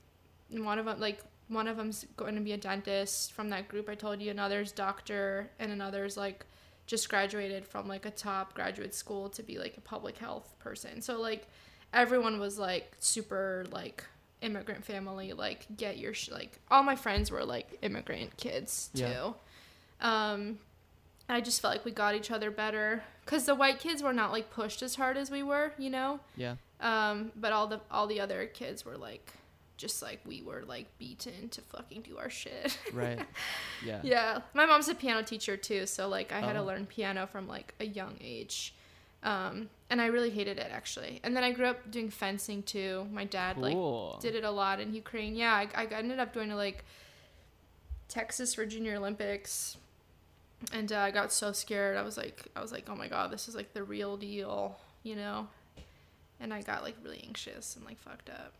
one 0.50 0.78
of 0.78 0.84
them 0.84 1.00
like 1.00 1.20
one 1.48 1.68
of 1.68 1.76
them's 1.76 2.06
going 2.16 2.34
to 2.34 2.40
be 2.40 2.52
a 2.52 2.56
dentist 2.56 3.32
from 3.32 3.50
that 3.50 3.68
group 3.68 3.88
I 3.88 3.94
told 3.94 4.20
you, 4.20 4.30
another's 4.30 4.72
doctor, 4.72 5.50
and 5.58 5.70
another's 5.72 6.16
like 6.16 6.46
just 6.86 7.08
graduated 7.08 7.64
from 7.66 7.88
like 7.88 8.06
a 8.06 8.10
top 8.10 8.54
graduate 8.54 8.94
school 8.94 9.28
to 9.30 9.42
be 9.42 9.58
like 9.58 9.76
a 9.76 9.80
public 9.80 10.18
health 10.18 10.54
person. 10.58 11.00
So 11.00 11.20
like 11.20 11.46
everyone 11.92 12.40
was 12.40 12.58
like 12.58 12.92
super 12.98 13.64
like 13.70 14.04
immigrant 14.40 14.84
family 14.84 15.32
like 15.32 15.66
get 15.76 15.98
your 15.98 16.12
sh- 16.12 16.30
like 16.30 16.58
all 16.70 16.82
my 16.82 16.96
friends 16.96 17.30
were 17.30 17.44
like 17.44 17.78
immigrant 17.82 18.36
kids 18.36 18.90
too. 18.94 19.02
Yeah. 19.02 19.32
Um 20.00 20.58
I 21.28 21.40
just 21.40 21.60
felt 21.62 21.74
like 21.74 21.84
we 21.84 21.92
got 21.92 22.14
each 22.14 22.30
other 22.30 22.50
better 22.50 23.04
cuz 23.24 23.44
the 23.44 23.54
white 23.54 23.78
kids 23.78 24.02
were 24.02 24.12
not 24.12 24.32
like 24.32 24.50
pushed 24.50 24.82
as 24.82 24.96
hard 24.96 25.16
as 25.16 25.30
we 25.30 25.42
were, 25.42 25.72
you 25.78 25.90
know? 25.90 26.18
Yeah. 26.36 26.56
Um 26.80 27.30
but 27.36 27.52
all 27.52 27.68
the 27.68 27.80
all 27.90 28.06
the 28.08 28.20
other 28.20 28.46
kids 28.46 28.84
were 28.84 28.96
like 28.96 29.32
just 29.82 30.00
like 30.00 30.20
we 30.24 30.40
were 30.42 30.62
like 30.66 30.86
beaten 30.98 31.48
to 31.50 31.60
fucking 31.60 32.02
do 32.02 32.16
our 32.16 32.30
shit. 32.30 32.78
Right. 32.94 33.18
Yeah. 33.84 34.00
Yeah, 34.04 34.38
my 34.54 34.64
mom's 34.64 34.88
a 34.88 34.94
piano 34.94 35.22
teacher 35.24 35.56
too, 35.56 35.86
so 35.86 36.06
like 36.08 36.30
I 36.32 36.40
had 36.40 36.52
to 36.52 36.60
Oh. 36.60 36.64
learn 36.64 36.86
piano 36.86 37.26
from 37.26 37.48
like 37.48 37.74
a 37.80 37.84
young 37.84 38.14
age, 38.22 38.72
um, 39.24 39.68
and 39.90 40.00
I 40.00 40.06
really 40.06 40.30
hated 40.30 40.56
it 40.58 40.70
actually. 40.72 41.18
And 41.24 41.36
then 41.36 41.42
I 41.42 41.50
grew 41.50 41.66
up 41.66 41.90
doing 41.90 42.08
fencing 42.08 42.62
too. 42.62 43.06
My 43.12 43.24
dad 43.24 43.58
like 43.58 43.76
did 44.20 44.36
it 44.36 44.44
a 44.44 44.50
lot 44.52 44.78
in 44.80 44.94
Ukraine. 44.94 45.34
Yeah, 45.34 45.52
I, 45.52 45.66
I 45.82 45.84
ended 45.86 46.20
up 46.20 46.32
going 46.32 46.48
to 46.50 46.56
like 46.56 46.84
Texas 48.08 48.54
for 48.54 48.64
Junior 48.66 48.94
Olympics, 48.96 49.76
and 50.72 50.92
uh, 50.92 50.98
I 50.98 51.10
got 51.10 51.32
so 51.32 51.50
scared. 51.52 51.96
I 51.96 52.02
was 52.02 52.16
like, 52.16 52.46
I 52.54 52.60
was 52.60 52.70
like, 52.72 52.84
oh 52.88 52.94
my 52.94 53.08
god, 53.08 53.30
this 53.32 53.48
is 53.48 53.54
like 53.56 53.72
the 53.74 53.82
real 53.82 54.16
deal, 54.16 54.76
you 55.02 55.16
know. 55.16 55.48
And 56.40 56.52
I 56.54 56.62
got 56.62 56.82
like 56.82 56.96
really 57.02 57.22
anxious 57.26 57.74
and 57.76 57.84
like 57.84 57.98
fucked 57.98 58.28
up. 58.30 58.52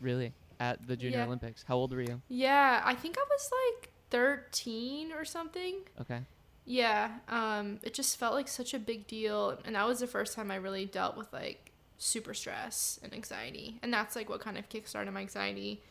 Really? 0.00 0.32
At 0.60 0.86
the 0.86 0.96
Junior 0.96 1.18
Yeah. 1.18 1.26
Olympics. 1.26 1.64
How 1.66 1.76
old 1.76 1.92
were 1.92 2.02
you? 2.02 2.20
Yeah, 2.28 2.82
I 2.84 2.94
think 2.94 3.16
I 3.18 3.24
was 3.30 3.50
like 3.52 3.90
13 4.10 5.12
or 5.12 5.24
something. 5.24 5.76
Okay. 6.00 6.20
Yeah, 6.64 7.10
um, 7.28 7.80
it 7.82 7.92
just 7.92 8.16
felt 8.18 8.34
like 8.34 8.46
such 8.46 8.72
a 8.72 8.78
big 8.78 9.06
deal, 9.08 9.58
and 9.64 9.74
that 9.74 9.86
was 9.86 9.98
the 9.98 10.06
first 10.06 10.34
time 10.34 10.50
I 10.50 10.56
really 10.56 10.86
dealt 10.86 11.16
with 11.16 11.32
like 11.32 11.72
super 11.98 12.34
stress 12.34 13.00
and 13.02 13.12
anxiety, 13.12 13.78
and 13.82 13.92
that's 13.92 14.14
like 14.14 14.28
what 14.28 14.40
kind 14.40 14.56
of 14.56 14.68
kickstarted 14.68 15.12
my 15.12 15.20
anxiety 15.20 15.82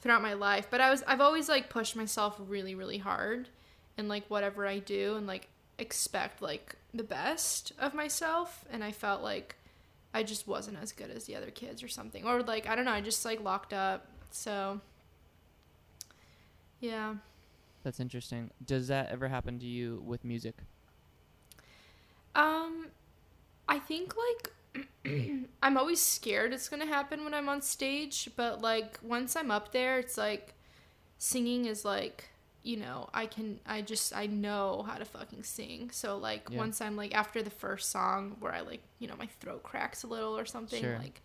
throughout 0.00 0.20
my 0.20 0.34
life. 0.34 0.66
But 0.70 0.80
I 0.82 0.90
was 0.90 1.02
I've 1.06 1.22
always 1.22 1.48
like 1.48 1.70
pushed 1.70 1.96
myself 1.96 2.36
really 2.46 2.74
really 2.74 2.98
hard, 2.98 3.48
in 3.96 4.06
like 4.08 4.26
whatever 4.28 4.66
I 4.66 4.80
do, 4.80 5.16
and 5.16 5.26
like 5.26 5.48
expect 5.78 6.42
like 6.42 6.76
the 6.92 7.04
best 7.04 7.72
of 7.78 7.94
myself, 7.94 8.66
and 8.70 8.84
I 8.84 8.92
felt 8.92 9.22
like 9.22 9.56
I 10.14 10.22
just 10.22 10.46
wasn't 10.46 10.78
as 10.82 10.92
good 10.92 11.10
as 11.10 11.24
the 11.24 11.36
other 11.36 11.50
kids 11.50 11.82
or 11.82 11.88
something, 11.88 12.24
or 12.24 12.42
like 12.42 12.68
I 12.68 12.74
don't 12.74 12.84
know, 12.84 12.92
I 12.92 13.00
just 13.00 13.24
like 13.24 13.42
locked 13.42 13.72
up. 13.72 14.06
So 14.30 14.80
yeah. 16.80 17.14
That's 17.82 18.00
interesting. 18.00 18.50
Does 18.64 18.88
that 18.88 19.10
ever 19.10 19.28
happen 19.28 19.58
to 19.60 19.66
you 19.66 20.02
with 20.04 20.24
music? 20.24 20.56
Um, 22.34 22.88
I 23.68 23.78
think 23.78 24.14
like 24.16 24.86
I'm 25.62 25.76
always 25.76 26.00
scared 26.00 26.52
it's 26.52 26.68
gonna 26.68 26.86
happen 26.86 27.24
when 27.24 27.34
I'm 27.34 27.48
on 27.48 27.62
stage, 27.62 28.30
but 28.36 28.62
like 28.62 28.98
once 29.02 29.36
I'm 29.36 29.50
up 29.50 29.72
there, 29.72 29.98
it's 29.98 30.16
like 30.16 30.54
singing 31.18 31.66
is 31.66 31.84
like 31.84 32.30
you 32.68 32.76
know 32.76 33.08
I 33.14 33.24
can 33.34 33.58
I 33.66 33.78
just 33.92 34.14
I 34.22 34.26
know 34.26 34.84
how 34.88 34.96
to 35.02 35.04
fucking 35.04 35.42
sing. 35.42 35.90
So 35.92 36.08
like 36.18 36.42
Yeah. 36.50 36.58
once 36.58 36.76
I'm 36.84 36.96
like 37.02 37.14
after 37.22 37.42
the 37.42 37.54
first 37.64 37.90
song 37.90 38.36
where 38.40 38.52
I 38.52 38.60
like 38.60 38.82
you 39.00 39.06
know 39.08 39.16
my 39.24 39.28
throat 39.40 39.62
cracks 39.62 40.02
a 40.02 40.06
little 40.14 40.36
or 40.40 40.44
something 40.46 40.82
Sure. 40.82 40.98
like 40.98 41.20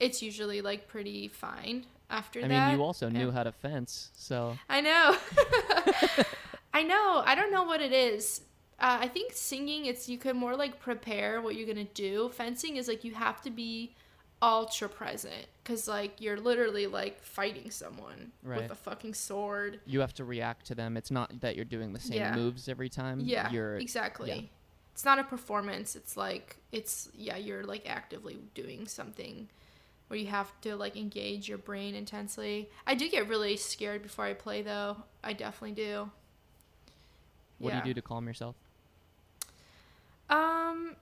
it's 0.00 0.22
usually 0.22 0.60
like 0.70 0.88
pretty 0.88 1.28
fine 1.28 1.84
after 2.08 2.38
I 2.40 2.48
that. 2.48 2.54
I 2.54 2.68
mean, 2.68 2.78
you 2.78 2.82
also 2.84 3.08
knew 3.10 3.30
how 3.30 3.42
to 3.42 3.52
fence, 3.52 4.10
so 4.14 4.56
I 4.68 4.80
know. 4.80 5.06
I 6.72 6.82
know. 6.84 7.22
I 7.26 7.34
don't 7.34 7.50
know 7.50 7.64
what 7.64 7.80
it 7.80 7.92
is. 7.92 8.42
Uh, 8.80 8.98
I 9.00 9.08
think 9.08 9.32
singing, 9.34 9.86
it's 9.86 10.08
you 10.08 10.18
can 10.18 10.36
more 10.36 10.54
like 10.56 10.78
prepare 10.80 11.40
what 11.42 11.56
you're 11.56 11.66
gonna 11.66 11.84
do. 11.94 12.28
Fencing 12.30 12.76
is 12.76 12.86
like 12.88 13.02
you 13.04 13.12
have 13.14 13.42
to 13.42 13.50
be 13.50 13.94
ultra 14.40 14.88
present 14.88 15.46
because 15.64 15.88
like 15.88 16.20
you're 16.20 16.38
literally 16.38 16.86
like 16.86 17.20
fighting 17.22 17.70
someone 17.70 18.30
Right. 18.42 18.62
with 18.62 18.70
a 18.70 18.74
fucking 18.74 19.14
sword. 19.14 19.80
you 19.86 20.00
have 20.00 20.14
to 20.14 20.24
react 20.24 20.66
to 20.66 20.74
them. 20.74 20.96
It's 20.96 21.10
not 21.10 21.40
that 21.40 21.56
you're 21.56 21.64
doing 21.64 21.92
the 21.92 22.00
same 22.00 22.18
Yeah. 22.18 22.34
moves 22.36 22.68
every 22.68 22.88
time. 22.88 23.20
Yeah, 23.20 23.50
You're 23.50 23.76
exactly. 23.78 24.30
yeah. 24.30 24.40
it's 24.92 25.04
not 25.04 25.18
a 25.18 25.24
performance. 25.24 25.96
It's 25.96 26.16
like 26.16 26.56
it's 26.72 27.08
yeah, 27.14 27.36
you're 27.36 27.64
like 27.64 27.88
actively 27.88 28.38
doing 28.54 28.86
something 28.86 29.48
where 30.06 30.18
you 30.18 30.28
have 30.28 30.50
to 30.62 30.76
like 30.76 30.96
engage 30.96 31.48
your 31.48 31.58
brain 31.58 31.94
intensely. 31.94 32.68
I 32.86 32.94
do 32.94 33.08
get 33.10 33.28
really 33.28 33.56
scared 33.56 34.02
before 34.02 34.24
I 34.24 34.34
play 34.34 34.62
though. 34.62 34.98
I 35.24 35.32
definitely 35.32 35.72
do. 35.74 36.10
What 37.58 37.70
yeah. 37.74 37.80
do 37.82 37.88
you 37.88 37.94
do 37.94 38.00
to 38.00 38.06
calm 38.06 38.26
yourself? 38.28 38.54
Um 40.30 40.94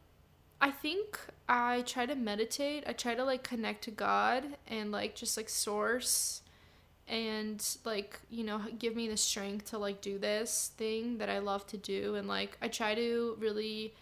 I 0.61 0.71
think 0.71 1.19
I 1.49 1.83
try 1.83 2.07
to 2.07 2.15
meditate. 2.15 2.85
I 2.87 2.93
try 2.93 3.15
to 3.15 3.25
like 3.25 3.43
connect 3.43 3.85
to 3.85 3.91
God 3.91 4.45
and 4.67 4.91
like 4.91 5.15
just 5.15 5.37
like 5.37 5.49
source 5.49 6.43
and 7.09 7.65
like, 7.85 8.19
you 8.31 8.43
know, 8.43 8.61
give 8.79 8.97
me 8.97 9.09
the 9.09 9.17
strength 9.17 9.71
to 9.71 9.79
like 9.79 10.01
do 10.01 10.19
this 10.19 10.73
thing 10.77 11.19
that 11.19 11.29
I 11.29 11.39
love 11.39 11.67
to 11.69 11.77
do. 11.77 12.15
And 12.17 12.27
like 12.27 12.57
I 12.61 12.69
try 12.69 12.95
to 12.95 13.37
really 13.39 13.95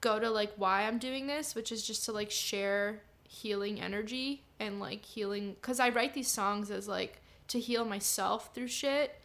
go 0.00 0.18
to 0.18 0.30
like 0.30 0.52
why 0.56 0.82
I'm 0.82 0.98
doing 0.98 1.26
this, 1.26 1.54
which 1.54 1.72
is 1.72 1.84
just 1.84 2.04
to 2.04 2.12
like 2.12 2.30
share 2.30 3.02
healing 3.26 3.80
energy 3.80 4.42
and 4.60 4.78
like 4.78 5.04
healing 5.04 5.56
cuz 5.62 5.80
I 5.80 5.88
write 5.88 6.14
these 6.14 6.28
songs 6.28 6.70
as 6.70 6.86
like 6.86 7.20
to 7.48 7.58
heal 7.58 7.84
myself 7.84 8.54
through 8.54 8.68
shit. 8.68 9.18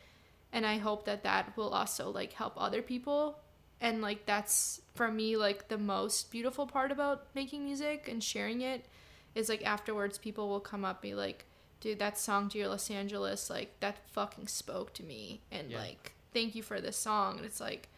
And 0.53 0.65
I 0.65 0.77
hope 0.77 1.05
that 1.05 1.23
that 1.23 1.55
will 1.57 1.69
also 1.69 2.09
like 2.09 2.33
help 2.33 2.53
other 2.55 2.81
people 2.81 3.39
and 3.79 4.01
like 4.01 4.25
that's 4.25 4.81
for 4.95 5.11
me 5.11 5.37
like 5.37 5.67
the 5.67 5.77
most 5.77 6.31
beautiful 6.31 6.65
part 6.65 6.91
about 6.91 7.27
making 7.35 7.63
music 7.63 8.07
and 8.09 8.23
sharing 8.23 8.61
it 8.61 8.85
is 9.35 9.49
like 9.49 9.65
afterwards 9.65 10.17
people 10.17 10.49
will 10.49 10.59
come 10.59 10.83
up 10.83 11.03
and 11.03 11.11
be 11.11 11.13
like 11.13 11.45
dude 11.79 11.99
that 11.99 12.17
song 12.17 12.47
dear 12.47 12.67
los 12.67 12.89
angeles 12.89 13.49
like 13.49 13.79
that 13.79 13.97
fucking 14.11 14.47
spoke 14.47 14.93
to 14.93 15.03
me. 15.03 15.41
And 15.51 15.71
yeah. 15.71 15.79
like 15.79 16.13
thank 16.33 16.55
you 16.55 16.63
for 16.63 16.81
this 16.81 16.97
song. 16.97 17.37
And 17.37 17.45
it's 17.45 17.59
like 17.59 17.89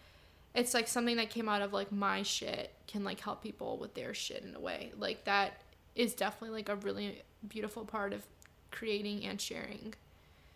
it's 0.56 0.74
like 0.74 0.88
something 0.88 1.18
that 1.18 1.30
came 1.30 1.48
out 1.48 1.62
of 1.62 1.74
like 1.74 1.92
my 1.92 2.24
shit 2.24 2.74
can 2.88 3.04
like 3.04 3.20
help 3.20 3.44
people 3.44 3.78
with 3.78 3.94
their 3.94 4.14
shit 4.14 4.44
in 4.44 4.56
a 4.56 4.60
way. 4.60 4.92
Like 4.98 5.26
that 5.26 5.62
is 5.96 6.14
definitely 6.14 6.58
like 6.58 6.70
a 6.70 6.76
really 6.76 7.22
beautiful 7.48 7.86
part 7.86 8.14
of 8.14 8.26
creating 8.72 9.26
and 9.26 9.40
sharing 9.40 9.94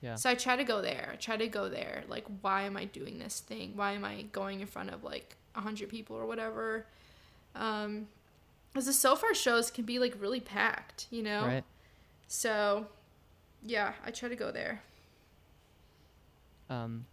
yeah. 0.04 0.16
So 0.16 0.30
I 0.30 0.36
try 0.36 0.58
to 0.58 0.66
go 0.66 0.82
there. 0.82 1.12
I 1.13 1.16
try 1.16 1.38
to 1.38 1.48
go 1.48 1.70
there. 1.70 2.04
Like, 2.10 2.26
why 2.42 2.63
am 2.63 2.76
I 2.76 2.84
doing 2.84 3.20
this 3.20 3.39
thing? 3.39 3.72
Why 3.76 3.94
am 3.94 4.04
I 4.04 4.24
going 4.34 4.60
in 4.60 4.68
front 4.68 4.89
of 4.89 5.02
like 5.04 5.38
a 5.56 5.62
hundred 5.62 5.88
people 5.88 6.18
or 6.18 6.26
whatever? 6.26 6.86
Um, 7.56 8.08
because 8.72 8.86
the 8.88 8.94
Sofar 8.94 9.34
shows 9.34 9.72
can 9.72 9.86
be 9.86 10.00
like 10.00 10.16
really 10.20 10.42
packed, 10.42 11.08
you 11.10 11.24
know. 11.24 11.46
Right. 11.46 11.63
So, 12.28 12.88
yeah, 13.63 13.94
I 14.06 14.12
try 14.12 14.28
to 14.28 14.36
go 14.36 14.52
there. 14.52 14.82
Um. 16.70 17.06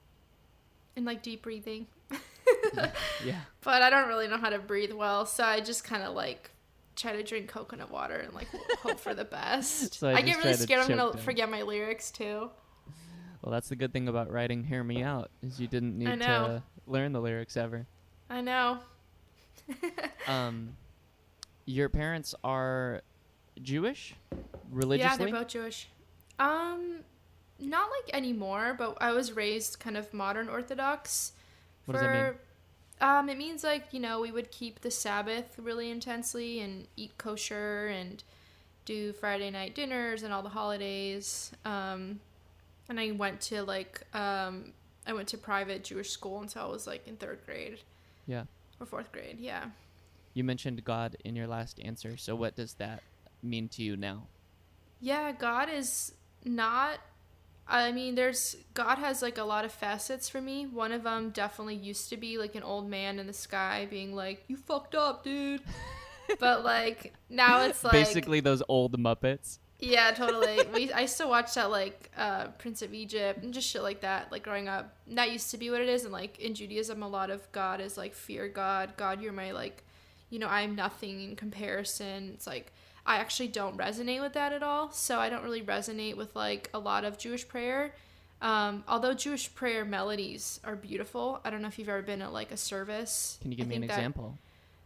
And 0.96 1.07
like 1.07 1.22
deep 1.22 1.42
breathing. 1.42 1.87
yeah. 3.24 3.40
But 3.62 3.83
I 3.83 3.90
don't 3.90 4.09
really 4.09 4.26
know 4.26 4.38
how 4.38 4.48
to 4.48 4.59
breathe 4.59 4.92
well, 4.92 5.26
so 5.26 5.44
I 5.44 5.61
just 5.61 5.85
kind 5.85 6.03
of 6.03 6.14
like 6.14 6.50
try 6.96 7.12
to 7.12 7.22
drink 7.22 7.48
coconut 7.48 7.90
water 7.90 8.16
and 8.16 8.33
like 8.35 8.48
hope 8.79 8.98
for 8.98 9.14
the 9.14 9.24
best. 9.38 9.94
So 9.94 10.09
I, 10.09 10.14
I 10.14 10.22
get 10.22 10.38
really 10.38 10.55
scared 10.55 10.81
I'm 10.81 10.88
gonna 10.88 11.12
down. 11.12 11.18
forget 11.18 11.50
my 11.50 11.62
lyrics 11.62 12.11
too. 12.11 12.50
Well, 13.42 13.53
that's 13.53 13.68
the 13.68 13.76
good 13.76 13.92
thing 13.92 14.09
about 14.09 14.31
writing 14.31 14.64
"Hear 14.64 14.85
Me 14.85 15.03
Out" 15.03 15.31
is 15.42 15.61
you 15.61 15.66
didn't 15.66 15.98
need 15.98 16.20
to 16.20 16.62
learn 16.87 17.12
the 17.12 17.20
lyrics 17.20 17.57
ever. 17.57 17.87
I 18.29 18.40
know. 18.40 18.79
um, 20.26 20.76
your 21.64 21.88
parents 21.88 22.35
are 22.44 23.03
Jewish, 23.62 24.14
religiously. 24.70 25.11
Yeah, 25.11 25.16
they're 25.16 25.40
both 25.40 25.48
Jewish. 25.48 25.88
Um, 26.38 27.00
not 27.59 27.88
like 27.90 28.14
anymore, 28.14 28.74
but 28.76 28.98
I 29.00 29.12
was 29.12 29.33
raised 29.33 29.81
kind 29.81 29.96
of 29.96 30.12
modern 30.12 30.48
Orthodox. 30.48 31.33
What 31.87 31.96
for, 31.96 32.03
does 32.03 32.12
that 32.12 32.24
mean? 32.24 32.35
Um, 33.00 33.29
it 33.31 33.38
means 33.38 33.64
like 33.64 33.92
you 33.92 34.00
know 34.00 34.20
we 34.20 34.33
would 34.33 34.50
keep 34.50 34.81
the 34.81 34.90
Sabbath 34.90 35.59
really 35.59 35.90
intensely 35.90 36.61
and 36.61 36.87
eat 36.96 37.16
kosher 37.16 37.88
and 37.88 38.22
do 38.85 39.12
Friday 39.12 39.50
night 39.50 39.74
dinners 39.74 40.22
and 40.22 40.33
all 40.33 40.42
the 40.42 40.50
holidays. 40.50 41.53
Um, 41.64 42.20
and 42.90 42.98
I 42.98 43.12
went 43.12 43.40
to 43.42 43.62
like 43.62 44.03
um, 44.12 44.72
I 45.07 45.14
went 45.14 45.29
to 45.29 45.38
private 45.38 45.85
Jewish 45.85 46.11
school 46.11 46.42
until 46.42 46.62
I 46.62 46.66
was 46.66 46.87
like 46.87 47.07
in 47.07 47.16
third 47.16 47.38
grade. 47.46 47.79
Yeah. 48.26 48.42
Or 48.79 48.87
fourth 48.87 49.12
grade, 49.12 49.38
yeah. 49.38 49.66
You 50.35 50.44
mentioned 50.44 50.85
God 50.85 51.16
in 51.24 51.37
your 51.37 51.46
last 51.46 51.81
answer, 51.81 52.16
so 52.16 52.35
what 52.35 52.57
does 52.57 52.74
that 52.74 53.03
mean 53.42 53.68
to 53.68 53.83
you 53.83 53.96
now? 53.96 54.26
Yeah, 55.00 55.33
God 55.33 55.70
is 55.70 56.12
not. 56.44 56.98
I 57.66 57.92
mean, 57.92 58.16
there's 58.16 58.57
God 58.74 58.98
has 58.98 59.22
like 59.22 59.38
a 59.38 59.44
lot 59.44 59.64
of 59.64 59.72
facets 59.72 60.29
for 60.29 60.40
me. 60.40 60.66
One 60.66 60.90
of 60.90 61.05
them 61.05 61.31
definitely 61.31 61.76
used 61.76 62.11
to 62.11 62.16
be 62.16 62.38
like 62.38 62.57
an 62.57 62.64
old 62.64 62.90
man 62.90 63.20
in 63.20 63.29
the 63.29 63.33
sky 63.33 63.87
being 63.88 64.16
like, 64.16 64.44
"You 64.48 64.57
fucked 64.57 64.96
up, 64.96 65.22
dude." 65.22 65.62
but 66.40 66.64
like 66.64 67.14
now 67.29 67.62
it's 67.62 67.85
like 67.85 67.92
basically 67.92 68.40
those 68.40 68.64
old 68.68 68.98
Muppets. 68.98 69.59
Yeah, 69.80 70.12
totally. 70.12 70.58
we 70.74 70.92
I 70.92 71.02
used 71.02 71.16
to 71.18 71.26
watch 71.26 71.54
that 71.54 71.70
like 71.70 72.10
uh, 72.16 72.48
Prince 72.58 72.82
of 72.82 72.92
Egypt 72.94 73.42
and 73.42 73.52
just 73.52 73.68
shit 73.68 73.82
like 73.82 74.02
that. 74.02 74.30
Like 74.30 74.42
growing 74.42 74.68
up, 74.68 74.94
and 75.08 75.18
that 75.18 75.32
used 75.32 75.50
to 75.50 75.58
be 75.58 75.70
what 75.70 75.80
it 75.80 75.88
is. 75.88 76.04
And 76.04 76.12
like 76.12 76.38
in 76.38 76.54
Judaism, 76.54 77.02
a 77.02 77.08
lot 77.08 77.30
of 77.30 77.50
God 77.52 77.80
is 77.80 77.96
like 77.96 78.14
fear 78.14 78.48
God. 78.48 78.92
God, 78.96 79.20
you're 79.22 79.32
my 79.32 79.52
like, 79.52 79.82
you 80.28 80.38
know, 80.38 80.48
I'm 80.48 80.74
nothing 80.74 81.22
in 81.22 81.36
comparison. 81.36 82.32
It's 82.34 82.46
like 82.46 82.72
I 83.06 83.16
actually 83.16 83.48
don't 83.48 83.76
resonate 83.76 84.20
with 84.20 84.34
that 84.34 84.52
at 84.52 84.62
all. 84.62 84.92
So 84.92 85.18
I 85.18 85.30
don't 85.30 85.42
really 85.42 85.62
resonate 85.62 86.16
with 86.16 86.36
like 86.36 86.70
a 86.74 86.78
lot 86.78 87.04
of 87.04 87.18
Jewish 87.18 87.48
prayer. 87.48 87.94
Um, 88.42 88.84
although 88.88 89.12
Jewish 89.12 89.54
prayer 89.54 89.84
melodies 89.84 90.60
are 90.64 90.76
beautiful. 90.76 91.40
I 91.44 91.50
don't 91.50 91.60
know 91.60 91.68
if 91.68 91.78
you've 91.78 91.88
ever 91.88 92.02
been 92.02 92.22
at 92.22 92.32
like 92.32 92.52
a 92.52 92.56
service. 92.56 93.38
Can 93.42 93.50
you 93.50 93.56
give 93.56 93.66
I 93.66 93.70
me 93.70 93.76
an 93.76 93.82
that, 93.82 93.90
example? 93.90 94.38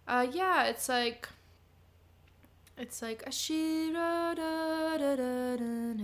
Uh, 0.07 0.26
yeah, 0.33 0.64
it's 0.64 0.88
like 0.88 1.28
it's 2.76 3.02
like 3.02 3.24
Ashira 3.24 4.34
da 4.34 4.98
da 4.98 5.16
da 5.16 5.56
da 5.56 5.94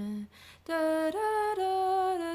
da 0.66 1.10
da 1.10 1.10
da 1.10 1.54
da 1.54 2.34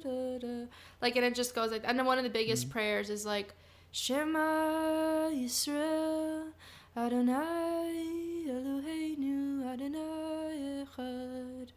da 0.00 0.38
da 0.38 0.66
like 1.02 1.16
and 1.16 1.24
it 1.24 1.34
just 1.34 1.54
goes 1.54 1.70
like 1.70 1.82
and 1.84 1.98
then 1.98 2.06
one 2.06 2.18
of 2.18 2.24
the 2.24 2.30
biggest 2.30 2.64
mm-hmm. 2.64 2.72
prayers 2.72 3.10
is 3.10 3.26
like 3.26 3.54
Shema 3.92 5.30
Yisrael 5.30 6.52
Adonai 6.96 8.46
Eloheinu 8.48 9.66
Adonai 9.72 10.86
Echad 10.86 11.68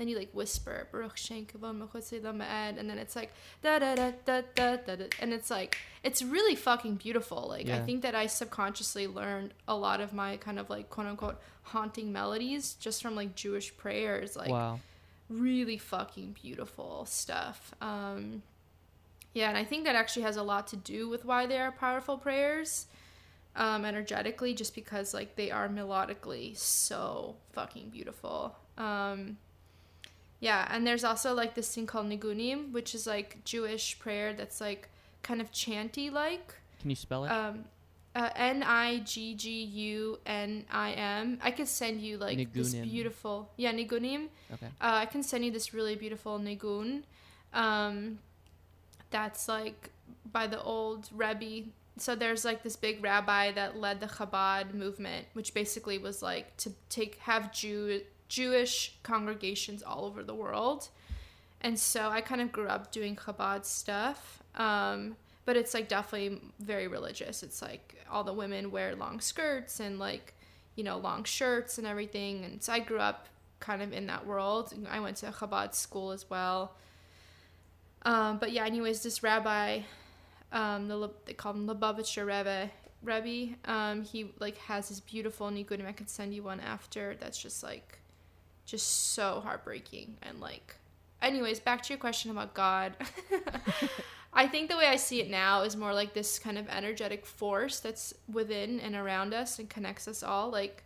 then 0.00 0.08
you 0.08 0.16
like 0.16 0.30
whisper 0.32 0.88
Baruch 0.90 1.18
Shem 1.18 1.46
and 1.62 2.90
then 2.90 2.98
it's 2.98 3.14
like 3.14 3.32
da 3.62 3.78
da 3.78 3.94
da 3.94 4.12
da 4.24 4.40
da 4.54 4.76
da 4.76 5.04
and 5.20 5.32
it's 5.32 5.50
like 5.50 5.76
it's 6.02 6.22
really 6.22 6.54
fucking 6.54 6.94
beautiful. 6.94 7.46
Like 7.48 7.66
yeah. 7.66 7.76
I 7.76 7.80
think 7.82 8.02
that 8.02 8.14
I 8.14 8.26
subconsciously 8.26 9.06
learned 9.06 9.52
a 9.68 9.76
lot 9.76 10.00
of 10.00 10.14
my 10.14 10.38
kind 10.38 10.58
of 10.58 10.70
like 10.70 10.88
quote 10.88 11.06
unquote 11.06 11.38
haunting 11.64 12.12
melodies 12.12 12.74
just 12.74 13.02
from 13.02 13.14
like 13.14 13.34
Jewish 13.34 13.76
prayers. 13.76 14.36
Like 14.36 14.50
wow. 14.50 14.80
really 15.28 15.76
fucking 15.76 16.36
beautiful 16.40 17.04
stuff. 17.04 17.74
Um 17.82 18.42
yeah, 19.32 19.48
and 19.48 19.56
I 19.56 19.64
think 19.64 19.84
that 19.84 19.94
actually 19.94 20.22
has 20.22 20.36
a 20.36 20.42
lot 20.42 20.66
to 20.68 20.76
do 20.76 21.08
with 21.08 21.24
why 21.24 21.46
they 21.46 21.58
are 21.58 21.70
powerful 21.70 22.18
prayers 22.18 22.86
um, 23.54 23.84
energetically, 23.84 24.54
just 24.54 24.74
because 24.74 25.14
like 25.14 25.36
they 25.36 25.50
are 25.50 25.68
melodically 25.68 26.56
so 26.56 27.36
fucking 27.52 27.90
beautiful. 27.90 28.56
Um, 28.76 29.36
yeah, 30.40 30.66
and 30.70 30.86
there's 30.86 31.04
also 31.04 31.34
like 31.34 31.54
this 31.54 31.74
thing 31.74 31.86
called 31.86 32.06
nigunim, 32.08 32.72
which 32.72 32.94
is 32.94 33.06
like 33.06 33.44
Jewish 33.44 33.98
prayer 33.98 34.32
that's 34.32 34.60
like 34.60 34.88
kind 35.22 35.40
of 35.40 35.52
chanty 35.52 36.10
like. 36.10 36.54
Can 36.80 36.90
you 36.90 36.96
spell 36.96 37.26
it? 37.26 37.28
Um, 37.28 37.64
uh, 38.14 38.30
N 38.34 38.62
I 38.62 39.00
G 39.00 39.34
G 39.34 39.62
U 39.62 40.18
N 40.24 40.64
I 40.70 40.92
M. 40.92 41.38
I 41.42 41.50
could 41.50 41.68
send 41.68 42.00
you 42.00 42.16
like 42.16 42.38
nigunim. 42.38 42.52
this 42.54 42.74
beautiful 42.74 43.50
yeah 43.56 43.72
nigunim. 43.72 44.28
Okay. 44.52 44.66
Uh, 44.80 45.04
I 45.04 45.06
can 45.06 45.22
send 45.22 45.44
you 45.44 45.50
this 45.50 45.74
really 45.74 45.94
beautiful 45.94 46.38
nigun. 46.38 47.02
Um, 47.52 48.18
that's 49.10 49.46
like 49.46 49.90
by 50.32 50.46
the 50.46 50.60
old 50.62 51.08
Rebbe. 51.14 51.68
So 51.98 52.14
there's 52.14 52.46
like 52.46 52.62
this 52.62 52.76
big 52.76 53.04
rabbi 53.04 53.52
that 53.52 53.76
led 53.76 54.00
the 54.00 54.06
Chabad 54.06 54.72
movement, 54.72 55.26
which 55.34 55.52
basically 55.52 55.98
was 55.98 56.22
like 56.22 56.56
to 56.58 56.72
take 56.88 57.16
have 57.16 57.52
Jew 57.52 58.00
Jewish 58.30 58.94
congregations 59.02 59.82
all 59.82 60.06
over 60.06 60.22
the 60.22 60.34
world. 60.34 60.88
And 61.60 61.78
so 61.78 62.08
I 62.08 62.22
kind 62.22 62.40
of 62.40 62.50
grew 62.50 62.68
up 62.68 62.90
doing 62.90 63.16
Chabad 63.16 63.66
stuff. 63.66 64.42
Um, 64.54 65.16
but 65.44 65.56
it's 65.56 65.74
like 65.74 65.88
definitely 65.88 66.40
very 66.60 66.88
religious. 66.88 67.42
It's 67.42 67.60
like 67.60 67.96
all 68.10 68.24
the 68.24 68.32
women 68.32 68.70
wear 68.70 68.94
long 68.94 69.20
skirts 69.20 69.80
and 69.80 69.98
like, 69.98 70.32
you 70.76 70.84
know, 70.84 70.96
long 70.96 71.24
shirts 71.24 71.76
and 71.76 71.86
everything. 71.86 72.44
And 72.44 72.62
so 72.62 72.72
I 72.72 72.78
grew 72.78 72.98
up 72.98 73.26
kind 73.58 73.82
of 73.82 73.92
in 73.92 74.06
that 74.06 74.26
world. 74.26 74.72
I 74.88 75.00
went 75.00 75.16
to 75.18 75.26
Chabad 75.26 75.74
school 75.74 76.12
as 76.12 76.30
well. 76.30 76.76
Um, 78.02 78.38
but 78.38 78.52
yeah, 78.52 78.64
anyways, 78.64 79.02
this 79.02 79.22
rabbi, 79.22 79.80
um, 80.52 80.88
the, 80.88 81.10
they 81.26 81.34
call 81.34 81.52
him 81.52 81.66
Lubavitcher 81.66 82.24
Rebbe, 82.24 82.70
Rebbe, 83.02 83.56
um, 83.64 84.02
he 84.04 84.32
like 84.38 84.56
has 84.58 84.88
this 84.88 85.00
beautiful 85.00 85.48
nigunim. 85.50 85.86
I 85.86 85.92
could 85.92 86.08
send 86.08 86.32
you 86.34 86.44
one 86.44 86.60
after. 86.60 87.16
That's 87.18 87.40
just 87.42 87.62
like 87.62 87.99
just 88.70 89.12
so 89.12 89.40
heartbreaking 89.44 90.16
and 90.22 90.40
like 90.40 90.76
anyways 91.20 91.58
back 91.58 91.82
to 91.82 91.92
your 91.92 91.98
question 91.98 92.30
about 92.30 92.54
god 92.54 92.94
I 94.32 94.46
think 94.46 94.70
the 94.70 94.76
way 94.76 94.86
I 94.86 94.96
see 94.96 95.20
it 95.20 95.28
now 95.28 95.62
is 95.62 95.76
more 95.76 95.92
like 95.92 96.14
this 96.14 96.38
kind 96.38 96.56
of 96.56 96.68
energetic 96.68 97.26
force 97.26 97.80
that's 97.80 98.14
within 98.32 98.78
and 98.80 98.94
around 98.94 99.34
us 99.34 99.58
and 99.58 99.68
connects 99.68 100.06
us 100.06 100.22
all. 100.22 100.50
Like, 100.50 100.84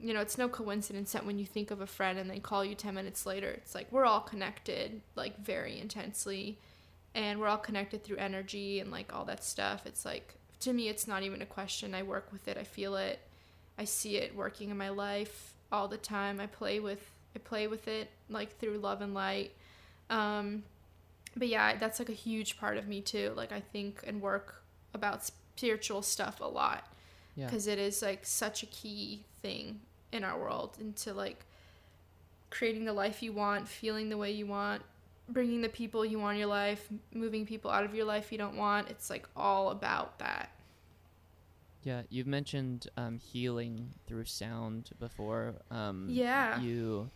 you 0.00 0.12
know, 0.12 0.20
it's 0.20 0.38
no 0.38 0.48
coincidence 0.48 1.12
that 1.12 1.24
when 1.24 1.38
you 1.38 1.46
think 1.46 1.70
of 1.70 1.80
a 1.80 1.86
friend 1.86 2.18
and 2.18 2.28
they 2.28 2.40
call 2.40 2.64
you 2.64 2.74
10 2.74 2.94
minutes 2.94 3.26
later, 3.26 3.48
it's 3.50 3.74
like 3.74 3.86
we're 3.92 4.04
all 4.04 4.20
connected, 4.20 5.00
like, 5.14 5.38
very 5.38 5.78
intensely. 5.78 6.58
And 7.14 7.40
we're 7.40 7.48
all 7.48 7.58
connected 7.58 8.04
through 8.04 8.18
energy 8.18 8.80
and, 8.80 8.90
like, 8.90 9.14
all 9.14 9.24
that 9.24 9.44
stuff. 9.44 9.86
It's 9.86 10.04
like, 10.04 10.34
to 10.60 10.72
me, 10.72 10.88
it's 10.88 11.06
not 11.06 11.22
even 11.22 11.42
a 11.42 11.46
question. 11.46 11.94
I 11.94 12.02
work 12.02 12.32
with 12.32 12.48
it, 12.48 12.56
I 12.56 12.64
feel 12.64 12.96
it, 12.96 13.20
I 13.78 13.84
see 13.84 14.16
it 14.16 14.34
working 14.34 14.70
in 14.70 14.76
my 14.76 14.88
life 14.88 15.54
all 15.72 15.88
the 15.88 15.96
time. 15.96 16.40
I 16.40 16.46
play 16.46 16.80
with. 16.80 17.10
I 17.36 17.38
play 17.40 17.66
with 17.66 17.88
it 17.88 18.10
like 18.28 18.58
through 18.58 18.78
love 18.78 19.00
and 19.02 19.14
light. 19.14 19.52
Um, 20.10 20.64
but 21.36 21.48
yeah, 21.48 21.76
that's 21.76 21.98
like 21.98 22.08
a 22.08 22.12
huge 22.14 22.58
part 22.58 22.76
of 22.78 22.88
me 22.88 23.00
too. 23.00 23.32
Like 23.36 23.52
I 23.52 23.60
think 23.60 24.02
and 24.06 24.20
work 24.20 24.62
about 24.94 25.24
spiritual 25.24 26.02
stuff 26.02 26.40
a 26.40 26.46
lot 26.46 26.90
Yeah. 27.36 27.44
because 27.46 27.66
it 27.66 27.78
is 27.78 28.00
like 28.02 28.24
such 28.24 28.62
a 28.62 28.66
key 28.66 29.24
thing 29.42 29.80
in 30.10 30.24
our 30.24 30.38
world 30.38 30.76
into 30.80 31.12
like 31.12 31.44
creating 32.50 32.86
the 32.86 32.92
life 32.92 33.22
you 33.22 33.32
want, 33.32 33.68
feeling 33.68 34.08
the 34.08 34.16
way 34.16 34.30
you 34.32 34.46
want, 34.46 34.82
bringing 35.28 35.60
the 35.60 35.68
people 35.68 36.04
you 36.04 36.18
want 36.18 36.34
in 36.36 36.38
your 36.40 36.48
life, 36.48 36.88
moving 37.12 37.44
people 37.44 37.70
out 37.70 37.84
of 37.84 37.94
your 37.94 38.06
life 38.06 38.32
you 38.32 38.38
don't 38.38 38.56
want. 38.56 38.88
It's 38.88 39.10
like 39.10 39.28
all 39.36 39.70
about 39.70 40.18
that. 40.20 40.50
Yeah, 41.82 42.02
you've 42.10 42.26
mentioned 42.26 42.88
um, 42.96 43.18
healing 43.18 43.94
through 44.06 44.24
sound 44.24 44.90
before. 44.98 45.54
Um, 45.70 46.06
Yeah. 46.10 46.60
You, 46.60 47.10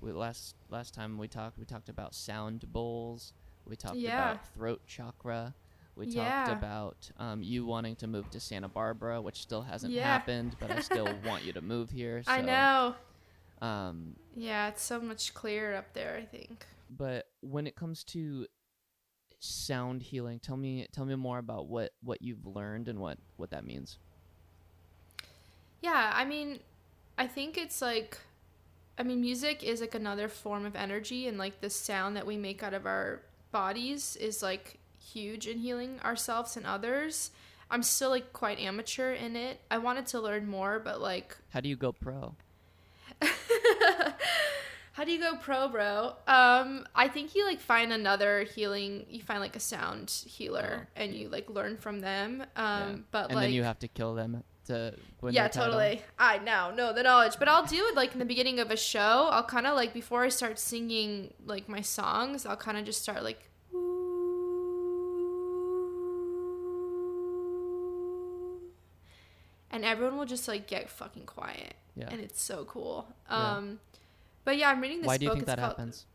we, 0.00 0.12
last 0.12 0.54
last 0.68 0.94
time 0.94 1.18
we 1.18 1.28
talked, 1.28 1.58
we 1.58 1.64
talked 1.64 1.88
about 1.88 2.14
sound 2.14 2.70
bowls. 2.72 3.32
We 3.66 3.76
talked 3.76 3.96
Yeah. 3.96 4.14
about 4.32 4.46
throat 4.54 4.82
chakra. 4.86 5.54
We 5.96 6.06
Yeah. 6.06 6.44
talked 6.44 6.48
about 6.58 7.10
um, 7.18 7.42
you 7.42 7.64
wanting 7.66 7.96
to 7.96 8.06
move 8.06 8.30
to 8.30 8.40
Santa 8.40 8.68
Barbara, 8.68 9.20
which 9.20 9.40
still 9.40 9.62
hasn't 9.62 9.92
Yeah. 9.92 10.04
happened, 10.04 10.56
but 10.60 10.70
I 10.70 10.80
still 10.80 11.06
want 11.24 11.44
you 11.44 11.52
to 11.54 11.60
move 11.62 11.90
here. 11.90 12.22
So, 12.22 12.32
I 12.32 12.40
know. 12.42 12.94
Um, 13.60 14.16
Yeah, 14.34 14.68
it's 14.68 14.82
so 14.82 15.00
much 15.00 15.34
clearer 15.34 15.74
up 15.76 15.92
there, 15.94 16.16
I 16.16 16.24
think. 16.24 16.66
but 16.90 17.28
when 17.40 17.66
it 17.66 17.76
comes 17.76 18.04
to 18.04 18.46
sound 19.42 20.02
healing, 20.02 20.38
tell 20.38 20.56
me 20.56 20.86
tell 20.92 21.04
me 21.04 21.14
more 21.16 21.38
about 21.38 21.66
what 21.66 21.92
what 22.02 22.22
you've 22.22 22.46
learned 22.46 22.88
and 22.88 22.98
what 22.98 23.18
what 23.36 23.50
that 23.50 23.64
means. 23.64 23.98
Yeah, 25.80 26.12
I 26.14 26.24
mean, 26.24 26.60
I 27.18 27.26
think 27.26 27.58
it's 27.58 27.82
like, 27.82 28.18
I 28.96 29.02
mean, 29.02 29.20
music 29.20 29.64
is 29.64 29.80
like 29.80 29.96
another 29.96 30.28
form 30.28 30.64
of 30.64 30.76
energy, 30.76 31.26
and 31.26 31.38
like 31.38 31.60
the 31.60 31.70
sound 31.70 32.16
that 32.16 32.24
we 32.26 32.36
make 32.36 32.62
out 32.62 32.72
of 32.72 32.86
our 32.86 33.20
bodies 33.50 34.16
is 34.16 34.42
like 34.42 34.78
huge 35.00 35.46
in 35.48 35.58
healing 35.58 36.00
ourselves 36.04 36.56
and 36.56 36.64
others. 36.64 37.30
I'm 37.70 37.82
still 37.82 38.10
like 38.10 38.32
quite 38.32 38.60
amateur 38.60 39.12
in 39.12 39.34
it. 39.34 39.60
I 39.70 39.78
wanted 39.78 40.06
to 40.08 40.20
learn 40.20 40.46
more, 40.46 40.78
but 40.78 41.00
like, 41.00 41.36
How 41.50 41.60
do 41.60 41.68
you 41.68 41.76
go 41.76 41.90
pro? 41.92 42.34
how 44.92 45.04
do 45.04 45.10
you 45.12 45.18
go 45.18 45.36
pro, 45.36 45.68
bro? 45.68 46.14
Um, 46.26 46.86
I 46.94 47.08
think 47.08 47.34
you 47.34 47.44
like 47.46 47.60
find 47.60 47.92
another 47.92 48.42
healing. 48.42 49.06
You 49.08 49.22
find 49.22 49.40
like 49.40 49.56
a 49.56 49.60
sound 49.60 50.10
healer, 50.26 50.88
and 50.96 51.14
you 51.14 51.28
like 51.28 51.48
learn 51.48 51.76
from 51.78 52.00
them. 52.00 52.42
Um, 52.56 52.66
Yeah. 52.66 52.96
but 53.10 53.26
and 53.26 53.34
like, 53.36 53.44
then 53.44 53.52
you 53.52 53.62
have 53.62 53.78
to 53.80 53.88
kill 53.88 54.14
them 54.14 54.44
to 54.66 54.94
win 55.20 55.34
yeah 55.34 55.48
totally 55.48 56.00
i 56.20 56.38
know 56.38 56.70
know 56.72 56.92
the 56.92 57.02
knowledge 57.02 57.32
but 57.36 57.48
i'll 57.48 57.66
do 57.66 57.84
it 57.88 57.96
like 57.96 58.12
in 58.12 58.20
the 58.20 58.24
beginning 58.24 58.60
of 58.60 58.70
a 58.70 58.76
show 58.76 59.28
i'll 59.32 59.42
kind 59.42 59.66
of 59.66 59.74
like 59.74 59.92
before 59.92 60.22
i 60.22 60.28
start 60.28 60.56
singing 60.56 61.34
like 61.44 61.68
my 61.68 61.80
songs 61.80 62.46
i'll 62.46 62.56
kind 62.56 62.78
of 62.78 62.84
just 62.84 63.02
start 63.02 63.24
like 63.24 63.50
and 69.70 69.84
everyone 69.84 70.16
will 70.16 70.26
just 70.26 70.48
like 70.48 70.66
get 70.66 70.88
fucking 70.90 71.24
quiet 71.26 71.74
Yeah. 71.96 72.08
and 72.10 72.20
it's 72.20 72.40
so 72.42 72.64
cool 72.64 73.06
Yeah. 73.30 73.58
But 74.44 74.56
yeah 74.56 74.68
i'm 74.70 74.80
reading 74.80 74.98
this 74.98 75.06
Why 75.06 75.16
do 75.18 75.24
you 75.24 75.30
book 75.30 75.36
think 75.38 75.42
it's 75.48 75.54
that 75.54 75.58
called- 75.58 75.70
happens? 75.78 76.06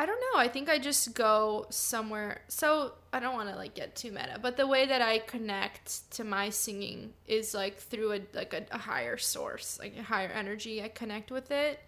I 0.00 0.06
don't 0.06 0.20
know. 0.20 0.38
I 0.38 0.46
think 0.46 0.68
I 0.68 0.78
just 0.78 1.12
go 1.14 1.66
somewhere. 1.70 2.42
So 2.46 2.92
I 3.12 3.18
don't 3.18 3.34
want 3.34 3.48
to 3.48 3.56
like 3.56 3.74
get 3.74 3.96
too 3.96 4.12
meta, 4.12 4.38
but 4.40 4.56
the 4.56 4.64
way 4.66 4.86
that 4.86 5.02
I 5.02 5.18
connect 5.18 6.08
to 6.12 6.22
my 6.22 6.50
singing 6.50 7.14
is 7.26 7.52
like 7.52 7.78
through 7.78 8.12
a 8.12 8.20
like 8.32 8.54
a, 8.54 8.64
a 8.70 8.78
higher 8.78 9.16
source, 9.16 9.76
like 9.80 9.96
a 9.98 10.04
higher 10.04 10.28
energy. 10.28 10.80
I 10.80 10.86
connect 10.88 11.32
with 11.32 11.50
it, 11.50 11.80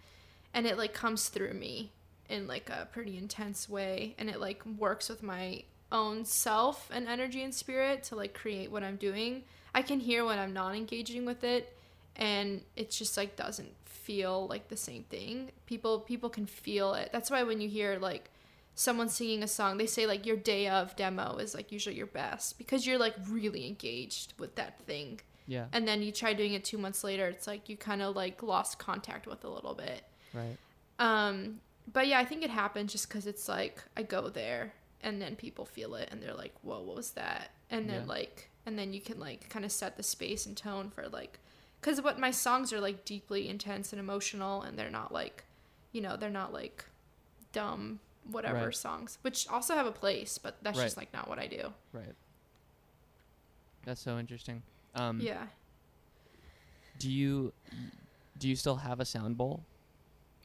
and 0.53 0.67
it 0.67 0.77
like 0.77 0.93
comes 0.93 1.29
through 1.29 1.55
me 1.55 1.93
in 2.29 2.49
like 2.49 2.69
a 2.69 2.89
pretty 2.93 3.17
intense 3.17 3.69
way, 3.69 4.17
and 4.19 4.29
it 4.29 4.41
like 4.41 4.67
works 4.67 5.09
with 5.09 5.23
my 5.23 5.63
own 5.93 6.25
self 6.25 6.91
and 6.93 7.07
energy 7.07 7.45
and 7.45 7.55
spirit 7.55 8.03
to 8.05 8.17
like 8.17 8.35
create 8.35 8.73
what 8.73 8.83
I'm 8.83 8.97
doing. 8.97 9.45
I 9.73 9.83
can 9.83 10.01
hear 10.01 10.25
when 10.25 10.41
I'm 10.41 10.53
not 10.53 10.75
engaging 10.75 11.27
with 11.27 11.45
it, 11.45 11.77
and 12.17 12.63
it 12.77 12.91
just 12.91 13.17
like 13.17 13.37
doesn't 13.37 13.75
feel 13.85 14.47
like 14.49 14.69
the 14.69 14.77
same 14.77 15.05
thing. 15.05 15.51
People 15.67 16.01
people 16.01 16.29
can 16.31 16.47
feel 16.47 16.95
it. 16.95 17.11
That's 17.13 17.31
why 17.31 17.43
when 17.43 17.61
you 17.61 17.69
hear 17.69 17.99
like 17.99 18.31
someone 18.75 19.09
singing 19.09 19.43
a 19.43 19.49
song, 19.49 19.77
they 19.79 19.87
say 19.87 20.07
like 20.07 20.25
your 20.27 20.37
day 20.37 20.69
of 20.69 20.97
demo 20.97 21.37
is 21.37 21.55
like 21.55 21.71
usually 21.73 21.97
your 21.97 22.07
best 22.07 22.57
because 22.59 22.87
you're 22.87 22.99
like 22.99 23.15
really 23.29 23.67
engaged 23.67 24.35
with 24.39 24.55
that 24.57 24.81
thing. 24.87 25.21
Yeah. 25.47 25.67
And 25.73 25.87
then 25.87 26.03
you 26.03 26.13
try 26.13 26.33
doing 26.33 26.55
it 26.55 26.65
2 26.65 26.79
months 26.79 27.03
later, 27.05 27.27
it's 27.29 27.47
like 27.47 27.69
you 27.69 27.77
kind 27.77 28.03
of 28.03 28.15
like 28.17 28.43
lost 28.43 28.79
contact 28.79 29.27
with 29.27 29.45
a 29.45 29.49
little 29.49 29.75
bit. 29.75 30.05
Right. 30.33 30.57
Um 30.99 31.61
but 31.93 32.07
yeah, 32.07 32.21
I 32.21 32.25
think 32.25 32.43
it 32.45 32.51
happens 32.51 32.93
just 32.93 33.11
cuz 33.11 33.27
it's 33.27 33.49
like 33.49 33.83
I 33.97 34.03
go 34.03 34.29
there 34.29 34.75
and 35.03 35.21
then 35.21 35.35
people 35.37 35.65
feel 35.65 35.95
it 35.95 36.09
and 36.13 36.23
they're 36.23 36.35
like, 36.35 36.55
"Whoa, 36.63 36.83
what 36.83 36.95
was 36.97 37.13
that?" 37.13 37.51
And 37.71 37.89
then 37.89 38.03
Yeah. 38.03 38.09
like 38.09 38.51
and 38.67 38.79
then 38.79 38.93
you 38.93 39.01
can 39.01 39.19
like 39.19 39.49
kind 39.49 39.65
of 39.65 39.73
set 39.73 39.97
the 39.97 40.03
space 40.03 40.47
and 40.47 40.57
tone 40.57 40.91
for 40.91 41.09
like 41.09 41.39
because 41.81 42.01
what 42.03 42.19
my 42.19 42.31
songs 42.31 42.73
are 42.73 42.81
like 42.81 43.05
deeply 43.05 43.49
intense 43.49 43.93
and 43.93 44.01
emotional 44.01 44.63
and 44.63 44.79
they're 44.79 44.91
not 44.91 45.13
like 45.13 45.45
you 45.93 46.01
know 46.01 46.17
they're 46.17 46.31
not 46.31 46.53
like 46.53 46.85
dumb 47.53 48.01
whatever 48.31 48.67
Right. 48.67 48.75
songs 48.75 49.19
which 49.23 49.49
also 49.49 49.75
have 49.75 49.87
a 49.87 49.93
place 49.93 50.39
but 50.39 50.57
that's 50.63 50.79
Right. 50.79 50.85
just 50.85 50.97
like 50.97 51.13
not 51.13 51.29
what 51.29 51.39
i 51.39 51.47
do 51.47 51.73
Right. 51.93 52.15
That's 53.85 54.01
so 54.03 54.19
interesting. 54.19 54.63
Um, 54.95 55.21
yeah 55.21 55.47
Do 56.99 57.11
you 57.11 57.53
do 58.39 58.49
you 58.49 58.57
still 58.57 58.77
have 58.77 59.01
a 59.01 59.05
sound 59.05 59.37
bowl? 59.37 59.65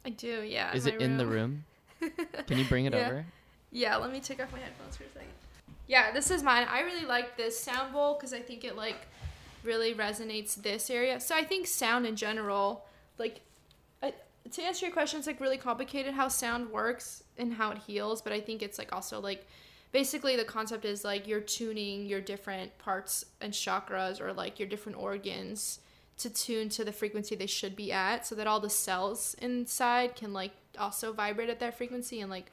i 0.06 0.10
do 0.10 0.42
yeah 0.44 0.74
Is 0.76 0.86
my 0.86 0.92
it 0.92 1.02
in 1.02 1.18
the 1.18 1.26
room? 1.26 1.66
Can 2.48 2.58
you 2.58 2.66
bring 2.66 2.86
it 2.86 2.94
Yeah. 2.94 3.06
over? 3.08 3.26
yeah 3.72 3.96
let 3.98 4.12
me 4.12 4.20
take 4.22 4.42
off 4.42 4.52
my 4.54 4.60
headphones 4.60 4.96
for 4.96 5.04
a 5.04 5.10
second 5.10 5.28
yeah 5.88 6.12
this 6.12 6.32
is 6.32 6.44
mine 6.44 6.66
i 6.70 6.82
really 6.82 7.06
like 7.06 7.36
this 7.36 7.60
sound 7.60 7.92
bowl 7.92 8.14
because 8.16 8.34
i 8.34 8.40
think 8.40 8.64
it 8.64 8.76
like 8.78 8.96
really 9.66 9.94
resonates 9.94 10.56
this 10.56 10.90
area 10.90 11.20
so 11.20 11.36
i 11.36 11.44
think 11.44 11.68
sound 11.68 12.06
in 12.06 12.16
general 12.16 12.86
like 13.18 13.42
I, 14.04 14.14
to 14.52 14.62
answer 14.62 14.86
your 14.86 14.94
question 14.94 15.18
it's 15.20 15.28
like 15.28 15.40
really 15.40 15.58
complicated 15.58 16.14
how 16.14 16.28
sound 16.28 16.72
works 16.72 17.24
and 17.38 17.54
how 17.54 17.72
it 17.72 17.80
heals 17.80 18.22
but 18.22 18.34
i 18.34 18.40
think 18.40 18.62
it's 18.62 18.78
like 18.78 18.94
also 18.94 19.20
like 19.20 19.46
basically 19.92 20.36
the 20.36 20.44
concept 20.46 20.86
is 20.86 21.04
like 21.04 21.28
you're 21.28 21.40
tuning 21.40 22.06
your 22.06 22.22
different 22.22 22.78
parts 22.78 23.26
and 23.42 23.54
chakras 23.54 24.20
or 24.20 24.34
like 24.34 24.60
your 24.60 24.68
different 24.68 24.98
organs 24.98 25.80
to 26.18 26.30
tune 26.30 26.70
to 26.70 26.84
the 26.86 26.92
frequency 26.92 27.36
they 27.36 27.46
should 27.46 27.76
be 27.76 27.92
at 27.92 28.26
so 28.26 28.36
that 28.36 28.48
all 28.48 28.60
the 28.60 28.70
cells 28.70 29.36
inside 29.42 30.16
can 30.16 30.34
like 30.34 30.52
also 30.78 31.12
vibrate 31.14 31.50
at 31.50 31.60
that 31.60 31.78
frequency 31.78 32.22
and 32.22 32.30
like 32.30 32.52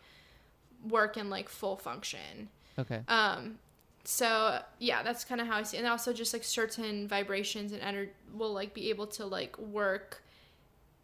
work 0.88 1.16
in 1.16 1.31
like 1.31 1.48
full 1.48 1.77
function 1.77 2.48
Okay. 2.79 3.01
um 3.09 3.59
so 4.05 4.61
yeah 4.79 5.03
that's 5.03 5.25
kind 5.25 5.41
of 5.41 5.47
how 5.47 5.57
i 5.59 5.62
see 5.62 5.77
it. 5.77 5.81
and 5.81 5.88
also 5.88 6.12
just 6.12 6.33
like 6.33 6.43
certain 6.45 7.07
vibrations 7.07 7.73
and 7.73 7.81
energy 7.83 8.11
will 8.35 8.53
like 8.53 8.75
be 8.75 8.91
able 8.91 9.07
to 9.07 9.25
like 9.25 9.57
work 9.59 10.23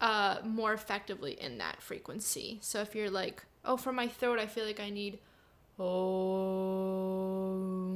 uh 0.01 0.37
more 0.43 0.73
effectively 0.73 1.33
in 1.39 1.57
that 1.57 1.81
frequency 1.81 2.57
so 2.61 2.81
if 2.81 2.95
you're 2.95 3.09
like 3.09 3.43
oh 3.65 3.77
for 3.77 3.91
my 3.93 4.07
throat 4.07 4.39
i 4.39 4.45
feel 4.45 4.65
like 4.65 4.79
i 4.79 4.89
need 4.89 5.19
oh 5.79 7.95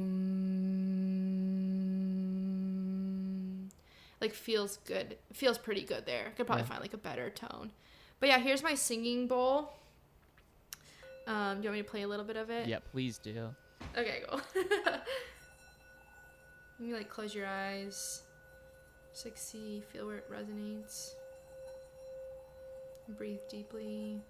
like 4.20 4.32
feels 4.32 4.78
good 4.86 5.16
feels 5.32 5.58
pretty 5.58 5.82
good 5.82 6.06
there 6.06 6.32
could 6.36 6.46
probably 6.46 6.62
Yeah. 6.62 6.68
find 6.68 6.80
like 6.80 6.94
a 6.94 6.98
better 6.98 7.30
tone 7.30 7.70
but 8.20 8.28
yeah 8.28 8.38
here's 8.38 8.62
my 8.62 8.74
singing 8.74 9.26
bowl 9.26 9.72
um 11.26 11.58
do 11.58 11.64
you 11.64 11.68
want 11.70 11.78
me 11.78 11.82
to 11.82 11.90
play 11.90 12.02
a 12.02 12.08
little 12.08 12.24
bit 12.24 12.36
of 12.36 12.50
it 12.50 12.66
yeah, 12.66 12.78
please 12.92 13.18
do. 13.18 13.54
Okay, 13.96 14.22
cool. 14.28 14.40
you 16.80 16.96
like 16.96 17.08
close 17.08 17.34
your 17.34 17.46
eyes. 17.46 18.22
Just 19.12 19.24
like 19.24 19.36
see, 19.36 19.82
feel 19.92 20.06
where 20.06 20.18
it 20.18 20.30
resonates. 20.30 21.14
Breathe 23.08 23.40
deeply. 23.48 24.20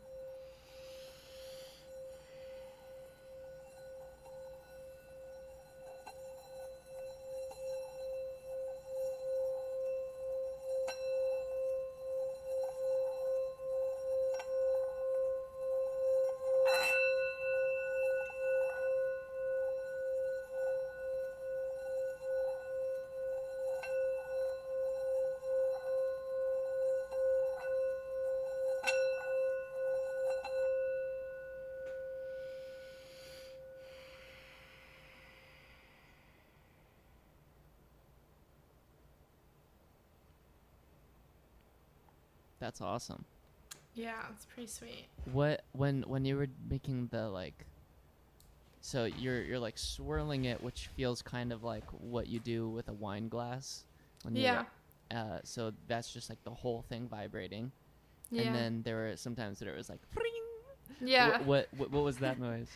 That's 42.65 42.81
awesome. 42.81 43.27
Yeah, 43.95 44.15
it's 44.35 44.47
pretty 44.47 44.69
sweet. 44.69 45.05
What 45.31 45.65
when 45.73 46.01
when 46.07 46.25
you 46.25 46.39
were 46.39 46.47
making 46.71 47.09
the 47.13 47.29
like 47.29 47.67
so 48.81 49.05
you're 49.05 49.43
you're 49.43 49.59
like 49.59 49.77
swirling 49.77 50.47
it 50.47 50.63
which 50.63 50.89
feels 50.97 51.21
kind 51.21 51.53
of 51.53 51.63
like 51.63 51.85
what 51.91 52.27
you 52.27 52.41
do 52.41 52.67
with 52.71 52.89
a 52.89 52.93
wine 52.95 53.29
glass 53.29 53.85
when 54.23 54.35
you're, 54.35 54.45
Yeah. 54.45 54.65
uh 55.11 55.39
so 55.45 55.73
that's 55.89 56.11
just 56.11 56.31
like 56.31 56.43
the 56.45 56.51
whole 56.51 56.83
thing 56.89 57.07
vibrating 57.07 57.71
Yeah. 58.31 58.43
and 58.45 58.55
then 58.55 58.83
there 58.83 58.97
were 58.97 59.17
sometimes 59.17 59.59
that 59.59 59.69
it 59.69 59.77
was 59.77 59.89
like 59.91 60.01
yeah. 61.03 61.39
Wh- 61.39 61.47
what, 61.49 61.69
what 61.77 61.91
what 61.91 62.03
was 62.05 62.17
that 62.19 62.39
noise 62.41 62.69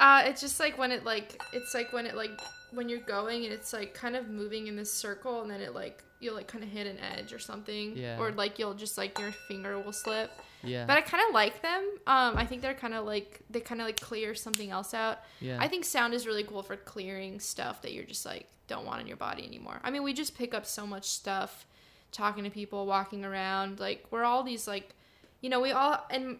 Uh, 0.00 0.22
it's 0.26 0.40
just 0.40 0.58
like 0.60 0.76
when 0.76 0.90
it 0.90 1.04
like 1.04 1.40
it's 1.52 1.74
like 1.74 1.92
when 1.92 2.06
it 2.06 2.16
like 2.16 2.30
when 2.72 2.88
you're 2.88 3.00
going 3.00 3.44
and 3.44 3.52
it's 3.52 3.72
like 3.72 3.94
kind 3.94 4.16
of 4.16 4.28
moving 4.28 4.66
in 4.66 4.76
this 4.76 4.92
circle 4.92 5.42
and 5.42 5.50
then 5.50 5.60
it 5.60 5.74
like 5.74 6.02
you'll 6.20 6.34
like 6.34 6.48
kind 6.48 6.64
of 6.64 6.70
hit 6.70 6.86
an 6.86 6.98
edge 6.98 7.32
or 7.32 7.38
something. 7.38 7.96
Yeah. 7.96 8.18
Or 8.18 8.32
like 8.32 8.58
you'll 8.58 8.74
just 8.74 8.98
like 8.98 9.18
your 9.18 9.32
finger 9.32 9.78
will 9.78 9.92
slip. 9.92 10.30
yeah 10.62 10.84
But 10.86 10.96
I 10.96 11.00
kind 11.02 11.22
of 11.28 11.34
like 11.34 11.62
them. 11.62 11.82
Um, 12.06 12.36
I 12.36 12.46
think 12.46 12.62
they're 12.62 12.74
kind 12.74 12.94
of 12.94 13.04
like 13.04 13.40
they 13.50 13.60
kind 13.60 13.80
of 13.80 13.86
like 13.86 14.00
clear 14.00 14.34
something 14.34 14.70
else 14.70 14.94
out. 14.94 15.18
yeah 15.40 15.58
I 15.60 15.68
think 15.68 15.84
sound 15.84 16.14
is 16.14 16.26
really 16.26 16.44
cool 16.44 16.62
for 16.62 16.76
clearing 16.76 17.38
stuff 17.40 17.82
that 17.82 17.92
you're 17.92 18.04
just 18.04 18.26
like 18.26 18.48
don't 18.66 18.86
want 18.86 19.00
in 19.00 19.06
your 19.06 19.16
body 19.16 19.44
anymore. 19.46 19.78
I 19.84 19.90
mean, 19.90 20.02
we 20.02 20.12
just 20.12 20.36
pick 20.36 20.54
up 20.54 20.66
so 20.66 20.86
much 20.86 21.04
stuff 21.04 21.66
talking 22.12 22.44
to 22.44 22.50
people, 22.50 22.86
walking 22.86 23.24
around. 23.24 23.78
Like 23.78 24.06
we're 24.10 24.24
all 24.24 24.42
these 24.42 24.66
like, 24.66 24.94
you 25.40 25.50
know, 25.50 25.60
we 25.60 25.72
all 25.72 26.04
and 26.10 26.38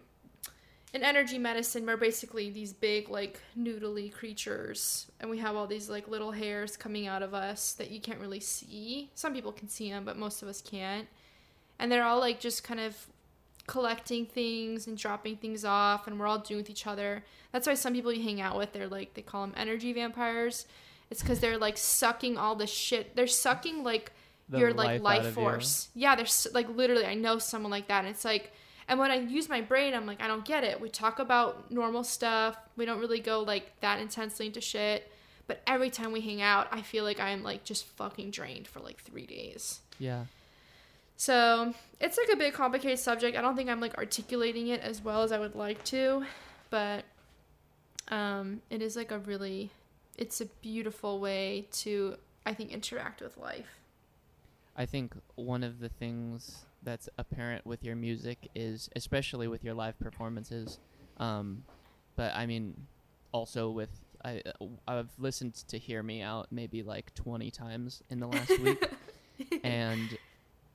in 0.95 1.03
energy 1.03 1.37
medicine 1.37 1.85
we're 1.85 1.97
basically 1.97 2.49
these 2.49 2.71
big 2.71 3.09
like 3.09 3.41
noodly 3.59 4.09
creatures 4.11 5.11
and 5.19 5.29
we 5.29 5.37
have 5.37 5.53
all 5.53 5.67
these 5.67 5.89
like 5.89 6.07
little 6.07 6.31
hairs 6.31 6.77
coming 6.77 7.05
out 7.05 7.21
of 7.21 7.33
us 7.33 7.73
that 7.73 7.91
you 7.91 7.99
can't 7.99 8.19
really 8.19 8.39
see. 8.39 9.11
Some 9.13 9.33
people 9.33 9.51
can 9.51 9.67
see 9.67 9.89
them, 9.89 10.05
but 10.05 10.17
most 10.17 10.41
of 10.41 10.47
us 10.47 10.61
can't. 10.61 11.05
And 11.79 11.91
they're 11.91 12.05
all 12.05 12.21
like 12.21 12.39
just 12.39 12.63
kind 12.63 12.79
of 12.79 13.07
collecting 13.67 14.25
things 14.25 14.87
and 14.87 14.97
dropping 14.97 15.35
things 15.35 15.65
off 15.65 16.07
and 16.07 16.17
we're 16.17 16.27
all 16.27 16.39
doing 16.39 16.61
with 16.61 16.69
each 16.69 16.87
other. 16.87 17.25
That's 17.51 17.67
why 17.67 17.73
some 17.73 17.91
people 17.91 18.13
you 18.13 18.23
hang 18.23 18.39
out 18.39 18.57
with, 18.57 18.71
they're 18.71 18.87
like 18.87 19.15
they 19.15 19.21
call 19.21 19.41
them 19.41 19.53
energy 19.57 19.91
vampires. 19.91 20.65
It's 21.09 21.21
cuz 21.21 21.41
they're 21.41 21.57
like 21.57 21.77
sucking 21.77 22.37
all 22.37 22.55
the 22.55 22.67
shit. 22.67 23.17
They're 23.17 23.27
sucking 23.27 23.83
like 23.83 24.13
your 24.49 24.73
like 24.73 25.01
life 25.01 25.19
of 25.19 25.25
you. 25.25 25.31
force. 25.33 25.89
Yeah, 25.93 26.15
there's 26.15 26.47
like 26.53 26.69
literally 26.69 27.05
I 27.05 27.15
know 27.15 27.37
someone 27.37 27.71
like 27.71 27.89
that 27.89 28.05
and 28.05 28.07
it's 28.07 28.23
like 28.23 28.53
and 28.87 28.99
when 28.99 29.11
I 29.11 29.15
use 29.15 29.49
my 29.49 29.61
brain, 29.61 29.93
I'm 29.93 30.05
like 30.05 30.21
I 30.21 30.27
don't 30.27 30.45
get 30.45 30.63
it. 30.63 30.79
We 30.79 30.89
talk 30.89 31.19
about 31.19 31.71
normal 31.71 32.03
stuff. 32.03 32.57
We 32.75 32.85
don't 32.85 32.99
really 32.99 33.19
go 33.19 33.41
like 33.41 33.79
that 33.81 33.99
intensely 33.99 34.47
into 34.47 34.61
shit. 34.61 35.11
But 35.47 35.61
every 35.67 35.89
time 35.91 36.11
we 36.11 36.21
hang 36.21 36.41
out, 36.41 36.67
I 36.71 36.81
feel 36.81 37.03
like 37.03 37.19
I'm 37.19 37.43
like 37.43 37.63
just 37.63 37.85
fucking 37.85 38.31
drained 38.31 38.67
for 38.67 38.79
like 38.79 38.99
3 39.01 39.25
days. 39.27 39.81
yeah 39.99 40.25
So 41.17 41.73
it's 41.99 42.17
like 42.17 42.29
a 42.33 42.35
big 42.35 42.53
complicated 42.53 42.99
subject. 42.99 43.37
I 43.37 43.41
don't 43.41 43.55
think 43.55 43.69
I'm 43.69 43.79
like 43.79 43.95
articulating 43.97 44.67
it 44.69 44.81
as 44.81 45.03
well 45.03 45.21
as 45.21 45.31
I 45.31 45.39
would 45.39 45.55
like 45.55 45.83
to, 45.85 46.25
but 46.71 47.03
um, 48.07 48.61
it 48.69 48.81
is 48.81 48.95
like 48.95 49.11
a 49.11 49.19
really, 49.19 49.69
it's 50.17 50.41
a 50.41 50.45
beautiful 50.45 51.19
way 51.19 51.67
to 51.73 52.17
I 52.45 52.53
think 52.53 52.71
interact 52.71 53.21
with 53.21 53.37
life. 53.37 53.79
I 54.77 54.85
think 54.85 55.15
one 55.35 55.63
of 55.63 55.79
the 55.79 55.89
things 55.89 56.65
that's 56.85 57.09
apparent 57.17 57.65
with 57.65 57.83
your 57.83 57.95
music 57.95 58.47
is, 58.55 58.89
especially 58.95 59.47
with 59.49 59.63
your 59.63 59.73
live 59.73 59.99
performances, 59.99 60.79
um, 61.17 61.63
but 62.15 62.33
I 62.35 62.45
mean, 62.45 62.87
also 63.33 63.69
with 63.71 63.89
I 64.23 64.41
uh, 64.61 64.65
I've 64.87 65.11
listened 65.17 65.55
to 65.67 65.77
"Hear 65.77 66.01
Me 66.03 66.21
Out" 66.21 66.47
maybe 66.51 66.83
like 66.83 67.13
twenty 67.15 67.51
times 67.51 68.01
in 68.09 68.19
the 68.19 68.27
last 68.27 68.57
week, 68.59 68.87
and 69.63 70.17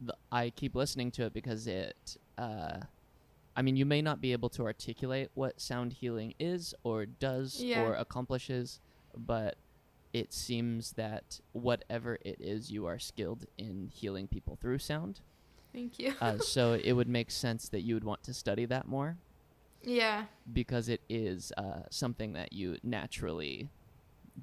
the, 0.01 0.15
I 0.31 0.51
keep 0.51 0.75
listening 0.75 1.11
to 1.13 1.25
it 1.25 1.33
because 1.33 1.67
it. 1.67 2.17
Uh, 2.37 2.81
I 3.57 3.63
mean, 3.63 3.77
you 3.77 3.85
may 3.85 4.01
not 4.01 4.21
be 4.21 4.33
able 4.33 4.49
to 4.51 4.63
articulate 4.65 5.29
what 5.35 5.61
sound 5.61 5.93
healing 5.95 6.35
is 6.39 6.73
or 6.85 7.05
does 7.05 7.61
Yeah. 7.63 7.83
or 7.83 7.95
accomplishes, 7.95 8.81
but 9.17 9.57
it 10.13 10.33
seems 10.33 10.93
that 10.93 11.41
whatever 11.53 12.19
it 12.25 12.37
is, 12.41 12.71
you 12.71 12.87
are 12.87 12.99
skilled 12.99 13.47
in 13.59 13.91
healing 13.93 14.29
people 14.29 14.57
through 14.61 14.79
sound. 14.79 15.21
Thank 15.73 15.99
you. 15.99 16.15
Uh, 16.21 16.39
so 16.41 16.79
it 16.83 16.93
would 16.93 17.09
make 17.09 17.31
sense 17.31 17.69
that 17.69 17.81
you 17.81 17.95
would 17.95 18.05
want 18.05 18.23
to 18.25 18.35
study 18.35 18.65
that 18.67 18.87
more 18.87 19.17
yeah. 19.83 20.25
because 20.53 20.89
it 20.89 21.01
is 21.09 21.53
uh, 21.57 21.83
something 21.91 22.33
that 22.35 22.53
you 22.53 22.79
naturally 22.83 23.69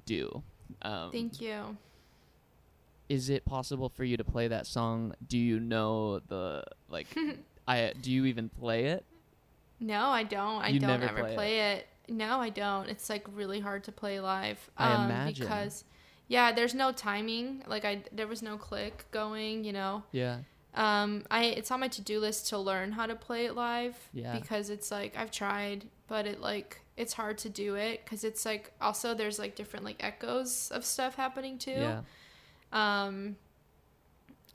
do. 0.04 0.42
Um, 0.82 1.10
Thank 1.10 1.40
you. 1.40 1.76
is 3.08 3.30
it 3.30 3.44
possible 3.44 3.88
for 3.88 4.04
you 4.04 4.16
to 4.16 4.24
play 4.24 4.48
that 4.48 4.66
song? 4.66 5.14
Do 5.26 5.38
you 5.38 5.60
know 5.60 6.20
the 6.28 6.64
like? 6.88 7.06
I 7.68 7.92
do 8.00 8.10
you 8.10 8.24
even 8.26 8.48
play 8.48 8.86
it? 8.86 9.04
No, 9.80 10.06
I 10.06 10.22
don't. 10.24 10.62
I 10.62 10.68
You 10.68 10.80
don't 10.80 11.02
ever 11.02 11.20
play 11.20 11.30
it. 11.30 11.34
play 11.34 11.60
it. 11.72 11.86
No, 12.08 12.40
I 12.40 12.48
don't. 12.48 12.88
It's 12.88 13.10
like 13.10 13.26
really 13.34 13.60
hard 13.60 13.84
to 13.84 13.92
play 13.92 14.18
live. 14.20 14.70
I 14.76 14.92
um, 14.92 15.10
imagine. 15.10 15.46
because 15.46 15.84
yeah, 16.26 16.52
there's 16.52 16.74
no 16.74 16.92
timing. 16.92 17.62
Like 17.66 17.84
I 17.84 18.02
there 18.12 18.26
was 18.26 18.42
no 18.42 18.56
click 18.56 19.06
going, 19.10 19.64
you 19.64 19.72
know. 19.72 20.02
Yeah. 20.12 20.38
Um, 20.74 21.24
I 21.30 21.44
it's 21.44 21.70
on 21.70 21.80
my 21.80 21.88
to 21.88 22.02
do 22.02 22.20
list 22.20 22.48
to 22.50 22.58
learn 22.58 22.92
how 22.92 23.06
to 23.06 23.14
play 23.16 23.46
it 23.46 23.54
live. 23.54 23.96
Yeah. 24.12 24.38
Because 24.38 24.70
it's 24.70 24.90
like 24.90 25.16
I've 25.16 25.30
tried, 25.30 25.86
but 26.06 26.26
it 26.26 26.40
like 26.40 26.80
it's 26.96 27.12
hard 27.12 27.38
to 27.38 27.48
do 27.48 27.74
it 27.76 28.04
because 28.04 28.24
it's 28.24 28.44
like 28.44 28.72
also 28.80 29.14
there's 29.14 29.38
like 29.38 29.54
different 29.54 29.84
like 29.84 29.96
echoes 30.04 30.70
of 30.72 30.84
stuff 30.84 31.14
happening 31.16 31.58
too. 31.58 31.70
Yeah. 31.72 32.00
Um. 32.72 33.36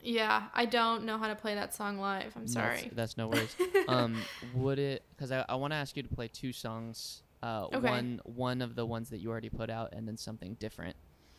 Yeah, 0.06 0.44
I 0.52 0.66
don't 0.66 1.04
know 1.04 1.16
how 1.16 1.28
to 1.28 1.34
play 1.34 1.54
that 1.54 1.74
song 1.74 1.98
live. 1.98 2.34
I'm 2.36 2.46
That's- 2.46 2.52
sorry. 2.52 2.90
That's, 2.94 3.16
no 3.16 3.28
worries. 3.28 3.56
um, 3.88 4.20
would 4.54 4.78
it? 4.78 5.02
Because 5.16 5.32
I, 5.32 5.46
I 5.48 5.54
want 5.54 5.72
to 5.72 5.76
ask 5.76 5.96
you 5.96 6.02
to 6.02 6.14
play 6.14 6.28
two 6.28 6.52
songs. 6.52 7.22
Uh, 7.42 7.66
Okay. 7.72 7.78
one 7.90 8.20
one 8.24 8.62
of 8.62 8.74
the 8.74 8.84
ones 8.86 9.10
that 9.10 9.18
you 9.18 9.30
already 9.30 9.48
put 9.50 9.70
out, 9.70 9.94
and 9.94 10.06
then 10.06 10.16
something 10.18 10.54
different. 10.60 10.96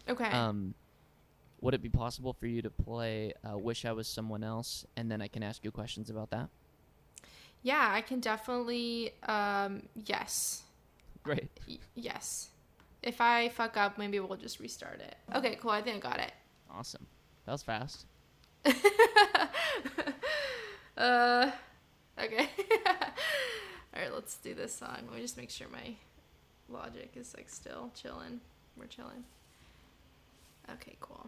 Okay. 0.09 0.25
Um, 0.29 0.73
would 1.61 1.73
it 1.73 1.81
be 1.81 1.89
possible 1.89 2.33
for 2.33 2.47
you 2.47 2.61
to 2.61 2.69
play 2.69 3.33
uh, 3.43 3.57
"Wish 3.57 3.85
I 3.85 3.91
Was 3.91 4.07
Someone 4.07 4.43
Else," 4.43 4.85
and 4.95 5.09
then 5.11 5.21
I 5.21 5.27
can 5.27 5.43
ask 5.43 5.63
you 5.63 5.71
questions 5.71 6.09
about 6.09 6.29
that? 6.31 6.49
yeah, 7.63 7.89
I 7.91 8.01
can 8.01 8.19
definitely. 8.19 9.13
Um. 9.23 9.83
Yes. 10.05 10.61
Great. 11.23 11.49
Y- 11.67 11.79
yes. 11.95 12.49
If 13.01 13.19
I 13.21 13.49
fuck 13.49 13.77
up, 13.77 13.97
maybe 13.97 14.19
we'll 14.19 14.37
just 14.37 14.59
restart 14.59 14.99
it. 15.01 15.15
Okay. 15.35 15.55
Cool. 15.55 15.71
I 15.71 15.81
think 15.81 16.05
I 16.05 16.09
got 16.09 16.19
it. 16.19 16.31
Awesome. 16.71 17.05
That 17.45 17.51
was 17.53 17.63
fast. 17.63 18.05
uh, 20.97 21.51
okay. 22.19 22.49
All 22.87 24.01
right, 24.01 24.13
let's 24.13 24.37
do 24.37 24.53
this 24.53 24.73
song. 24.75 24.97
Let 25.05 25.15
me 25.15 25.21
just 25.21 25.37
make 25.37 25.49
sure 25.49 25.67
my 25.71 25.95
logic 26.69 27.11
is 27.15 27.33
like 27.35 27.49
still 27.49 27.91
chilling. 27.95 28.41
We're 28.77 28.87
chilling. 28.87 29.23
Okay, 30.73 30.95
cool. 30.99 31.27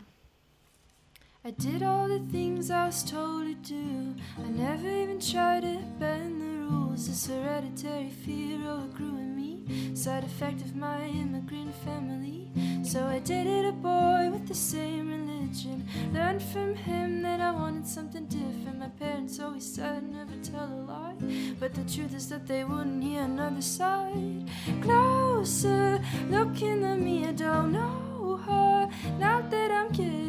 I 1.48 1.52
did 1.52 1.82
all 1.82 2.10
the 2.10 2.20
things 2.30 2.70
I 2.70 2.88
was 2.88 3.10
told 3.10 3.46
to 3.48 3.54
do. 3.54 4.16
I 4.38 4.50
never 4.50 4.86
even 4.86 5.18
tried 5.18 5.62
to 5.62 5.78
bend 5.98 6.42
the 6.42 6.46
rules. 6.46 7.08
This 7.08 7.28
hereditary 7.28 8.10
fear 8.10 8.60
overgrew 8.70 9.16
in 9.16 9.34
me. 9.34 9.96
Side 9.96 10.26
effect 10.26 10.60
of 10.60 10.76
my 10.76 11.06
immigrant 11.06 11.74
family. 11.86 12.52
So 12.84 13.06
I 13.06 13.20
dated 13.20 13.64
a 13.64 13.72
boy 13.72 14.30
with 14.30 14.46
the 14.46 14.54
same 14.54 15.08
religion. 15.08 15.88
Learned 16.14 16.44
from 16.44 16.76
him 16.76 17.22
that 17.22 17.40
I 17.40 17.52
wanted 17.52 17.88
something 17.88 18.26
different. 18.26 18.80
My 18.80 18.90
parents 18.90 19.40
always 19.40 19.74
said 19.74 20.04
never 20.04 20.36
tell 20.44 20.68
a 20.68 20.82
lie. 20.92 21.16
But 21.62 21.74
the 21.74 21.86
truth 21.86 22.14
is 22.14 22.28
that 22.28 22.46
they 22.46 22.66
wouldn't 22.66 23.02
hear 23.02 23.22
another 23.22 23.62
side. 23.62 24.50
Closer, 24.82 26.02
looking 26.30 26.84
at 26.84 27.00
me, 27.00 27.26
I 27.26 27.32
don't 27.32 27.72
know 27.72 28.36
her. 28.36 28.90
Now 29.18 29.40
that 29.50 29.72
I'm 29.72 29.88
older, 29.88 30.27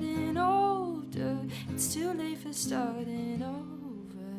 it's 1.79 1.95
too 1.95 2.13
late 2.13 2.39
for 2.39 2.53
starting 2.53 3.41
over. 3.41 4.35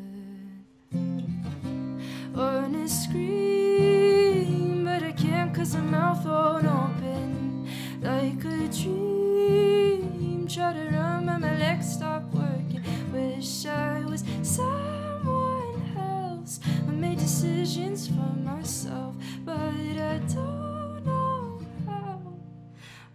Wanna 2.34 2.86
scream, 2.86 4.84
but 4.84 5.02
I 5.02 5.12
can't 5.12 5.54
cause 5.54 5.74
my 5.74 5.80
mouth 5.80 6.22
won't 6.26 6.66
open. 6.66 7.66
Like 8.02 8.44
a 8.44 8.68
dream, 8.68 10.46
try 10.48 10.74
to 10.74 10.90
run, 10.90 11.24
but 11.24 11.38
my 11.38 11.56
legs 11.56 11.90
stop 11.94 12.24
working. 12.24 12.84
Wish 13.10 13.64
I 13.64 14.04
was 14.04 14.22
someone 14.42 15.96
else. 15.96 16.60
I 16.86 16.90
made 16.90 17.20
decisions 17.20 18.06
for 18.06 18.34
myself, 18.44 19.14
but 19.46 19.56
I 19.56 20.18
don't 20.28 21.06
know 21.06 21.58
how. 21.86 22.20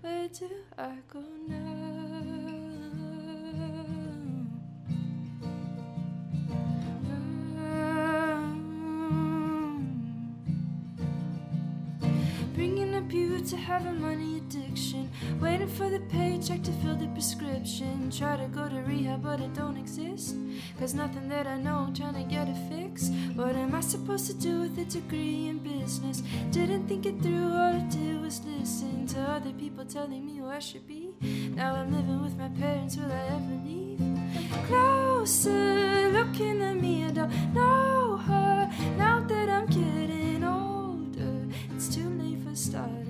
Where 0.02 0.28
do 0.30 0.50
I 0.80 0.96
go 1.14 1.22
now? 1.48 1.85
To 13.46 13.58
have 13.58 13.86
a 13.86 13.92
money 13.92 14.38
addiction. 14.38 15.12
Waiting 15.40 15.68
for 15.68 15.88
the 15.88 16.00
paycheck 16.00 16.64
to 16.64 16.72
fill 16.72 16.96
the 16.96 17.08
prescription. 17.10 18.10
Try 18.10 18.38
to 18.38 18.48
go 18.48 18.68
to 18.68 18.82
rehab, 18.82 19.22
but 19.22 19.40
it 19.40 19.54
don't 19.54 19.78
exist. 19.78 20.36
Cause 20.80 20.96
nothing 20.96 21.30
that 21.30 21.46
I 21.46 21.58
know, 21.58 21.86
I'm 21.88 21.94
trying 21.94 22.16
to 22.16 22.24
get 22.24 22.50
a 22.50 22.56
fix. 22.70 23.10
What 23.36 23.56
am 23.56 23.76
I 23.76 23.82
supposed 23.82 24.26
to 24.28 24.34
do 24.34 24.62
with 24.62 24.80
a 24.80 24.86
degree 24.86 25.48
in 25.48 25.60
business? 25.60 26.24
Didn't 26.50 26.88
think 26.88 27.06
it 27.06 27.22
through, 27.22 27.54
all 27.54 27.76
I 27.76 27.86
did 27.92 28.20
was 28.20 28.42
listen 28.46 29.06
to 29.08 29.20
other 29.22 29.52
people 29.52 29.86
telling 29.86 30.26
me 30.26 30.38
who 30.38 30.48
I 30.48 30.60
should 30.60 30.88
be. 30.88 31.14
Now 31.56 31.76
I'm 31.76 31.94
living 31.94 32.24
with 32.24 32.36
my 32.38 32.50
parents, 32.50 32.98
will 32.98 33.12
I 33.12 33.26
ever 33.28 33.60
leave? 33.64 34.02
Closer, 34.66 36.10
looking 36.12 36.64
at 36.64 36.78
me, 36.78 37.06
I 37.06 37.12
don't 37.12 37.54
know 37.54 38.18
her. 38.18 38.72
Now 38.98 39.20
that 39.20 39.50
I'm 39.50 39.68
getting 39.68 40.44
older, 40.44 41.54
it's 41.76 41.94
too 41.94 42.10
late 42.10 42.40
for 42.44 42.56
starting 42.56 43.05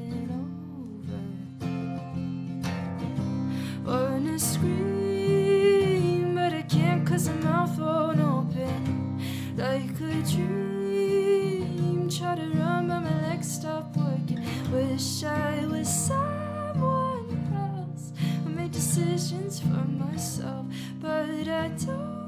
scream, 4.39 6.35
but 6.35 6.53
I 6.53 6.61
can't 6.63 7.07
cause 7.07 7.29
my 7.29 7.35
mouth 7.35 7.77
won't 7.79 8.19
open. 8.19 9.19
Like 9.55 9.99
a 10.01 10.21
dream, 10.29 12.09
try 12.09 12.35
to 12.35 12.47
run, 12.59 12.87
but 12.87 13.01
my 13.01 13.21
legs 13.29 13.51
stop 13.51 13.95
working. 13.95 14.41
Wish 14.71 15.23
I 15.23 15.65
was 15.65 15.87
someone 15.87 17.47
else 17.55 18.11
who 18.43 18.49
made 18.49 18.71
decisions 18.71 19.59
for 19.59 19.85
myself, 20.03 20.65
but 21.01 21.47
I 21.47 21.69
don't 21.85 22.24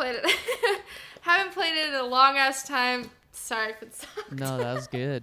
played 0.00 0.16
it. 0.22 0.80
haven't 1.20 1.52
played 1.52 1.76
it 1.76 1.88
in 1.88 1.94
a 1.94 2.02
long 2.04 2.36
ass 2.36 2.66
time. 2.66 3.10
Sorry 3.32 3.72
if 3.72 3.82
it 3.82 3.94
sucked. 3.94 4.32
No, 4.32 4.56
that 4.58 4.72
was 4.74 4.86
good. 5.00 5.22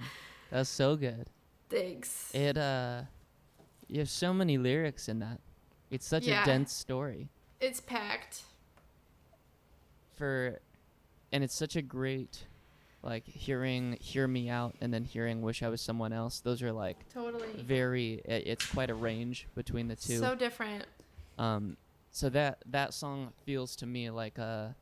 That 0.52 0.60
was 0.60 0.70
so 0.70 0.96
good. 0.96 1.28
Thanks. 1.70 2.30
It 2.34 2.58
uh, 2.58 3.02
you 3.88 4.00
have 4.00 4.10
so 4.10 4.34
many 4.34 4.58
lyrics 4.58 5.10
in 5.10 5.20
that. 5.20 5.40
It's 5.90 6.06
such 6.06 6.26
Yeah. 6.26 6.44
a 6.44 6.46
dense 6.46 6.74
story 6.74 7.30
It's 7.62 7.80
packed. 7.80 8.42
for, 10.16 10.60
and 11.32 11.44
it's 11.44 11.56
such 11.56 11.76
a 11.76 11.82
great, 11.82 12.46
like 13.04 13.26
hearing 13.26 13.98
"Hear 14.02 14.28
Me 14.28 14.50
Out" 14.50 14.76
and 14.82 14.94
then 14.94 15.04
hearing 15.06 15.42
"Wish 15.42 15.64
I 15.64 15.70
Was 15.70 15.82
Someone 15.82 16.14
Else." 16.14 16.40
Those 16.40 16.62
are 16.62 16.72
like 16.72 16.98
Totally. 17.14 17.48
very. 17.62 18.22
i- 18.28 18.32
It's 18.32 18.66
quite 18.66 18.90
a 18.90 18.96
range 18.96 19.48
between 19.56 19.88
the 19.88 19.96
two. 19.96 20.18
So 20.20 20.36
different. 20.36 20.86
Um, 21.38 21.78
so 22.18 22.30
that 22.30 22.64
that 22.66 22.96
song 22.96 23.32
feels 23.46 23.76
to 23.76 23.86
me 23.86 24.10
like 24.10 24.40
a 24.40 24.76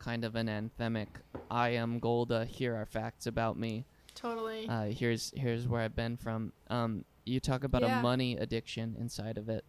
kind 0.00 0.24
of 0.24 0.34
an 0.34 0.48
anthemic. 0.48 1.06
I 1.48 1.68
am 1.70 2.00
Golda. 2.00 2.44
Here 2.44 2.74
are 2.74 2.86
facts 2.86 3.26
about 3.28 3.56
me. 3.56 3.84
Totally. 4.16 4.68
Uh, 4.68 4.86
here's 4.86 5.32
here's 5.36 5.68
where 5.68 5.80
I've 5.80 5.94
been 5.94 6.16
from. 6.16 6.52
Um, 6.68 7.04
you 7.24 7.38
talk 7.38 7.62
about 7.62 7.82
Yeah. 7.82 8.00
a 8.00 8.02
money 8.02 8.36
addiction 8.36 8.96
inside 8.98 9.38
of 9.38 9.48
it. 9.48 9.64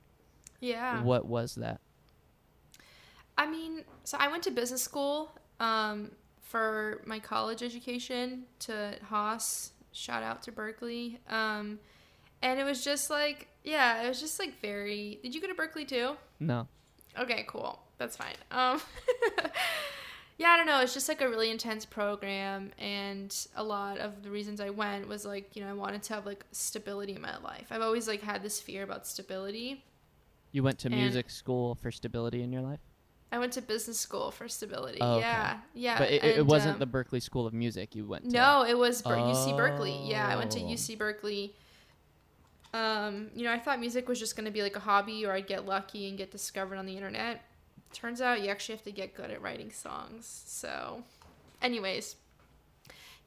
yeah. 0.60 1.04
What 1.04 1.26
was 1.28 1.54
that? 1.56 1.82
I 3.38 3.46
mean, 3.50 3.84
so 4.04 4.18
I 4.20 4.28
went 4.28 4.42
to 4.44 4.52
business 4.52 4.82
school 4.82 5.38
um, 5.60 6.12
for 6.42 7.02
my 7.06 7.20
college 7.20 7.62
education 7.62 8.46
to 8.60 8.96
Haas. 9.04 9.74
Shout 9.92 10.24
out 10.24 10.42
to 10.44 10.52
Berkeley. 10.52 11.20
Um, 11.30 11.80
and 12.42 12.60
it 12.60 12.64
was 12.64 12.84
just 12.84 13.10
like, 13.10 13.50
yeah, 13.64 14.02
it 14.04 14.08
was 14.08 14.20
just 14.20 14.40
like 14.40 14.60
very. 14.62 15.20
Did 15.22 15.36
you 15.36 15.42
go 15.42 15.48
to 15.48 15.54
Berkeley 15.54 15.86
too? 15.86 16.16
No. 16.40 16.68
Okay, 17.20 17.46
cool. 17.48 17.80
That's 17.98 18.18
fine. 18.18 18.36
Um, 18.52 18.82
yeah, 20.38 20.50
I 20.50 20.58
don't 20.58 20.66
know. 20.66 20.82
It's 20.82 20.94
just 20.94 21.08
like 21.08 21.22
a 21.22 21.30
really 21.30 21.52
intense 21.52 21.86
program, 21.86 22.72
and 22.80 23.36
a 23.56 23.64
lot 23.64 24.00
of 24.00 24.24
the 24.24 24.30
reasons 24.30 24.60
I 24.60 24.72
went 24.72 25.08
was 25.08 25.26
like, 25.26 25.56
you 25.56 25.64
know, 25.64 25.70
I 25.70 25.74
wanted 25.74 26.04
to 26.04 26.14
have 26.16 26.26
like 26.26 26.44
stability 26.52 27.14
in 27.16 27.22
my 27.22 27.38
life. 27.38 27.68
I've 27.72 27.82
always 27.82 28.08
like 28.08 28.22
had 28.22 28.42
this 28.42 28.60
fear 28.60 28.84
about 28.84 29.06
stability. 29.08 29.84
You 30.52 30.64
went 30.64 30.80
to 30.80 30.88
And- 30.88 30.96
music 30.96 31.30
school 31.30 31.76
for 31.76 31.92
stability 31.92 32.42
in 32.42 32.52
your 32.52 32.62
life, 32.62 32.80
I 33.32 33.40
went 33.40 33.54
to 33.54 33.62
business 33.64 34.00
school 34.00 34.30
for 34.30 34.48
stability. 34.48 35.00
Oh, 35.02 35.14
okay. 35.16 35.22
Yeah, 35.22 35.58
yeah. 35.74 35.98
but 35.98 36.12
it, 36.12 36.24
it 36.24 36.46
wasn't 36.46 36.74
um, 36.76 36.80
the 36.80 36.86
Berkeley 36.86 37.20
School 37.20 37.48
of 37.48 37.54
Music 37.54 37.96
you 37.96 38.06
went 38.06 38.26
to. 38.26 38.30
No, 38.30 38.64
it 38.64 38.78
was 38.78 39.02
Ber- 39.02 39.16
UC 39.16 39.58
Berkeley. 39.58 40.00
Yeah, 40.04 40.28
I 40.28 40.36
went 40.36 40.52
to 40.52 40.60
Oh. 40.60 40.68
UC 40.68 41.00
Berkeley. 41.00 41.56
Um, 42.74 43.30
you 43.36 43.44
know, 43.44 43.52
I 43.52 43.60
thought 43.60 43.80
music 43.80 44.08
was 44.08 44.20
just 44.20 44.36
gonna 44.36 44.52
be 44.52 44.62
like 44.62 44.76
a 44.76 44.80
hobby, 44.80 45.26
or 45.26 45.34
I'd 45.34 45.48
get 45.48 45.66
lucky 45.66 46.10
and 46.10 46.18
get 46.18 46.32
discovered 46.32 46.76
on 46.76 46.86
the 46.86 46.96
internet. 46.96 47.44
Turns 47.92 48.22
out 48.22 48.42
you 48.42 48.50
actually 48.50 48.76
have 48.76 48.84
to 48.86 48.92
get 48.92 49.14
good 49.14 49.30
at 49.30 49.42
writing 49.42 49.72
songs. 49.72 50.44
So, 50.48 51.04
anyways, 51.62 52.16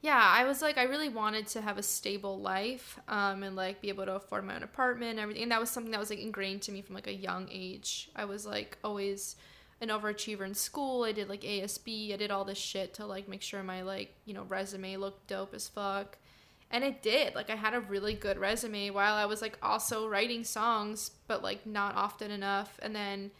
yeah, 0.01 0.21
I 0.21 0.43
was 0.43 0.61
like, 0.61 0.77
I 0.77 0.83
really 0.83 1.09
wanted 1.09 1.47
to 1.47 1.61
have 1.61 1.77
a 1.77 1.83
stable 1.83 2.39
life, 2.39 2.99
um, 3.07 3.43
and 3.43 3.55
like 3.55 3.81
be 3.81 3.89
able 3.89 4.05
to 4.05 4.15
afford 4.15 4.45
my 4.45 4.55
own 4.55 4.63
apartment 4.63 5.11
and 5.11 5.19
everything. 5.19 5.43
And 5.43 5.51
that 5.51 5.59
was 5.59 5.69
something 5.69 5.91
that 5.91 5.99
was 5.99 6.09
like 6.09 6.19
ingrained 6.19 6.61
to 6.63 6.71
me 6.71 6.81
from 6.81 6.95
like 6.95 7.07
a 7.07 7.13
young 7.13 7.47
age. 7.51 8.09
I 8.15 8.25
was 8.25 8.45
like 8.45 8.77
always 8.83 9.37
an 9.81 9.89
overachiever 9.89 10.45
in 10.45 10.53
school. 10.53 11.03
I 11.03 11.11
did 11.11 11.29
like 11.29 11.41
ASB. 11.41 12.13
I 12.13 12.17
did 12.17 12.31
all 12.31 12.45
this 12.45 12.57
shit 12.57 12.93
to 12.95 13.05
like 13.05 13.27
make 13.27 13.41
sure 13.41 13.63
my 13.63 13.81
like, 13.81 14.13
you 14.25 14.33
know, 14.33 14.43
resume 14.43 14.97
looked 14.97 15.27
dope 15.27 15.53
as 15.53 15.67
fuck. 15.67 16.17
And 16.69 16.83
it 16.83 17.01
did. 17.01 17.33
Like 17.35 17.49
I 17.49 17.55
had 17.55 17.73
a 17.73 17.79
really 17.79 18.13
good 18.13 18.37
resume 18.37 18.89
while 18.89 19.13
I 19.15 19.25
was 19.25 19.41
like 19.41 19.57
also 19.61 20.07
writing 20.07 20.43
songs, 20.43 21.11
but 21.27 21.41
like 21.41 21.65
not 21.65 21.95
often 21.95 22.29
enough. 22.31 22.77
And 22.81 22.95
then 22.95 23.31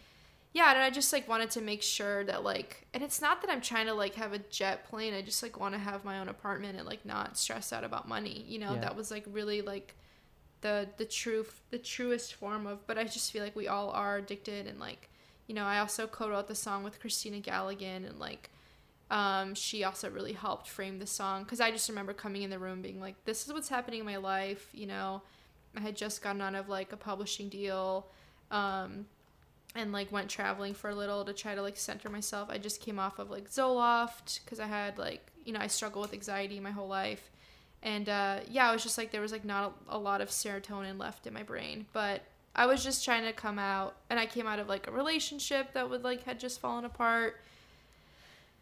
yeah, 0.54 0.72
and 0.72 0.80
I 0.82 0.90
just 0.90 1.12
like 1.14 1.28
wanted 1.28 1.52
to 1.52 1.62
make 1.62 1.84
sure 1.84 2.24
that 2.24 2.44
like 2.44 2.88
and 2.94 3.04
it's 3.04 3.22
not 3.22 3.42
that 3.42 3.50
I'm 3.52 3.62
trying 3.62 3.86
to 3.88 3.94
like 3.94 4.16
have 4.16 4.34
a 4.34 4.40
jet 4.40 4.88
plane. 4.90 5.14
I 5.14 5.22
just 5.22 5.44
like 5.44 5.60
want 5.60 5.74
to 5.74 5.80
have 5.80 6.06
my 6.06 6.20
own 6.20 6.30
apartment 6.30 6.78
and 6.78 6.88
like 6.88 7.06
not 7.06 7.38
stress 7.38 7.74
out 7.74 7.84
about 7.84 8.08
money. 8.08 8.46
You 8.48 8.60
know, 8.60 8.74
Yeah. 8.76 8.80
that 8.82 8.96
was 8.96 9.12
like 9.12 9.26
really 9.32 9.62
like 9.62 9.94
the 10.62 10.88
the 10.98 11.06
truth 11.06 11.62
the 11.70 11.78
truest 11.78 12.34
form 12.34 12.66
of 12.66 12.86
but 12.88 12.98
I 12.98 13.04
just 13.04 13.32
feel 13.32 13.44
like 13.44 13.56
we 13.56 13.68
all 13.68 13.92
are 13.92 14.18
addicted 14.18 14.68
and 14.68 14.80
like 14.80 15.10
you 15.48 15.56
know, 15.56 15.64
I 15.66 15.80
also 15.80 16.08
co-wrote 16.08 16.48
the 16.48 16.56
song 16.56 16.84
with 16.84 17.00
Christina 17.00 17.40
Galligan 17.40 18.06
and 18.08 18.20
like 18.20 18.50
um, 19.10 19.55
she 19.55 19.84
also 19.84 20.10
really 20.10 20.34
helped 20.34 20.68
frame 20.68 20.99
the 20.99 21.08
song 21.08 21.43
because 21.43 21.62
I 21.62 21.72
just 21.72 21.88
remember 21.88 22.14
coming 22.14 22.41
in 22.43 22.49
the 22.49 22.60
room 22.60 22.82
being 22.82 22.99
like, 22.99 23.24
"This 23.26 23.45
is 23.45 23.53
what's 23.53 23.70
happening 23.70 24.01
in 24.01 24.05
my 24.05 24.18
life." 24.18 24.68
You 24.74 24.88
know, 24.88 25.22
I 25.76 25.80
had 25.80 25.95
just 25.95 26.22
gotten 26.22 26.41
out 26.41 26.55
of 26.55 26.68
like 26.68 26.91
a 26.91 26.97
publishing 26.97 27.47
deal, 27.47 28.08
um, 28.51 29.05
and 29.76 29.93
like 29.93 30.12
went 30.12 30.30
traveling 30.30 30.74
for 30.74 30.89
a 30.89 30.95
little 30.95 31.24
to 31.24 31.34
try 31.34 31.55
to 31.55 31.62
like 31.62 31.78
center 31.78 32.10
myself. 32.10 32.49
I 32.49 32.58
just 32.58 32.82
came 32.82 32.99
off 32.99 33.18
of 33.18 33.30
like 33.30 33.49
Zoloft 33.49 34.43
because 34.43 34.60
I 34.60 34.68
had 34.68 34.97
like 34.97 35.26
you 35.45 35.53
know 35.53 35.60
I 35.62 35.68
struggle 35.68 36.01
with 36.01 36.14
anxiety 36.14 36.60
my 36.60 36.72
whole 36.72 36.89
life, 36.89 37.32
and 37.84 38.10
uh, 38.10 38.39
yeah, 38.49 38.70
I 38.70 38.74
was 38.74 38.84
just 38.84 38.97
like 38.97 39.12
there 39.12 39.22
was 39.22 39.32
like 39.32 39.45
not 39.45 39.74
a, 39.89 39.95
a 39.95 39.97
lot 39.97 40.20
of 40.20 40.30
serotonin 40.30 40.99
left 40.99 41.28
in 41.28 41.34
my 41.34 41.43
brain, 41.43 41.86
but 41.93 42.24
I 42.53 42.66
was 42.66 42.84
just 42.84 43.05
trying 43.05 43.24
to 43.24 43.32
come 43.32 43.58
out, 43.58 43.95
and 44.10 44.20
I 44.20 44.26
came 44.26 44.47
out 44.47 44.60
of 44.60 44.68
like 44.68 44.88
a 44.88 44.91
relationship 44.91 45.72
that 45.74 45.89
would 45.89 46.03
like 46.03 46.24
had 46.24 46.41
just 46.41 46.60
fallen 46.60 46.84
apart. 46.84 47.39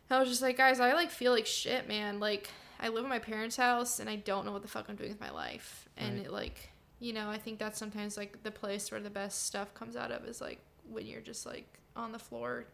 I 0.10 0.20
was 0.20 0.30
just 0.30 0.42
like, 0.42 0.58
guys, 0.58 0.80
I 0.80 0.94
like 0.94 1.10
feel 1.10 1.32
like 1.32 1.46
shit, 1.46 1.88
man. 1.88 2.20
Like 2.20 2.50
I 2.80 2.90
live 2.90 3.04
in 3.04 3.10
my 3.10 3.20
parents' 3.20 3.56
house 3.56 4.00
and 4.00 4.10
I 4.10 4.18
don't 4.18 4.46
know 4.46 4.52
what 4.52 4.62
the 4.62 4.68
fuck 4.68 4.86
I'm 4.90 4.96
doing 4.96 5.10
with 5.10 5.20
my 5.20 5.32
life. 5.32 5.88
And 5.98 6.18
Right. 6.18 6.26
it 6.28 6.32
like, 6.32 6.70
you 7.00 7.14
know, 7.14 7.30
I 7.30 7.38
think 7.38 7.58
that's 7.60 7.80
sometimes 7.80 8.18
like 8.18 8.44
the 8.44 8.52
place 8.52 8.92
where 8.92 9.00
the 9.02 9.10
best 9.10 9.46
stuff 9.46 9.74
comes 9.74 9.96
out 9.96 10.12
of 10.12 10.26
is 10.26 10.42
like 10.42 10.60
when 10.90 11.06
you're 11.08 11.22
just 11.22 11.46
like 11.46 11.68
on 11.96 12.12
the 12.12 12.20
floor 12.20 12.66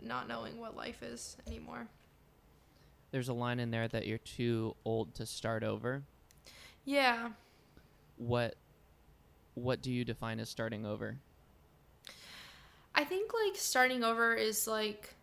not 0.00 0.28
knowing 0.28 0.58
what 0.60 0.76
life 0.76 1.02
is 1.02 1.36
anymore. 1.46 1.88
There's 3.10 3.28
a 3.28 3.32
line 3.34 3.60
in 3.60 3.70
there 3.70 3.88
that 3.88 4.06
you're 4.06 4.18
too 4.18 4.76
old 4.84 5.14
to 5.14 5.26
start 5.26 5.64
over. 5.64 6.02
Yeah. 6.84 7.30
What 8.16 8.54
what 9.54 9.80
do 9.80 9.90
you 9.90 10.04
define 10.04 10.38
as 10.38 10.50
starting 10.50 10.84
over? 10.84 11.16
I 12.94 13.04
think 13.04 13.32
like 13.34 13.56
starting 13.56 14.04
over 14.04 14.34
is 14.34 14.66
like 14.66 15.14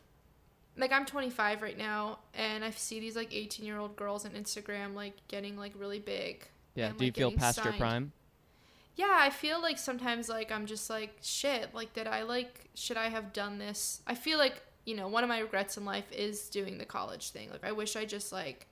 like 0.78 0.92
I'm 0.92 1.06
25 1.06 1.62
right 1.62 1.78
now 1.78 2.20
and 2.34 2.64
I 2.64 2.72
see 2.72 3.00
these 3.00 3.16
like 3.16 3.34
18 3.34 3.66
year 3.66 3.78
old 3.78 3.96
girls 3.96 4.26
on 4.26 4.32
Instagram 4.32 4.96
like 4.96 5.14
getting 5.28 5.58
like 5.58 5.74
really 5.78 6.00
big. 6.00 6.46
Yeah. 6.76 6.88
and, 6.88 6.98
do 6.98 7.06
you 7.06 7.12
feel 7.12 7.32
past 7.32 7.64
your 7.64 7.74
prime? 7.74 8.12
Yeah, 8.96 9.16
I 9.20 9.30
feel 9.30 9.62
like 9.62 9.78
sometimes 9.78 10.30
like 10.30 10.52
I'm 10.52 10.66
just 10.66 10.90
like 10.90 11.18
shit. 11.22 11.74
Like 11.74 11.94
did 11.94 12.08
I 12.08 12.24
like 12.24 12.70
should 12.74 12.98
I 12.98 13.10
have 13.10 13.34
done 13.34 13.58
this? 13.58 14.02
I 14.08 14.16
feel 14.16 14.38
like 14.38 14.62
you 14.86 14.96
know 14.96 15.08
one 15.08 15.24
of 15.24 15.30
my 15.30 15.40
regrets 15.40 15.78
in 15.78 15.86
life 15.86 16.12
is 16.12 16.50
doing 16.50 16.78
the 16.78 16.86
college 16.86 17.30
thing. 17.30 17.50
Like 17.52 17.66
I 17.66 17.72
wish 17.72 17.96
I 17.96 18.06
just 18.06 18.32
like 18.32 18.68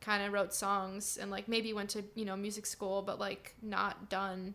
kind 0.00 0.22
of 0.22 0.32
wrote 0.32 0.54
songs 0.54 1.18
and 1.20 1.30
like 1.30 1.48
maybe 1.48 1.72
went 1.72 1.90
to 1.90 2.04
you 2.14 2.24
know 2.24 2.36
music 2.36 2.66
school, 2.66 3.02
but 3.02 3.18
like 3.18 3.54
not 3.62 4.08
done 4.08 4.54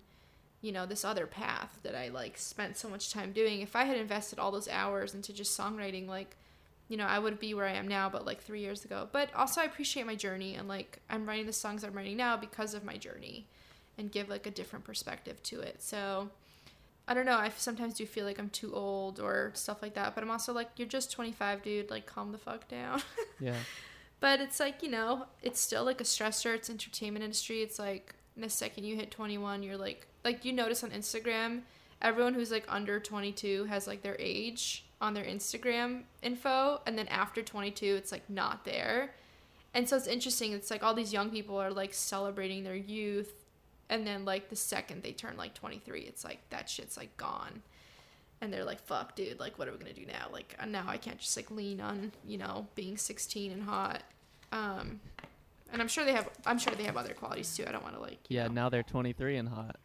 you 0.63 0.71
know, 0.71 0.85
this 0.85 1.03
other 1.03 1.27
path 1.27 1.77
that 1.83 1.93
I 1.93 2.07
like 2.07 2.37
spent 2.37 2.77
so 2.77 2.89
much 2.89 3.11
time 3.11 3.33
doing. 3.33 3.59
If 3.59 3.75
I 3.75 3.83
had 3.83 3.97
invested 3.97 4.39
all 4.39 4.49
those 4.49 4.69
hours 4.69 5.13
into 5.13 5.33
just 5.33 5.59
songwriting, 5.59 6.07
like, 6.07 6.37
you 6.87 6.97
know, 6.97 7.05
I 7.05 7.19
would 7.19 7.39
be 7.39 7.53
where 7.53 7.65
I 7.65 7.73
am 7.73 7.87
now, 7.87 8.09
but 8.09 8.25
like 8.25 8.41
three 8.41 8.61
years 8.61 8.85
ago. 8.85 9.07
But 9.11 9.33
also, 9.33 9.61
I 9.61 9.65
appreciate 9.65 10.05
my 10.05 10.15
journey 10.15 10.55
and 10.55 10.67
like 10.67 10.99
I'm 11.09 11.25
writing 11.25 11.45
the 11.45 11.53
songs 11.53 11.83
I'm 11.83 11.93
writing 11.93 12.17
now 12.17 12.37
because 12.37 12.73
of 12.73 12.83
my 12.83 12.97
journey 12.97 13.47
and 13.97 14.11
give 14.11 14.29
like 14.29 14.45
a 14.47 14.51
different 14.51 14.85
perspective 14.85 15.41
to 15.43 15.61
it. 15.61 15.81
So 15.81 16.29
I 17.07 17.13
don't 17.13 17.25
know. 17.25 17.37
I 17.37 17.51
sometimes 17.57 17.95
do 17.95 18.05
feel 18.05 18.25
like 18.25 18.39
I'm 18.39 18.49
too 18.49 18.73
old 18.73 19.19
or 19.19 19.51
stuff 19.53 19.81
like 19.81 19.95
that, 19.95 20.15
but 20.15 20.23
I'm 20.23 20.31
also 20.31 20.53
like, 20.53 20.69
you're 20.77 20.87
just 20.87 21.11
25, 21.11 21.61
dude. 21.61 21.91
Like, 21.91 22.05
calm 22.05 22.31
the 22.31 22.37
fuck 22.37 22.67
down. 22.67 23.01
Yeah. 23.39 23.55
But 24.21 24.39
it's 24.39 24.57
like, 24.61 24.81
you 24.81 24.89
know, 24.89 25.25
it's 25.41 25.59
still 25.59 25.83
like 25.83 25.99
a 25.99 26.05
stressor. 26.05 26.55
It's 26.55 26.69
entertainment 26.69 27.25
industry. 27.25 27.61
It's 27.61 27.77
like 27.77 28.15
the 28.37 28.47
second 28.47 28.85
you 28.85 28.95
hit 28.95 29.11
21, 29.11 29.63
you're 29.63 29.75
like, 29.75 30.07
like 30.23 30.45
you 30.45 30.53
notice 30.53 30.81
on 30.81 30.91
Instagram, 30.91 31.63
everyone 32.01 32.33
who's 32.33 32.49
like 32.49 32.63
under 32.69 33.01
22 33.01 33.65
has 33.65 33.85
like 33.85 34.01
their 34.01 34.15
age 34.19 34.85
on 35.03 35.13
their 35.13 35.25
Instagram 35.25 36.03
info. 36.23 36.81
And 36.87 36.97
then 36.97 37.07
after 37.09 37.43
22, 37.43 37.85
it's 37.95 38.11
like 38.11 38.27
not 38.29 38.63
there. 38.65 39.13
And 39.75 39.87
so 39.87 39.97
it's 39.97 40.07
interesting. 40.07 40.53
It's 40.53 40.71
like 40.71 40.81
all 40.83 40.93
these 40.93 41.11
young 41.13 41.29
people 41.29 41.57
are 41.57 41.71
like 41.71 41.93
celebrating 41.93 42.63
their 42.63 42.75
youth. 42.75 43.33
And 43.89 44.07
then 44.07 44.23
like 44.25 44.49
the 44.49 44.55
second 44.55 45.03
they 45.03 45.11
turn 45.11 45.35
like 45.37 45.53
23, 45.53 46.01
it's 46.01 46.23
like 46.23 46.39
that 46.49 46.69
shit's 46.69 46.97
like 46.97 47.15
gone 47.17 47.61
and 48.41 48.51
they're 48.51 48.65
like 48.65 48.81
fuck 48.81 49.15
dude 49.15 49.39
like 49.39 49.57
what 49.57 49.69
are 49.69 49.71
we 49.71 49.77
gonna 49.77 49.93
do 49.93 50.05
now 50.05 50.27
like 50.33 50.53
uh, 50.59 50.65
now 50.65 50.83
i 50.85 50.97
can't 50.97 51.17
just 51.17 51.37
like 51.37 51.49
lean 51.49 51.79
on 51.79 52.11
you 52.27 52.37
know 52.37 52.67
being 52.75 52.97
16 52.97 53.53
and 53.53 53.63
hot 53.63 54.01
um 54.51 54.99
and 55.71 55.81
i'm 55.81 55.87
sure 55.87 56.03
they 56.03 56.11
have 56.11 56.29
i'm 56.45 56.59
sure 56.59 56.73
they 56.75 56.83
have 56.83 56.97
other 56.97 57.13
qualities 57.13 57.55
too 57.55 57.63
i 57.65 57.71
don't 57.71 57.83
want 57.83 57.95
to 57.95 58.01
like 58.01 58.17
Yeah. 58.27 58.47
know. 58.47 58.53
Now 58.53 58.69
they're 58.69 58.83
23 58.83 59.37
and 59.37 59.47
hot. 59.47 59.77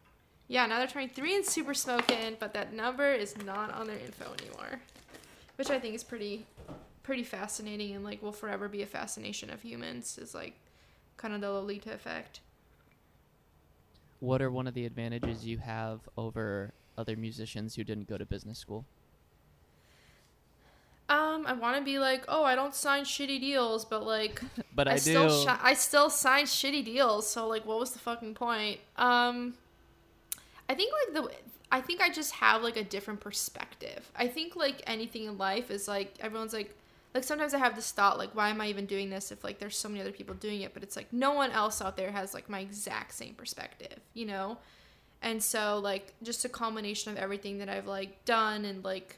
yeah 0.49 0.65
now 0.65 0.77
they're 0.79 0.87
23 0.87 1.37
and 1.37 1.45
super 1.45 1.73
smoking 1.73 2.35
but 2.37 2.53
that 2.53 2.73
number 2.73 3.09
is 3.13 3.37
not 3.45 3.71
on 3.73 3.87
their 3.87 3.99
info 3.99 4.25
anymore 4.41 4.81
which 5.59 5.69
i 5.69 5.77
think 5.77 5.93
is 5.93 6.03
pretty 6.03 6.45
pretty 7.03 7.23
fascinating 7.23 7.93
and 7.93 8.03
like 8.03 8.21
will 8.23 8.31
forever 8.31 8.69
be 8.69 8.81
a 8.81 8.85
fascination 8.85 9.49
of 9.49 9.61
humans 9.61 10.17
is 10.17 10.33
like 10.33 10.53
kind 11.17 11.33
of 11.33 11.41
the 11.41 11.49
lolita 11.51 11.91
effect 11.93 12.39
What 14.21 14.41
are 14.41 14.51
one 14.51 14.67
of 14.67 14.73
the 14.73 14.85
advantages 14.85 15.45
you 15.45 15.57
have 15.59 15.99
over 16.17 16.73
other 16.97 17.15
musicians 17.15 17.75
who 17.75 17.83
didn't 17.83 18.07
go 18.09 18.17
to 18.17 18.25
business 18.25 18.57
school? 18.59 18.85
um 21.09 21.45
i 21.47 21.53
want 21.53 21.75
to 21.77 21.83
be 21.83 21.97
like 21.99 22.23
oh 22.27 22.43
i 22.43 22.53
don't 22.55 22.75
sign 22.75 23.03
shitty 23.03 23.39
deals 23.39 23.83
but 23.85 24.05
like 24.05 24.41
But 24.75 24.87
I, 24.87 24.93
do. 24.93 24.99
still 24.99 25.45
I 25.61 25.73
still 25.73 26.09
signed 26.09 26.47
shitty 26.47 26.85
deals, 26.85 27.29
so 27.29 27.47
like 27.47 27.65
what 27.65 27.79
was 27.79 27.91
the 27.91 27.99
fucking 27.99 28.33
point? 28.35 28.79
Um 28.97 29.55
I 30.69 30.73
think 30.75 30.93
like 30.99 31.13
the 31.15 31.31
I 31.71 31.81
think 31.81 32.01
I 32.01 32.09
just 32.09 32.33
have 32.33 32.63
like 32.63 32.77
a 32.77 32.83
different 32.83 33.19
perspective. 33.19 34.11
I 34.15 34.27
think 34.27 34.55
like 34.55 34.81
anything 34.87 35.25
in 35.25 35.37
life 35.37 35.69
is 35.69 35.87
like 35.87 36.15
everyone's 36.19 36.53
like 36.53 36.75
like 37.13 37.23
sometimes 37.23 37.53
I 37.53 37.59
have 37.59 37.75
this 37.75 37.91
thought 37.91 38.17
like 38.17 38.35
why 38.35 38.49
am 38.49 38.61
I 38.61 38.67
even 38.67 38.85
doing 38.85 39.09
this 39.09 39.31
if 39.31 39.43
like 39.43 39.59
there's 39.59 39.77
so 39.77 39.89
many 39.89 40.01
other 40.01 40.11
people 40.11 40.35
doing 40.35 40.61
it, 40.61 40.73
but 40.73 40.83
it's 40.83 40.95
like 40.95 41.11
no 41.13 41.33
one 41.33 41.51
else 41.51 41.81
out 41.81 41.97
there 41.97 42.11
has 42.11 42.33
like 42.33 42.49
my 42.49 42.59
exact 42.59 43.13
same 43.13 43.33
perspective, 43.35 43.99
you 44.13 44.25
know? 44.25 44.57
And 45.21 45.43
so 45.43 45.79
like 45.79 46.13
just 46.23 46.45
a 46.45 46.49
combination 46.49 47.11
of 47.11 47.17
everything 47.17 47.59
that 47.59 47.69
I've 47.69 47.87
like 47.87 48.25
done 48.25 48.65
and 48.65 48.83
like 48.83 49.17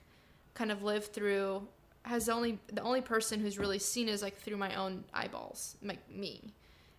kind 0.53 0.71
of 0.71 0.83
lived 0.83 1.13
through 1.13 1.67
has 2.03 2.27
only 2.27 2.59
the 2.71 2.81
only 2.81 3.01
person 3.01 3.39
who's 3.39 3.59
really 3.59 3.79
seen 3.79 4.09
is 4.09 4.21
like 4.21 4.37
through 4.37 4.57
my 4.57 4.75
own 4.75 5.03
eyeballs, 5.13 5.77
like 5.81 5.99
me. 6.09 6.53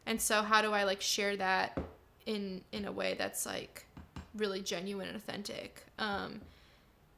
And 0.06 0.20
so 0.20 0.42
how 0.42 0.62
do 0.62 0.72
I 0.72 0.84
like 0.84 1.00
share 1.00 1.36
that 1.36 1.78
in 2.24 2.62
in 2.72 2.84
a 2.84 2.92
way 2.92 3.16
that's 3.18 3.44
like 3.44 3.86
really 4.36 4.60
genuine 4.60 5.08
and 5.08 5.16
authentic? 5.16 5.84
Um 5.98 6.40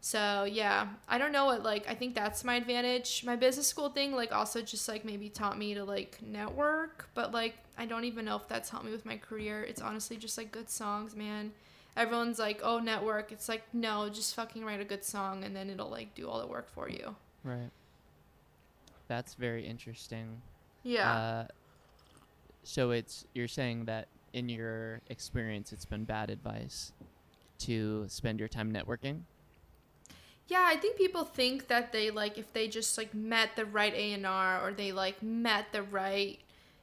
so 0.01 0.45
yeah, 0.45 0.89
I 1.09 1.17
don't 1.17 1.33
know 1.33 1.47
what 1.47 1.63
like 1.63 1.89
I 1.89 1.95
think 1.95 2.15
that's 2.15 2.45
my 2.45 2.57
advantage. 2.57 3.25
My 3.25 3.37
business 3.37 3.67
school 3.67 3.89
thing 3.89 4.13
like 4.13 4.33
also 4.33 4.61
just 4.61 4.87
like 4.87 5.03
maybe 5.03 5.31
taught 5.31 5.57
me 5.57 5.73
to 5.73 5.85
like 5.85 6.19
network, 6.21 7.09
but 7.15 7.33
like 7.33 7.57
I 7.79 7.87
don't 7.87 8.05
even 8.05 8.27
know 8.27 8.37
if 8.37 8.47
that's 8.47 8.69
helped 8.69 8.85
me 8.85 8.93
with 8.93 9.07
my 9.07 9.17
career. 9.17 9.63
It's 9.63 9.81
honestly 9.81 10.19
just 10.19 10.37
like 10.37 10.53
good 10.53 10.69
songs, 10.69 11.17
man. 11.17 11.53
Everyone's 11.97 12.39
like, 12.39 12.61
"Oh, 12.63 12.81
network." 12.81 13.33
It's 13.33 13.49
like, 13.49 13.63
"No, 13.73 14.09
just 14.11 14.35
fucking 14.35 14.65
write 14.65 14.81
a 14.81 14.85
good 14.85 15.05
song 15.05 15.43
and 15.43 15.57
then 15.57 15.71
it'll 15.71 15.91
like 15.91 16.15
do 16.15 16.29
all 16.29 16.39
the 16.39 16.47
work 16.47 16.69
for 16.69 16.89
you." 16.89 17.17
Right. 17.43 17.71
That's 19.09 19.35
very 19.35 19.67
interesting. 19.67 20.43
Yeah. 20.83 21.13
Uh, 21.13 21.47
so 22.63 22.91
it's 22.91 23.25
you're 23.33 23.49
saying 23.49 23.87
that 23.87 24.09
in 24.35 24.49
your 24.49 25.01
experience, 25.09 25.73
it's 25.73 25.85
been 25.85 26.05
bad 26.05 26.29
advice 26.29 26.93
to 27.61 28.05
spend 28.09 28.41
your 28.41 28.49
time 28.49 28.73
networking. 28.73 29.21
Yeah, 30.49 30.67
I 30.69 30.77
think 30.77 30.99
people 30.99 31.25
think 31.25 31.69
that 31.69 31.93
they 31.93 32.11
like 32.11 32.37
if 32.37 32.53
they 32.53 32.69
just 32.69 32.99
like 32.99 33.15
met 33.15 33.51
the 33.57 33.65
right 33.65 33.95
A 33.95 34.13
and 34.13 34.27
R 34.27 34.67
or 34.67 34.73
they 34.75 34.93
like 34.93 35.23
met 35.23 35.73
the 35.73 35.83
right, 35.83 36.39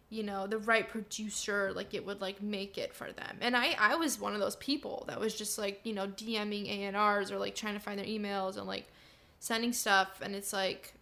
you 0.09 0.23
know, 0.23 0.47
the 0.47 0.57
right 0.57 0.87
producer, 0.87 1.71
like 1.75 1.93
it 1.93 2.03
would 2.05 2.21
like 2.21 2.41
make 2.41 2.77
it 2.79 2.93
for 2.95 3.11
them. 3.11 3.37
And 3.41 3.55
I 3.55 3.75
I 3.77 3.95
was 3.95 4.19
one 4.19 4.33
of 4.33 4.39
those 4.39 4.55
people 4.55 5.03
that 5.07 5.19
was 5.19 5.35
just 5.35 5.59
like 5.59 5.81
you 5.83 5.93
know 5.93 6.07
DMing 6.07 6.65
A 6.67 6.85
and 6.85 6.95
R's 6.95 7.31
or 7.31 7.37
like 7.37 7.53
trying 7.53 7.75
to 7.75 7.79
find 7.79 7.99
their 7.99 8.05
emails 8.05 8.57
and 8.57 8.65
like 8.65 8.87
sending 9.39 9.73
stuff. 9.73 10.21
And 10.23 10.33
it's 10.33 10.53
like, 10.53 10.93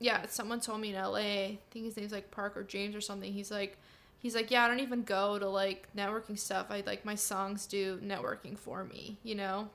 yeah, 0.00 0.26
someone 0.26 0.60
told 0.60 0.80
me 0.80 0.94
in 0.94 1.00
LA, 1.00 1.18
I 1.18 1.58
think 1.70 1.86
his 1.86 1.96
name's 1.96 2.12
like 2.12 2.30
Parker 2.32 2.64
James 2.64 2.96
or 2.96 3.00
something. 3.00 3.32
He's 3.32 3.52
like. 3.52 3.78
He's 4.24 4.34
like, 4.34 4.50
yeah, 4.50 4.64
I 4.64 4.68
don't 4.68 4.80
even 4.80 5.02
go 5.02 5.38
to 5.38 5.46
like 5.46 5.86
networking 5.94 6.38
stuff. 6.38 6.68
I 6.70 6.82
like 6.86 7.04
my 7.04 7.14
songs 7.14 7.66
do 7.66 7.98
networking 7.98 8.58
for 8.58 8.82
me, 8.82 9.18
you 9.22 9.34
know? 9.34 9.68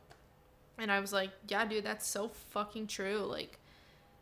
And 0.80 0.92
I 0.92 1.00
was 1.00 1.14
like, 1.14 1.30
yeah, 1.48 1.68
dude, 1.68 1.84
that's 1.84 2.08
so 2.08 2.30
fucking 2.50 2.88
true. 2.88 3.20
Like, 3.20 3.60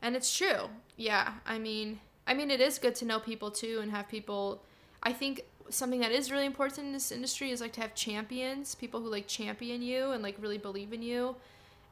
and 0.01 0.17
it's 0.17 0.35
true. 0.35 0.67
Yeah. 0.97 1.35
I 1.45 1.59
mean, 1.59 2.01
I 2.27 2.33
mean, 2.33 2.51
it 2.51 2.59
is 2.59 2.77
good 2.77 2.93
to 2.95 3.05
know 3.05 3.21
people 3.21 3.51
too 3.51 3.79
and 3.81 3.89
have 3.91 4.09
people. 4.09 4.61
I 5.01 5.13
think 5.13 5.45
something 5.69 6.01
that 6.01 6.11
is 6.11 6.29
really 6.29 6.45
important 6.45 6.87
in 6.87 6.91
this 6.91 7.13
industry 7.13 7.51
is 7.51 7.61
like 7.61 7.71
to 7.73 7.81
have 7.81 7.95
champions, 7.95 8.75
people 8.75 8.99
who 8.99 9.09
like 9.09 9.27
champion 9.27 9.81
you 9.81 10.11
and 10.11 10.21
like 10.21 10.35
really 10.41 10.57
believe 10.57 10.91
in 10.91 11.01
you. 11.01 11.37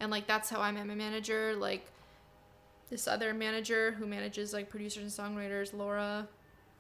And 0.02 0.12
like, 0.12 0.28
that's 0.28 0.50
how 0.50 0.60
I 0.60 0.74
met 0.74 0.88
my 0.88 0.96
manager. 0.96 1.56
Like, 1.56 1.86
this 2.90 3.08
other 3.08 3.34
manager 3.34 3.94
who 3.94 4.06
manages 4.06 4.52
like 4.52 4.70
producers 4.70 5.18
and 5.18 5.38
songwriters, 5.38 5.74
Laura, 5.74 6.28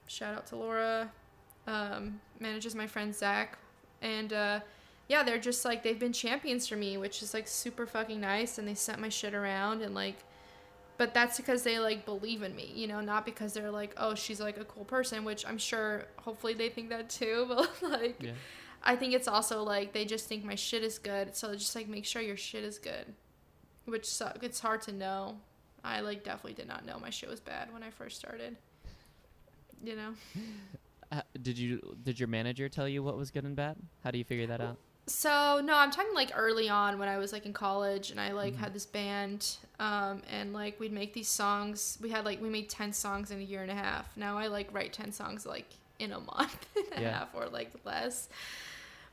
shout 0.07 0.35
out 0.35 0.47
to 0.47 0.57
Laura, 0.57 1.09
um, 1.67 2.19
manages 2.39 2.75
my 2.75 2.87
friend 2.87 3.13
Zach. 3.13 3.57
And, 4.01 4.33
uh, 4.33 4.59
yeah, 5.07 5.23
they're 5.23 5.39
just 5.39 5.65
like 5.65 5.83
they've 5.83 5.99
been 5.99 6.13
champions 6.13 6.67
for 6.67 6.75
me, 6.75 6.97
which 6.97 7.21
is 7.21 7.33
like 7.33 7.47
super 7.47 7.85
fucking 7.85 8.19
nice. 8.19 8.57
And 8.57 8.67
they 8.67 8.73
sent 8.75 8.99
my 8.99 9.09
shit 9.09 9.33
around 9.33 9.81
and 9.81 9.93
like, 9.93 10.15
but 10.97 11.13
that's 11.13 11.37
because 11.37 11.63
they 11.63 11.77
like 11.79 12.05
believe 12.05 12.41
in 12.41 12.55
me, 12.55 12.71
you 12.73 12.87
know, 12.87 13.01
not 13.01 13.25
because 13.25 13.53
they're 13.53 13.69
like, 13.71 13.93
oh, 13.97 14.15
she's 14.15 14.39
like 14.39 14.57
a 14.57 14.65
cool 14.65 14.85
person, 14.85 15.23
which 15.25 15.45
I'm 15.45 15.57
sure 15.57 16.05
hopefully 16.17 16.53
they 16.53 16.69
think 16.69 16.89
that 16.89 17.09
too. 17.09 17.45
But 17.49 17.69
like, 17.81 18.21
Yeah. 18.21 18.31
I 18.83 18.95
think 18.95 19.13
it's 19.13 19.27
also 19.27 19.63
like 19.63 19.93
they 19.93 20.05
just 20.05 20.27
think 20.27 20.43
my 20.43 20.55
shit 20.55 20.83
is 20.83 20.97
good. 20.99 21.35
So 21.35 21.53
just 21.53 21.75
like 21.75 21.87
make 21.87 22.05
sure 22.05 22.21
your 22.21 22.37
shit 22.37 22.63
is 22.63 22.79
good, 22.79 23.13
which 23.85 24.05
su- 24.05 24.25
it's 24.41 24.59
hard 24.59 24.81
to 24.83 24.91
know. 24.91 25.37
I 25.83 25.99
like 25.99 26.23
definitely 26.23 26.53
did 26.53 26.67
not 26.67 26.85
know 26.85 26.97
my 26.99 27.09
shit 27.11 27.29
was 27.29 27.39
bad 27.39 27.71
when 27.73 27.83
I 27.83 27.89
first 27.91 28.17
started. 28.17 28.55
You 29.83 29.95
know. 29.95 30.13
Uh, 31.11 31.21
did 31.41 31.57
you 31.57 31.95
did 32.03 32.19
your 32.19 32.27
manager 32.27 32.67
tell 32.69 32.87
you 32.87 33.03
what 33.03 33.17
was 33.17 33.31
good 33.31 33.43
and 33.43 33.55
bad? 33.55 33.77
How 34.03 34.11
do 34.11 34.17
you 34.17 34.23
figure 34.23 34.47
that 34.47 34.59
out? 34.61 34.77
So 35.07 35.61
no, 35.63 35.75
I'm 35.75 35.91
talking 35.91 36.15
like 36.15 36.31
early 36.35 36.67
on 36.67 36.97
when 36.97 37.07
I 37.07 37.17
was 37.19 37.31
like 37.31 37.45
in 37.45 37.53
college 37.53 38.09
and 38.09 38.19
I 38.19 38.31
like 38.31 38.55
had 38.55 38.73
this 38.73 38.87
band, 38.87 39.57
um, 39.79 40.23
and 40.31 40.51
like 40.51 40.79
we'd 40.79 40.91
make 40.91 41.13
these 41.13 41.27
songs. 41.27 41.99
We 42.01 42.09
had 42.09 42.25
like 42.25 42.41
we 42.41 42.49
made 42.49 42.69
ten 42.69 42.91
songs 42.91 43.29
in 43.29 43.39
a 43.39 43.43
year 43.43 43.61
and 43.61 43.69
a 43.69 43.75
half. 43.75 44.15
Now 44.17 44.37
I 44.37 44.47
like 44.47 44.73
write 44.73 44.93
ten 44.93 45.11
songs 45.11 45.45
like 45.45 45.67
in 45.99 46.11
a 46.11 46.19
month 46.33 46.65
and 46.75 46.99
a 46.99 47.01
Yeah. 47.01 47.19
half 47.19 47.35
or 47.35 47.45
like 47.47 47.71
less. 47.85 48.29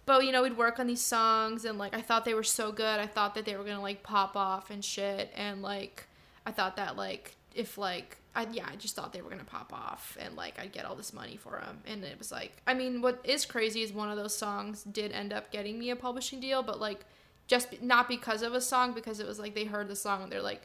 But 0.06 0.24
you 0.24 0.32
know, 0.32 0.42
we'd 0.42 0.56
work 0.56 0.80
on 0.80 0.86
these 0.86 1.02
songs 1.02 1.64
and 1.66 1.76
like 1.78 1.94
I 1.94 2.00
thought 2.00 2.24
they 2.24 2.34
were 2.34 2.42
so 2.42 2.72
good. 2.72 2.98
I 2.98 3.06
thought 3.06 3.34
that 3.34 3.44
they 3.44 3.54
were 3.56 3.64
gonna 3.64 3.82
like 3.82 4.02
pop 4.02 4.34
off 4.34 4.70
and 4.70 4.82
shit. 4.82 5.30
And 5.36 5.60
like 5.60 6.06
I 6.46 6.52
thought 6.52 6.76
that 6.76 6.96
like 6.96 7.36
if 7.54 7.76
like 7.76 8.16
I 8.34 8.46
yeah 8.52 8.66
I 8.70 8.76
just 8.76 8.96
thought 8.96 9.12
they 9.12 9.22
were 9.22 9.30
gonna 9.30 9.44
pop 9.44 9.72
off 9.72 10.16
and 10.20 10.36
like 10.36 10.58
I'd 10.58 10.72
get 10.72 10.84
all 10.84 10.94
this 10.94 11.12
money 11.12 11.36
for 11.36 11.60
them. 11.60 11.80
And 11.86 12.02
it 12.04 12.18
was 12.18 12.32
like 12.32 12.56
I 12.66 12.74
mean 12.74 13.02
what 13.02 13.20
is 13.24 13.44
crazy 13.46 13.82
is 13.82 13.92
one 13.92 14.10
of 14.10 14.16
those 14.16 14.36
songs 14.36 14.82
did 14.84 15.12
end 15.12 15.32
up 15.32 15.50
getting 15.52 15.78
me 15.78 15.90
a 15.90 15.96
publishing 15.96 16.40
deal, 16.40 16.62
but 16.62 16.80
like 16.80 17.04
just 17.46 17.82
not 17.82 18.08
because 18.08 18.42
of 18.42 18.54
a 18.54 18.60
song 18.60 18.92
because 18.94 19.20
it 19.20 19.26
was 19.26 19.38
like 19.38 19.54
they 19.54 19.64
heard 19.64 19.88
the 19.88 19.96
song 19.96 20.22
and 20.22 20.32
they're 20.32 20.40
like, 20.42 20.62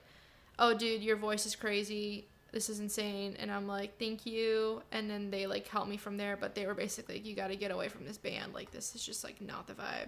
oh 0.60 0.74
dude 0.74 1.02
your 1.04 1.18
voice 1.18 1.46
is 1.46 1.56
crazy. 1.56 2.28
This 2.54 2.70
is 2.70 2.80
insane, 2.80 3.36
and 3.40 3.52
I'm 3.52 3.68
like, 3.68 4.00
thank 4.00 4.26
you. 4.26 4.82
And 4.94 5.10
then 5.10 5.30
they 5.30 5.46
like 5.48 5.68
helped 5.68 5.90
me 5.90 5.98
from 5.98 6.16
there, 6.16 6.38
but 6.38 6.56
they 6.56 6.66
were 6.66 6.74
basically 6.74 7.16
like, 7.16 7.26
you 7.26 7.36
got 7.36 7.50
to 7.50 7.58
get 7.58 7.72
away 7.72 7.90
from 7.90 8.06
this 8.06 8.18
band. 8.18 8.54
Like, 8.54 8.72
this 8.72 8.96
is 8.96 9.06
just 9.06 9.22
like 9.26 9.42
not 9.42 9.68
the 9.68 9.74
vibe 9.74 10.08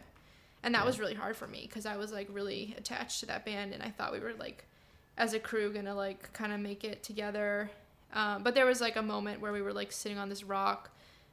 and 0.63 0.73
that 0.73 0.79
Yeah. 0.79 0.85
was 0.85 0.99
really 0.99 1.13
hard 1.13 1.35
for 1.35 1.47
me 1.47 1.61
because 1.67 1.85
I 1.85 1.97
was 1.97 2.11
like 2.13 2.27
really 2.31 2.75
attached 2.77 3.19
to 3.19 3.25
that 3.27 3.45
band 3.45 3.73
and 3.73 3.83
I 3.83 3.89
thought 3.89 4.13
we 4.13 4.19
were 4.19 4.33
like 4.39 4.63
as 5.19 5.33
a 5.33 5.39
crew 5.39 5.71
gonna 5.71 5.93
like 5.93 6.31
kind 6.33 6.51
of 6.51 6.59
make 6.59 6.83
it 6.83 7.03
together. 7.03 7.69
Um, 8.13 8.41
but 8.41 8.55
there 8.55 8.65
was 8.65 8.81
like 8.81 8.95
a 8.95 9.01
moment 9.01 9.41
where 9.41 9.51
we 9.51 9.61
were 9.61 9.73
like 9.73 9.91
sitting 9.91 10.17
on 10.17 10.29
this 10.29 10.43
rock 10.43 10.89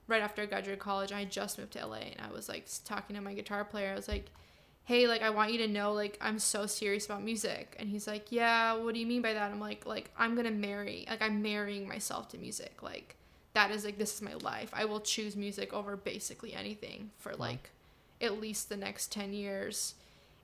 right 0.09 0.20
after 0.20 0.43
I 0.43 0.47
graduated 0.47 0.80
college. 0.80 1.12
I 1.12 1.24
just 1.24 1.59
moved 1.59 1.72
to 1.72 1.87
LA 1.87 1.97
and 1.97 2.20
I 2.20 2.32
was 2.34 2.49
like 2.49 2.66
talking 2.84 3.16
to 3.16 3.22
my 3.22 3.32
guitar 3.32 3.64
player. 3.64 3.93
I 3.93 3.95
was 3.95 4.09
like, 4.09 4.26
hey, 4.84 5.07
like 5.07 5.22
I 5.22 5.30
want 5.30 5.53
you 5.53 5.59
to 5.59 5.68
know 5.68 5.93
like 5.93 6.18
I'm 6.20 6.41
so 6.41 6.66
serious 6.66 7.07
about 7.07 7.22
music. 7.22 7.76
And 7.78 7.89
he's 7.89 8.09
like, 8.09 8.30
yeah, 8.30 8.74
what 8.74 8.93
do 8.93 9.01
you 9.01 9.07
mean 9.07 9.22
by 9.22 9.32
that? 9.32 9.51
I'm 9.51 9.61
like, 9.61 9.87
like 9.87 10.11
I'm 10.18 10.34
gonna 10.34 10.51
marry, 10.51 11.07
like 11.09 11.22
I'm 11.22 11.41
marrying 11.41 11.89
myself 11.89 12.28
to 12.30 12.39
music. 12.39 12.82
Like 12.82 13.14
that 13.55 13.70
is 13.70 13.84
like 13.84 13.99
this 13.99 14.14
is 14.14 14.20
my 14.20 14.34
life. 14.34 14.70
I 14.72 14.84
will 14.84 15.01
choose 15.01 15.37
music 15.37 15.72
over 15.72 15.97
basically 15.97 16.53
anything 16.55 17.11
for 17.18 17.34
like 17.37 17.70
at 18.20 18.41
least 18.41 18.68
the 18.68 18.76
next 18.76 19.12
10 19.12 19.32
years. 19.32 19.95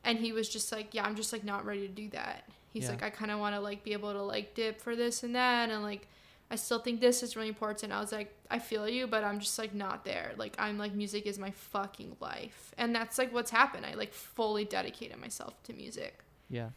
And 0.04 0.18
he 0.18 0.32
was 0.32 0.48
just 0.48 0.70
like, 0.70 0.94
yeah, 0.94 1.04
I'm 1.04 1.16
just 1.16 1.32
like 1.32 1.44
not 1.44 1.66
ready 1.66 1.88
to 1.88 1.92
do 1.92 2.08
that. 2.10 2.44
He's 2.72 2.84
Yeah. 2.84 2.90
like, 2.90 3.02
I 3.02 3.10
kind 3.10 3.30
of 3.30 3.38
want 3.38 3.54
to 3.54 3.60
like 3.60 3.84
be 3.84 3.92
able 3.92 4.12
to 4.12 4.22
like 4.22 4.54
dip 4.54 4.80
for 4.80 4.96
this 4.96 5.22
and 5.22 5.34
that. 5.36 5.70
And 5.70 5.82
like, 5.82 6.08
I 6.50 6.56
still 6.56 6.78
think 6.78 7.00
this 7.00 7.22
is 7.22 7.34
really 7.36 7.48
important. 7.48 7.92
I 7.92 8.00
was 8.00 8.12
like, 8.12 8.34
I 8.50 8.58
feel 8.58 8.88
you, 8.88 9.06
but 9.06 9.24
I'm 9.24 9.40
just 9.40 9.58
like 9.58 9.74
not 9.74 10.04
there. 10.04 10.32
Like, 10.36 10.54
I'm 10.58 10.78
like, 10.78 10.92
music 10.94 11.26
is 11.26 11.38
my 11.38 11.50
fucking 11.50 12.16
life. 12.20 12.74
And 12.78 12.94
that's 12.94 13.18
like 13.18 13.32
what's 13.32 13.50
happened. 13.50 13.86
I 13.86 13.94
like 13.94 14.12
fully 14.12 14.64
dedicated 14.64 15.18
myself 15.18 15.62
to 15.64 15.72
music. 15.72 16.18
Yeah. 16.50 16.70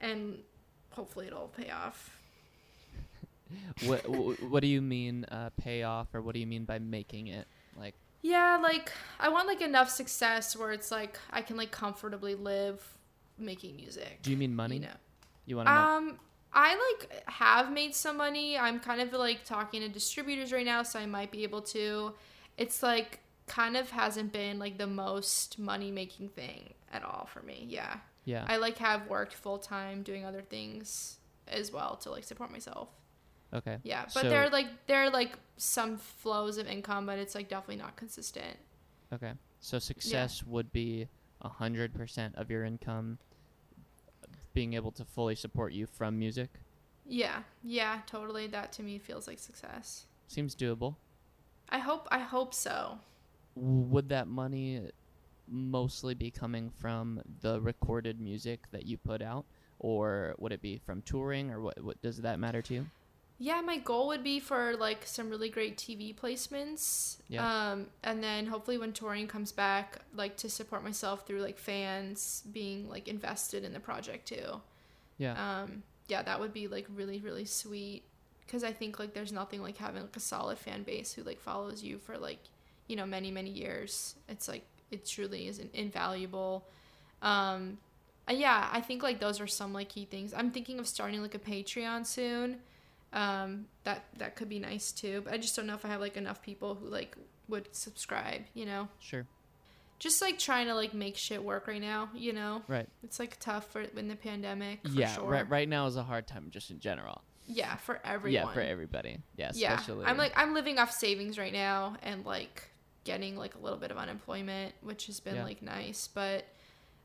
And 0.00 0.38
hopefully 0.90 1.26
it'll 1.28 1.48
pay 1.48 1.70
off. 1.70 2.16
what 3.86 4.08
What 4.08 4.60
do 4.60 4.66
you 4.68 4.80
mean 4.82 5.24
uh, 5.26 5.50
pay 5.56 5.82
off, 5.82 6.14
or 6.14 6.20
what 6.22 6.34
do 6.34 6.40
you 6.40 6.46
mean 6.46 6.64
by 6.64 6.78
making 6.78 7.28
it? 7.28 7.46
Like, 7.78 7.94
Yeah, 8.22 8.58
like 8.62 8.92
I 9.20 9.28
want 9.28 9.46
like 9.46 9.60
enough 9.60 9.90
success 9.90 10.56
where 10.56 10.72
it's 10.72 10.90
like 10.90 11.18
I 11.30 11.42
can 11.42 11.56
like 11.56 11.70
comfortably 11.70 12.34
live 12.34 12.82
making 13.38 13.76
music. 13.76 14.20
do 14.22 14.30
you 14.30 14.36
mean 14.36 14.54
money? 14.54 14.76
You 14.76 14.82
know. 14.82 14.88
You 15.46 15.56
want 15.56 15.68
to? 15.68 15.72
Um, 15.72 16.18
I 16.52 16.76
like 17.00 17.22
have 17.28 17.72
made 17.72 17.94
some 17.94 18.16
money. 18.16 18.56
I'm 18.58 18.78
kind 18.80 19.00
of 19.00 19.12
like 19.12 19.44
talking 19.44 19.80
to 19.80 19.88
distributors 19.88 20.52
right 20.52 20.64
now, 20.66 20.82
so 20.82 20.98
I 20.98 21.06
might 21.06 21.30
be 21.30 21.42
able 21.42 21.62
to. 21.62 22.14
It's 22.56 22.82
like 22.82 23.20
kind 23.46 23.76
of 23.76 23.90
hasn't 23.90 24.32
been 24.32 24.58
like 24.58 24.78
the 24.78 24.86
most 24.86 25.58
money 25.58 25.90
making 25.90 26.28
thing 26.30 26.72
at 26.92 27.02
all 27.04 27.28
for 27.32 27.42
me. 27.42 27.66
Yeah. 27.68 27.96
yeah. 28.24 28.44
I 28.48 28.56
like 28.56 28.78
have 28.78 29.08
worked 29.08 29.34
full 29.34 29.58
time 29.58 30.02
doing 30.02 30.24
other 30.24 30.40
things 30.42 31.18
as 31.48 31.70
well 31.72 31.96
to 31.96 32.10
like 32.10 32.24
support 32.24 32.50
myself. 32.50 32.88
okay. 33.52 33.78
Yeah, 33.82 34.04
but 34.14 34.22
So- 34.22 34.28
there 34.30 34.44
are 34.44 34.48
like 34.50 34.68
there 34.86 35.02
are 35.04 35.10
like 35.10 35.32
some 35.56 35.98
flows 35.98 36.56
of 36.58 36.66
income, 36.68 37.04
but 37.06 37.18
it's 37.18 37.34
like 37.34 37.48
definitely 37.48 37.76
not 37.82 37.96
consistent. 37.96 38.56
Okay. 39.12 39.32
So 39.60 39.78
success 39.78 40.42
would 40.44 40.72
be 40.72 41.08
a 41.42 41.48
hundred 41.48 41.92
percent 41.94 42.34
of 42.36 42.50
your 42.50 42.64
income 42.64 43.18
being 44.54 44.74
able 44.74 44.92
to 44.92 45.04
fully 45.04 45.34
support 45.34 45.72
you 45.72 45.86
from 45.86 46.18
music. 46.18 46.48
Yeah, 47.06 47.42
yeah, 47.62 48.00
totally. 48.06 48.46
That 48.46 48.72
to 48.72 48.82
me 48.82 48.98
feels 48.98 49.26
like 49.26 49.38
success. 49.38 50.06
Seems 50.28 50.54
doable. 50.54 50.94
I 51.68 51.78
hope 51.78 52.08
I 52.10 52.20
hope 52.20 52.54
so. 52.54 52.98
Would 53.56 54.08
that 54.08 54.26
money 54.26 54.80
mostly 55.46 56.14
be 56.14 56.30
coming 56.30 56.70
from 56.70 57.20
the 57.42 57.60
recorded 57.60 58.20
music 58.20 58.60
that 58.72 58.86
you 58.86 58.96
put 58.96 59.20
out, 59.20 59.44
or 59.78 60.34
would 60.38 60.52
it 60.52 60.62
be 60.62 60.78
from 60.78 61.02
touring, 61.02 61.50
or 61.50 61.60
what? 61.60 61.82
What 61.82 62.00
does 62.00 62.18
that 62.18 62.38
matter 62.38 62.62
to 62.62 62.74
you? 62.74 62.86
Yeah, 63.38 63.60
my 63.60 63.78
goal 63.78 64.06
would 64.08 64.22
be 64.22 64.38
for 64.38 64.76
like 64.76 65.00
some 65.04 65.28
really 65.28 65.48
great 65.48 65.76
TV 65.76 66.14
placements. 66.14 67.16
Yeah. 67.28 67.70
Um, 67.72 67.86
and 68.02 68.22
then 68.22 68.46
hopefully 68.46 68.78
when 68.78 68.92
touring 68.92 69.26
comes 69.26 69.50
back, 69.50 69.98
like 70.14 70.36
to 70.38 70.48
support 70.48 70.84
myself 70.84 71.26
through 71.26 71.40
like 71.40 71.58
fans 71.58 72.44
being 72.52 72.88
like 72.88 73.08
invested 73.08 73.64
in 73.64 73.72
the 73.72 73.80
project 73.80 74.28
too. 74.28 74.60
Yeah. 75.18 75.62
Um, 75.62 75.82
yeah, 76.06 76.22
that 76.22 76.38
would 76.38 76.52
be 76.52 76.68
like 76.68 76.86
really 76.94 77.20
really 77.20 77.44
sweet 77.44 78.04
because 78.46 78.62
I 78.62 78.72
think 78.72 78.98
like 78.98 79.14
there's 79.14 79.32
nothing 79.32 79.62
like 79.62 79.78
having 79.78 80.02
like 80.02 80.16
a 80.16 80.20
solid 80.20 80.58
fan 80.58 80.82
base 80.82 81.12
who 81.12 81.22
like 81.22 81.40
follows 81.40 81.82
you 81.82 81.98
for 81.98 82.16
like 82.18 82.40
you 82.86 82.94
know 82.94 83.06
many 83.06 83.30
many 83.30 83.50
years. 83.50 84.14
It's 84.28 84.48
like 84.48 84.64
it 84.90 85.06
truly 85.06 85.48
is 85.48 85.58
in- 85.58 85.70
invaluable. 85.74 86.66
Um, 87.20 87.78
uh, 88.28 88.32
yeah, 88.32 88.68
I 88.72 88.80
think 88.80 89.02
like 89.02 89.18
those 89.18 89.40
are 89.40 89.46
some 89.46 89.72
like 89.72 89.88
key 89.88 90.04
things. 90.04 90.32
I'm 90.34 90.50
thinking 90.50 90.78
of 90.78 90.86
starting 90.86 91.20
like 91.20 91.34
a 91.34 91.38
Patreon 91.38 92.06
soon. 92.06 92.58
Um, 93.14 93.66
that 93.84 94.04
that 94.18 94.34
could 94.36 94.48
be 94.48 94.58
nice 94.58 94.90
too, 94.92 95.22
but 95.24 95.32
I 95.32 95.38
just 95.38 95.54
don't 95.56 95.66
know 95.66 95.74
if 95.74 95.84
I 95.84 95.88
have 95.88 96.00
like 96.00 96.16
enough 96.16 96.42
people 96.42 96.74
who 96.74 96.88
like 96.88 97.16
would 97.48 97.68
subscribe. 97.74 98.42
You 98.54 98.66
know, 98.66 98.88
Sure. 98.98 99.24
just 100.00 100.20
like 100.20 100.38
trying 100.38 100.66
to 100.66 100.74
like 100.74 100.92
make 100.94 101.16
shit 101.16 101.42
work 101.42 101.66
right 101.68 101.80
now. 101.80 102.10
You 102.14 102.32
know, 102.32 102.62
Right. 102.68 102.88
it's 103.04 103.18
like 103.20 103.38
tough 103.40 103.70
for 103.70 103.82
in 103.82 104.08
the 104.08 104.16
pandemic. 104.16 104.82
For 104.82 104.88
yeah. 104.88 105.14
sure. 105.14 105.24
Right. 105.30 105.48
Right 105.48 105.68
now 105.68 105.86
is 105.86 105.96
a 105.96 106.02
hard 106.02 106.26
time, 106.26 106.48
just 106.50 106.70
in 106.70 106.80
general. 106.80 107.22
Yeah, 107.46 107.76
for 107.76 108.00
everyone. 108.04 108.32
Yeah, 108.48 108.52
for 108.52 108.60
everybody. 108.62 109.18
Yeah. 109.36 109.52
yeah, 109.54 109.74
Especially. 109.74 110.06
I'm 110.06 110.16
like 110.16 110.32
I'm 110.36 110.52
living 110.54 110.78
off 110.78 110.90
savings 110.90 111.38
right 111.38 111.52
now 111.52 111.96
and 112.02 112.24
like 112.26 112.68
getting 113.04 113.36
like 113.36 113.54
a 113.54 113.58
little 113.58 113.78
bit 113.78 113.90
of 113.92 113.96
unemployment, 113.98 114.74
which 114.80 115.06
has 115.06 115.20
been 115.20 115.36
Yeah. 115.36 115.44
like 115.44 115.62
nice. 115.62 116.08
But 116.08 116.46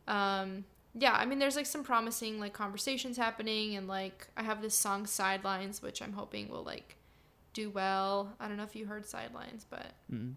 um, 0.07 0.63
yeah, 0.99 1.13
I 1.13 1.25
mean, 1.25 1.39
there's 1.39 1.55
like 1.55 1.65
some 1.65 1.83
promising 1.83 2.39
like 2.39 2.53
conversations 2.53 3.17
happening, 3.17 3.75
and 3.75 3.87
like 3.87 4.27
I 4.37 4.43
have 4.43 4.61
this 4.61 4.75
song 4.75 5.05
Sidelines, 5.05 5.81
which 5.81 6.01
I'm 6.01 6.13
hoping 6.13 6.49
will 6.49 6.63
like 6.63 6.95
do 7.53 7.69
well. 7.69 8.33
I 8.39 8.47
don't 8.47 8.57
know 8.57 8.63
if 8.63 8.75
you 8.75 8.85
heard 8.85 9.05
Sidelines, 9.05 9.65
but 9.69 9.87
Mm, 10.11 10.35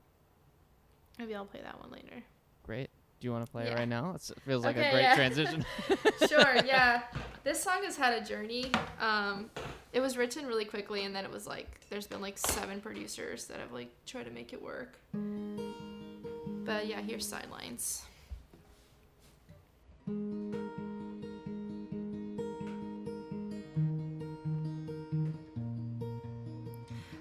maybe 1.18 1.34
I'll 1.34 1.44
play 1.44 1.60
that 1.62 1.80
one 1.80 1.90
later. 1.90 2.22
great. 2.64 2.90
Do 3.20 3.26
you 3.28 3.32
want 3.32 3.46
to 3.46 3.52
play 3.52 3.68
it 3.68 3.74
right 3.74 3.88
now? 3.88 4.12
It's, 4.16 4.30
it 4.30 4.40
feels 4.40 4.64
like 4.64 4.76
a 4.76 4.90
great 4.90 5.02
yeah. 5.02 5.14
transition. 5.14 5.64
sure, 6.28 6.56
yeah. 6.66 7.02
This 7.44 7.62
song 7.62 7.84
has 7.84 7.96
had 7.96 8.20
a 8.20 8.26
journey. 8.26 8.72
Um, 9.00 9.48
it 9.92 10.00
was 10.00 10.16
written 10.16 10.44
really 10.44 10.64
quickly, 10.64 11.04
and 11.04 11.14
then 11.14 11.24
it 11.24 11.30
was 11.30 11.46
like 11.46 11.68
there's 11.88 12.08
been 12.08 12.20
like 12.20 12.36
seven 12.36 12.80
producers 12.80 13.44
that 13.44 13.60
have 13.60 13.70
like 13.72 13.90
tried 14.06 14.24
to 14.24 14.32
make 14.32 14.52
it 14.52 14.60
work. 14.60 14.98
But 16.64 16.86
yeah, 16.88 17.00
here's 17.00 17.24
sidelines. 17.28 18.02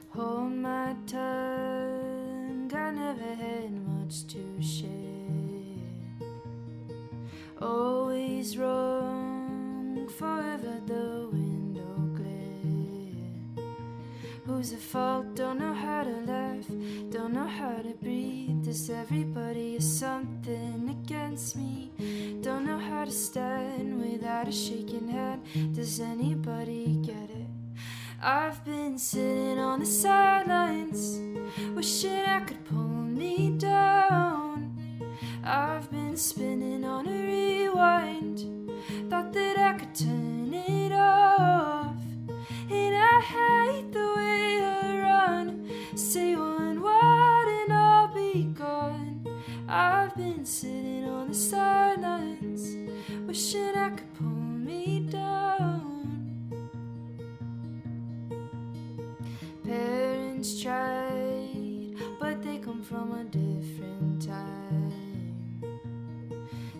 Hold 0.09 0.51
my 0.51 0.95
tongue, 1.07 2.69
I 2.73 2.91
never 2.91 3.33
had 3.35 3.71
much 3.87 4.27
to 4.27 4.61
share. 4.61 4.89
Always 7.61 8.57
wrong, 8.57 10.07
forever 10.17 10.81
the 10.85 11.29
window 11.31 11.95
glare. 12.13 13.65
Who's 14.45 14.73
at 14.73 14.79
fault? 14.79 15.30
Don't 15.41 15.57
know 15.57 15.73
how 15.73 16.03
to 16.03 16.15
laugh, 16.31 16.67
don't 17.09 17.33
know 17.33 17.47
how 17.47 17.77
to 17.77 17.95
breathe. 17.99 18.63
Does 18.63 18.91
everybody 18.91 19.73
have 19.73 19.83
something 19.83 20.87
against 20.87 21.55
me? 21.55 21.89
Don't 22.43 22.63
know 22.67 22.77
how 22.77 23.05
to 23.05 23.11
stand 23.11 23.99
without 23.99 24.47
a 24.47 24.51
shaking 24.51 25.07
hand. 25.07 25.41
Does 25.73 25.99
anybody 25.99 26.99
get 27.03 27.27
it? 27.31 27.47
I've 28.21 28.63
been 28.63 28.99
sitting 28.99 29.57
on 29.57 29.79
the 29.79 29.85
sidelines, 29.87 31.19
wishing 31.73 32.23
I 32.23 32.41
could 32.41 32.63
pull 32.65 33.01
me 33.19 33.49
down. 33.57 34.77
I've 35.43 35.89
been 35.89 36.17
spinning 36.17 36.85
on 36.85 37.07
a 37.07 37.17
rewind, 37.31 38.20
from 62.91 63.13
a 63.13 63.23
different 63.23 64.21
time. 64.21 64.91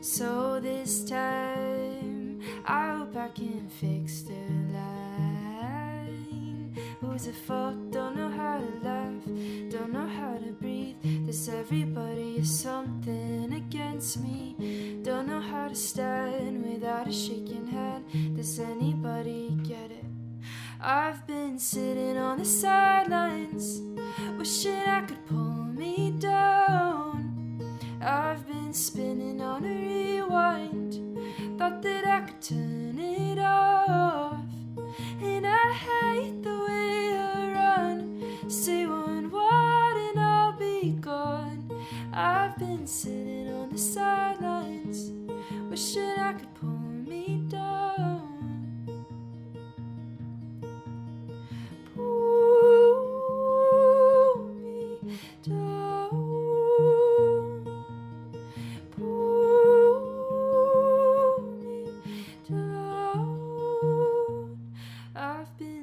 So 0.02 0.60
this 0.60 1.06
time, 1.06 2.42
I 2.66 2.98
hope 2.98 3.16
I 3.16 3.30
can 3.30 3.70
fix 3.70 4.24
the 4.24 4.34
line. 4.74 6.76
Who's 7.00 7.30
at 7.30 7.36
fault? 7.36 7.92
Don't 7.92 8.18
know 8.18 8.30
how 8.30 8.58
to 8.58 8.66
laugh, 8.84 9.24
don't 9.70 9.94
know 9.94 10.06
how 10.06 10.38
to 10.38 10.52
breathe. 10.52 10.98
Does 11.26 11.48
everybody 11.48 12.36
have 12.36 12.48
something 12.48 13.54
against 13.54 14.20
me? 14.20 15.00
Don't 15.04 15.28
know 15.28 15.40
how 15.40 15.70
to 15.70 15.76
stand 15.76 16.66
without 16.66 17.08
a 17.08 17.14
shaking 17.14 17.68
hand. 17.68 18.04
Does 18.36 18.60
anybody 18.60 19.58
get 19.64 19.92
it? 19.92 20.04
I've 20.82 21.26
been 21.26 21.58
sitting 21.58 22.18
on 22.18 22.40
the 22.40 22.46
sidelines, 22.46 23.82
wishing 24.38 24.76
I 24.76 25.06
could 25.08 25.26
pull 25.26 25.71
me 25.82 26.12
down. 26.20 27.80
I've 28.00 28.46
been 28.46 28.72
spinning 28.72 29.42
on 29.42 29.66
a 29.66 29.68
rewind, 29.68 30.94
thought 31.58 31.82
that 31.82 32.06
I 32.06 32.22
could 32.22 32.40
turn 32.40 33.00
it 33.00 33.40
off. 33.40 34.46
And 35.22 35.48
I 35.48 35.74
hate 35.88 36.44
the 36.44 36.58
way 36.68 37.18
I 37.18 37.52
run, 37.60 38.00
say 38.48 38.86
one 38.86 39.32
word 39.32 39.98
and 40.10 40.20
I'll 40.20 40.56
be 40.56 40.92
gone. 41.02 41.68
I've 42.14 42.56
been 42.60 42.86
sitting 42.86 43.52
on 43.52 43.70
the 43.70 43.80
sidelines, 43.80 45.12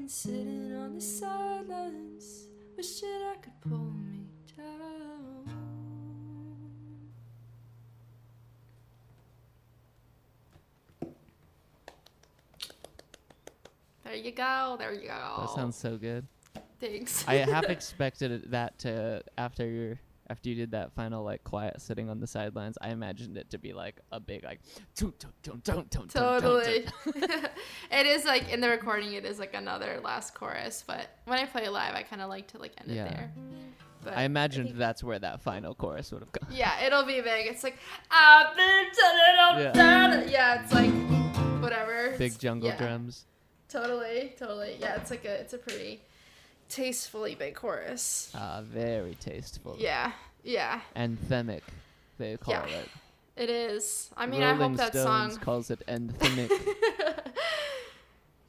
sitting 0.09 0.75
on 0.75 0.95
the 0.95 1.01
sidelines, 1.01 2.49
wishing 2.77 3.09
I 3.09 3.37
could 3.43 3.61
pull 3.61 3.93
me 3.93 4.25
down. 4.57 5.45
There 14.05 14.15
you 14.15 14.33
go. 14.33 14.77
There 14.79 14.95
you 14.95 15.09
go. 15.09 15.35
That 15.41 15.51
sounds 15.51 15.77
so 15.77 15.99
good. 15.99 16.27
Thanks. 16.81 17.27
I 17.29 17.35
half 17.37 17.65
expected 17.65 18.51
that 18.51 18.79
to 18.81 19.23
after 19.37 19.99
after 20.31 20.49
you 20.49 20.55
did 20.55 20.73
that 20.73 20.93
final 20.93 21.25
like 21.25 21.43
quiet 21.45 21.81
sitting 21.81 22.11
on 22.11 22.21
the 22.21 22.27
sidelines. 22.27 22.77
I 22.81 22.91
imagined 22.91 23.37
it 23.39 23.51
to 23.51 23.59
be 23.59 23.73
like 23.73 24.01
a 24.13 24.21
big 24.21 24.45
like 24.45 24.61
don't 24.97 25.19
don't 25.43 25.65
don't 25.65 25.91
don't 25.91 26.11
totally. 26.11 26.87
it 27.91 28.07
is 28.07 28.25
like 28.25 28.51
in 28.53 28.61
the 28.61 28.69
recording. 28.69 29.13
It 29.15 29.25
is 29.25 29.39
like 29.39 29.55
another 29.55 30.01
last 30.05 30.35
chorus, 30.35 30.85
but 30.87 31.09
when 31.25 31.39
I 31.39 31.47
play 31.47 31.65
it 31.65 31.71
live, 31.73 31.95
I 31.95 32.03
kind 32.03 32.21
of 32.23 32.29
like 32.29 32.49
to 32.49 32.59
like 32.59 32.73
end 32.79 32.91
Yeah. 32.95 33.07
it 33.07 33.11
there. 33.11 33.33
But 34.05 34.17
I 34.17 34.23
imagined 34.23 34.67
think- 34.69 34.79
that's 34.79 35.03
where 35.03 35.19
that 35.19 35.41
final 35.41 35.75
chorus 35.75 36.13
would 36.13 36.21
have 36.23 36.33
gone. 36.33 36.49
Yeah, 36.53 36.85
it'll 36.85 37.05
be 37.05 37.21
big. 37.21 37.47
It's 37.47 37.65
like 37.65 37.79
I've 38.11 38.55
been 38.57 38.87
Yeah. 39.75 40.25
Yeah, 40.29 40.63
it's 40.63 40.73
like 40.73 40.93
whatever. 41.63 42.15
Big 42.19 42.39
jungle 42.39 42.69
yeah, 42.69 42.77
drums. 42.77 43.25
Totally, 43.69 44.35
totally. 44.39 44.77
Yeah, 44.81 44.97
it's 44.97 45.11
like 45.11 45.25
a 45.25 45.33
it's 45.41 45.53
a 45.53 45.59
pretty 45.59 46.01
tastefully 46.69 47.35
big 47.35 47.55
chorus. 47.55 48.31
Ah, 48.35 48.63
very 48.63 49.17
tasteful. 49.21 49.77
Yeah, 49.79 50.13
yeah, 50.43 50.81
Anthemic, 50.97 51.63
they 52.19 52.37
call 52.37 52.55
Yeah. 52.55 52.67
it. 52.67 52.89
it 53.37 53.51
is. 53.51 54.11
I 54.17 54.27
mean, 54.27 54.41
Rolling 54.43 54.61
I 54.63 54.69
hope 54.69 54.77
that 54.79 54.93
Stones 54.93 55.35
song. 55.35 55.43
calls 55.43 55.71
it 55.71 55.83
anthemic. 55.87 56.51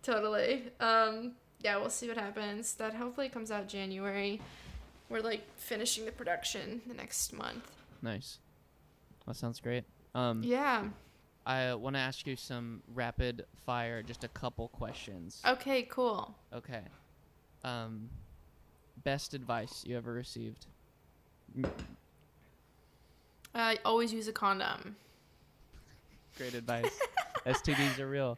totally. 0.04 0.64
Um, 0.80 1.34
yeah, 1.62 1.78
we'll 1.78 1.90
see 1.90 2.08
what 2.08 2.18
happens. 2.18 2.74
That 2.76 2.94
hopefully 2.96 3.30
comes 3.30 3.52
out 3.52 3.68
January. 3.68 4.42
We're 5.10 5.22
like 5.22 5.44
finishing 5.58 6.06
the 6.06 6.12
production 6.12 6.82
the 6.88 6.94
next 6.94 7.34
month. 7.34 7.72
nice. 8.02 8.38
That 9.28 9.36
sounds 9.36 9.60
great. 9.60 9.84
Um, 10.16 10.42
Yeah. 10.44 10.86
I 11.46 11.74
want 11.76 11.96
to 11.96 12.00
ask 12.00 12.26
you 12.28 12.36
some 12.36 12.82
rapid 12.94 13.46
fire, 13.66 14.02
just 14.04 14.24
a 14.24 14.28
couple 14.28 14.68
questions. 14.70 15.42
Okay. 15.46 15.84
Cool. 15.84 16.34
Okay. 16.54 16.82
Um, 17.64 18.10
best 19.04 19.34
advice 19.34 19.84
you 19.86 19.98
ever 19.98 20.14
received? 20.14 20.66
Uh, 23.54 23.76
always 23.84 24.14
use 24.14 24.28
a 24.28 24.32
condom. 24.34 24.96
Great 26.38 26.54
advice. 26.54 27.00
STDs 27.46 28.00
are 28.00 28.08
real. 28.08 28.38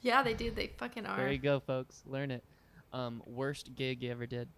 Yeah, 0.00 0.22
they 0.22 0.34
do. 0.34 0.50
They 0.50 0.68
fucking 0.76 1.06
are. 1.06 1.16
There 1.16 1.32
you 1.32 1.38
go, 1.38 1.60
folks. 1.60 2.02
Learn 2.06 2.30
it. 2.30 2.42
Um, 2.92 3.22
worst 3.26 3.74
gig 3.74 4.02
you 4.02 4.10
ever 4.10 4.26
did? 4.26 4.48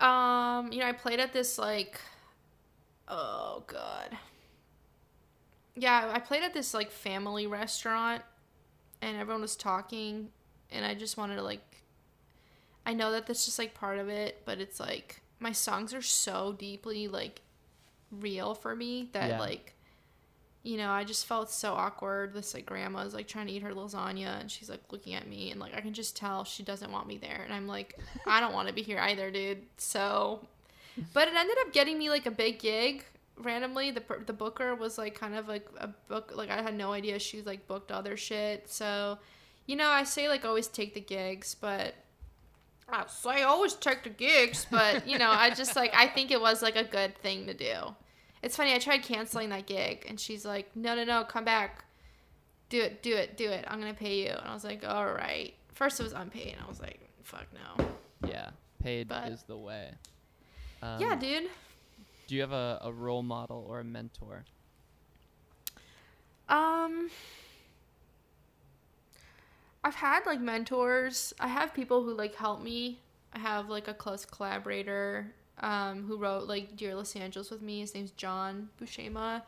Um, 0.00 0.72
you 0.72 0.80
know, 0.80 0.86
I 0.86 0.92
played 0.92 1.20
at 1.20 1.32
this 1.32 1.58
like 1.58 2.00
oh 3.08 3.64
god. 3.66 4.16
Yeah, 5.74 6.10
I 6.12 6.18
played 6.18 6.42
at 6.42 6.54
this 6.54 6.74
like 6.74 6.90
family 6.90 7.46
restaurant 7.46 8.22
and 9.00 9.16
everyone 9.16 9.42
was 9.42 9.56
talking 9.56 10.28
and 10.70 10.84
I 10.84 10.94
just 10.94 11.16
wanted 11.16 11.36
to 11.36 11.42
like 11.42 11.60
I 12.88 12.94
know 12.94 13.12
that 13.12 13.26
that's 13.26 13.44
just 13.44 13.58
like 13.58 13.74
part 13.74 13.98
of 13.98 14.08
it, 14.08 14.42
but 14.44 14.58
it's 14.60 14.80
like 14.80 15.20
my 15.40 15.52
songs 15.52 15.92
are 15.94 16.02
so 16.02 16.54
deeply 16.58 17.06
like 17.06 17.42
real 18.10 18.54
for 18.54 18.74
me 18.74 19.10
that 19.12 19.28
Yeah. 19.30 19.40
like 19.40 19.74
you 20.64 20.76
know, 20.76 20.90
I 20.90 21.04
just 21.04 21.24
felt 21.26 21.50
so 21.50 21.72
awkward. 21.74 22.34
This 22.34 22.52
like 22.52 22.66
grandma 22.66 23.00
is 23.00 23.14
like 23.14 23.28
trying 23.28 23.46
to 23.46 23.52
eat 23.52 23.62
her 23.62 23.72
lasagna 23.72 24.40
and 24.40 24.50
she's 24.50 24.68
like 24.68 24.80
looking 24.90 25.14
at 25.14 25.26
me 25.26 25.50
and 25.50 25.60
like 25.60 25.74
I 25.74 25.80
can 25.80 25.92
just 25.94 26.16
tell 26.16 26.44
she 26.44 26.62
doesn't 26.62 26.90
want 26.90 27.06
me 27.06 27.16
there 27.16 27.42
and 27.44 27.52
I'm 27.54 27.66
like 27.68 27.98
I 28.26 28.40
don't 28.40 28.52
want 28.54 28.68
to 28.68 28.74
be 28.74 28.82
here 28.82 28.98
either, 28.98 29.30
dude. 29.30 29.62
So 29.76 30.46
but 31.14 31.28
it 31.28 31.34
ended 31.34 31.56
up 31.60 31.72
getting 31.72 31.96
me 31.98 32.10
like 32.10 32.26
a 32.26 32.30
big 32.30 32.58
gig 32.58 33.04
randomly. 33.36 33.90
The 33.92 34.02
the 34.26 34.32
booker 34.32 34.74
was 34.74 34.98
like 34.98 35.14
kind 35.14 35.36
of 35.36 35.46
like 35.46 35.66
a 35.78 35.88
book 36.08 36.32
like 36.34 36.50
I 36.50 36.60
had 36.62 36.74
no 36.74 36.92
idea 36.92 37.18
she 37.18 37.36
was 37.36 37.46
like 37.46 37.68
booked 37.68 37.92
other 37.92 38.16
shit. 38.16 38.68
So, 38.68 39.18
you 39.66 39.76
know, 39.76 39.88
I 39.88 40.04
say 40.04 40.28
like 40.28 40.44
always 40.44 40.66
take 40.66 40.92
the 40.94 41.00
gigs, 41.00 41.54
but 41.54 41.94
I 42.90 43.04
say 43.06 43.42
always 43.42 43.74
take 43.74 44.02
the 44.04 44.10
gigs, 44.10 44.66
but 44.70 45.06
you 45.06 45.18
know, 45.18 45.30
I 45.30 45.50
just 45.50 45.76
like 45.76 45.92
I 45.94 46.06
think 46.06 46.30
it 46.30 46.40
was 46.40 46.62
like 46.62 46.76
a 46.76 46.84
good 46.84 47.16
thing 47.18 47.46
to 47.46 47.54
do. 47.54 47.94
It's 48.42 48.56
funny. 48.56 48.72
I 48.72 48.78
tried 48.78 49.02
canceling 49.02 49.48
that 49.50 49.66
gig, 49.66 50.06
and 50.08 50.18
she's 50.18 50.44
like, 50.44 50.70
"No, 50.76 50.94
no, 50.94 51.04
no, 51.04 51.24
come 51.24 51.44
back. 51.44 51.84
Do 52.68 52.80
it, 52.80 53.02
do 53.02 53.14
it, 53.14 53.36
do 53.36 53.48
it. 53.50 53.64
I'm 53.68 53.80
gonna 53.80 53.94
pay 53.94 54.22
you." 54.22 54.30
And 54.30 54.48
I 54.48 54.54
was 54.54 54.64
like, 54.64 54.84
"All 54.86 55.06
right." 55.12 55.54
First, 55.74 56.00
it 56.00 56.04
was 56.04 56.12
unpaid, 56.12 56.54
and 56.54 56.62
I 56.64 56.68
was 56.68 56.80
like, 56.80 57.00
"Fuck 57.24 57.46
no." 57.52 57.88
Yeah, 58.28 58.50
paid 58.82 59.08
But- 59.08 59.28
is 59.28 59.42
the 59.42 59.56
way. 59.56 59.90
Um, 60.82 61.00
yeah, 61.00 61.16
dude. 61.16 61.50
Do 62.28 62.34
you 62.34 62.40
have 62.42 62.52
a, 62.52 62.78
a 62.82 62.92
role 62.92 63.22
model 63.22 63.66
or 63.68 63.80
a 63.80 63.84
mentor? 63.84 64.44
Um, 66.48 67.10
I've 69.88 69.94
had 69.94 70.26
like 70.26 70.38
mentors. 70.38 71.32
I 71.40 71.48
have 71.48 71.72
people 71.72 72.04
who 72.04 72.12
like 72.12 72.34
help 72.34 72.60
me. 72.60 73.00
I 73.32 73.38
have 73.38 73.70
like 73.70 73.88
a 73.88 73.94
close 73.94 74.26
collaborator 74.26 75.32
um, 75.60 76.04
who 76.04 76.18
wrote 76.18 76.46
like 76.46 76.76
Dear 76.76 76.94
Los 76.94 77.16
Angeles 77.16 77.50
with 77.50 77.62
me. 77.62 77.80
His 77.80 77.94
name's 77.94 78.10
John 78.10 78.68
Buscema. 78.78 79.40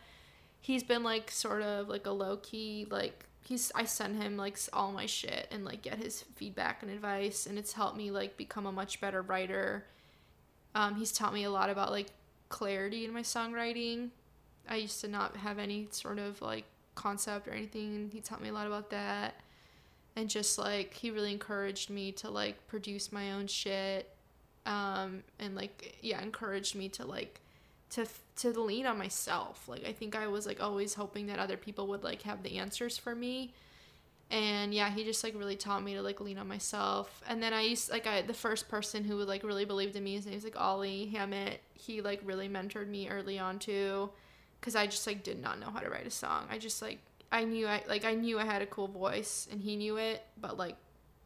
He's 0.59 0.83
been 0.83 1.03
like 1.03 1.31
sort 1.31 1.61
of 1.61 1.91
like 1.91 2.07
a 2.07 2.11
low 2.11 2.39
key 2.39 2.87
like 2.91 3.27
he's 3.43 3.71
I 3.75 3.85
send 3.85 4.17
him 4.17 4.39
like 4.39 4.57
all 4.73 4.93
my 4.93 5.05
shit 5.05 5.47
and 5.51 5.63
like 5.63 5.83
get 5.83 5.99
his 5.99 6.25
feedback 6.37 6.83
and 6.83 6.91
advice 6.91 7.45
and 7.45 7.59
it's 7.59 7.75
helped 7.75 7.99
me 7.99 8.11
like 8.11 8.39
become 8.39 8.65
a 8.65 8.73
much 8.73 8.99
better 8.99 9.21
writer. 9.21 9.85
Um, 10.75 10.95
he's 10.95 11.13
taught 11.13 11.35
me 11.35 11.45
a 11.45 11.51
lot 11.51 11.69
about 11.69 11.91
like 11.91 12.07
clarity 12.49 13.05
in 13.05 13.13
my 13.13 13.23
songwriting. 13.23 14.09
I 14.67 14.77
used 14.77 15.03
to 15.03 15.09
not 15.09 15.37
have 15.37 15.59
any 15.59 15.89
sort 15.91 16.19
of 16.19 16.41
like 16.41 16.65
concept 16.95 17.47
or 17.47 17.51
anything. 17.51 18.09
He 18.11 18.23
taught 18.23 18.41
me 18.41 18.49
a 18.49 18.55
lot 18.55 18.67
about 18.67 18.89
that. 18.89 19.35
And 20.21 20.29
just 20.29 20.59
like 20.59 20.93
he 20.93 21.11
really 21.11 21.33
encouraged 21.33 21.89
me 21.89 22.13
to 22.13 22.29
like 22.29 22.67
produce 22.69 23.11
my 23.11 23.33
own 23.33 23.47
shit. 23.47 24.15
Um 24.67 25.23
and 25.39 25.55
like 25.55 25.97
yeah, 26.03 26.21
encouraged 26.23 26.75
me 26.75 26.91
to 26.91 27.07
like 27.07 27.41
to 27.93 28.07
to 28.37 28.51
lean 28.51 28.85
on 28.85 28.99
myself. 28.99 29.67
Like 29.67 29.87
I 29.87 29.93
think 29.93 30.15
I 30.15 30.27
was 30.27 30.47
like 30.47 30.63
always 30.63 30.93
hoping 30.93 31.27
that 31.29 31.39
other 31.39 31.57
people 31.57 31.87
would 31.87 32.05
like 32.05 32.21
have 32.23 32.43
the 32.43 32.59
answers 32.59 32.99
for 32.99 33.15
me. 33.15 33.55
And 34.31 34.75
yeah, 34.75 34.91
he 34.91 35.05
just 35.05 35.25
like 35.25 35.35
really 35.35 35.57
taught 35.57 35.83
me 35.83 35.95
to 35.95 36.03
like 36.03 36.21
lean 36.21 36.37
on 36.37 36.47
myself. 36.47 37.23
And 37.27 37.43
then 37.43 37.55
I 37.55 37.63
used 37.63 37.91
like 37.91 38.07
I 38.07 38.21
the 38.21 38.35
first 38.35 38.69
person 38.69 39.05
who 39.05 39.17
like 39.25 39.43
really 39.43 39.65
believed 39.65 39.97
in 39.97 40.05
me, 40.05 40.17
his 40.17 40.27
name's 40.27 40.45
like 40.45 40.61
Ollie 40.61 41.07
Hammett. 41.07 41.63
He 41.73 42.03
like 42.03 42.21
really 42.27 42.51
mentored 42.51 42.89
me 42.89 43.09
early 43.09 43.39
on 43.39 43.59
too 43.59 44.11
because 44.61 44.77
I 44.77 44.87
just 44.87 45.07
like 45.07 45.23
did 45.23 45.41
not 45.41 45.59
know 45.59 45.71
how 45.71 45.81
to 45.81 45.89
write 45.89 46.07
a 46.07 46.11
song. 46.11 46.45
I 46.51 46.59
just 46.59 46.83
like 46.83 46.99
I 47.33 47.45
knew 47.45 47.67
I 47.67 47.83
like 47.89 48.05
I 48.05 48.15
knew 48.15 48.39
I 48.39 48.45
had 48.45 48.63
a 48.63 48.67
cool 48.67 48.89
voice 48.89 49.49
and 49.51 49.61
he 49.61 49.77
knew 49.77 49.97
it, 49.97 50.23
but 50.41 50.59
like 50.59 50.77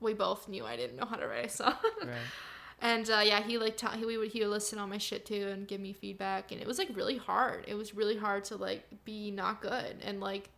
we 0.00 0.14
both 0.14 0.48
knew 0.48 0.64
I 0.64 0.76
didn't 0.76 0.96
know 0.96 1.06
how 1.06 1.16
to 1.16 1.26
write 1.26 1.46
a 1.46 1.48
song. 1.48 1.74
Right. 2.00 2.10
and 2.80 3.08
uh, 3.08 3.22
yeah, 3.24 3.42
he 3.42 3.58
like 3.58 3.76
taught 3.76 3.96
he 3.96 4.04
would 4.04 4.30
he 4.30 4.40
would 4.40 4.50
listen 4.50 4.78
on 4.78 4.90
my 4.90 4.98
shit 4.98 5.24
too 5.24 5.48
and 5.52 5.66
give 5.66 5.80
me 5.80 5.92
feedback, 5.92 6.52
and 6.52 6.60
it 6.60 6.66
was 6.66 6.78
like 6.78 6.88
really 6.94 7.16
hard. 7.16 7.64
It 7.66 7.74
was 7.74 7.94
really 7.94 8.16
hard 8.16 8.44
to 8.44 8.56
like 8.56 8.84
be 9.04 9.30
not 9.30 9.62
good 9.62 9.96
and 10.04 10.20
like 10.20 10.50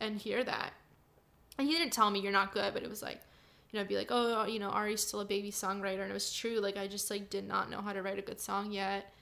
and 0.00 0.16
hear 0.16 0.42
that. 0.42 0.72
And 1.58 1.66
he 1.66 1.74
didn't 1.74 1.92
tell 1.92 2.10
me 2.10 2.20
you're 2.20 2.32
not 2.32 2.52
good, 2.52 2.74
but 2.74 2.82
it 2.82 2.90
was 2.90 3.02
like 3.02 3.20
you 3.70 3.78
know, 3.78 3.84
be 3.84 3.96
like, 3.96 4.08
oh, 4.10 4.46
you 4.46 4.58
know, 4.58 4.70
Ari's 4.70 5.06
still 5.06 5.20
a 5.20 5.26
baby 5.26 5.50
songwriter, 5.50 6.00
and 6.00 6.10
it 6.10 6.14
was 6.14 6.32
true. 6.32 6.58
Like 6.58 6.76
I 6.76 6.86
just 6.86 7.10
like 7.10 7.28
did 7.30 7.46
not 7.46 7.70
know 7.70 7.80
how 7.80 7.92
to 7.92 8.02
write 8.02 8.18
a 8.18 8.22
good 8.22 8.40
song 8.40 8.72
yet. 8.72 9.12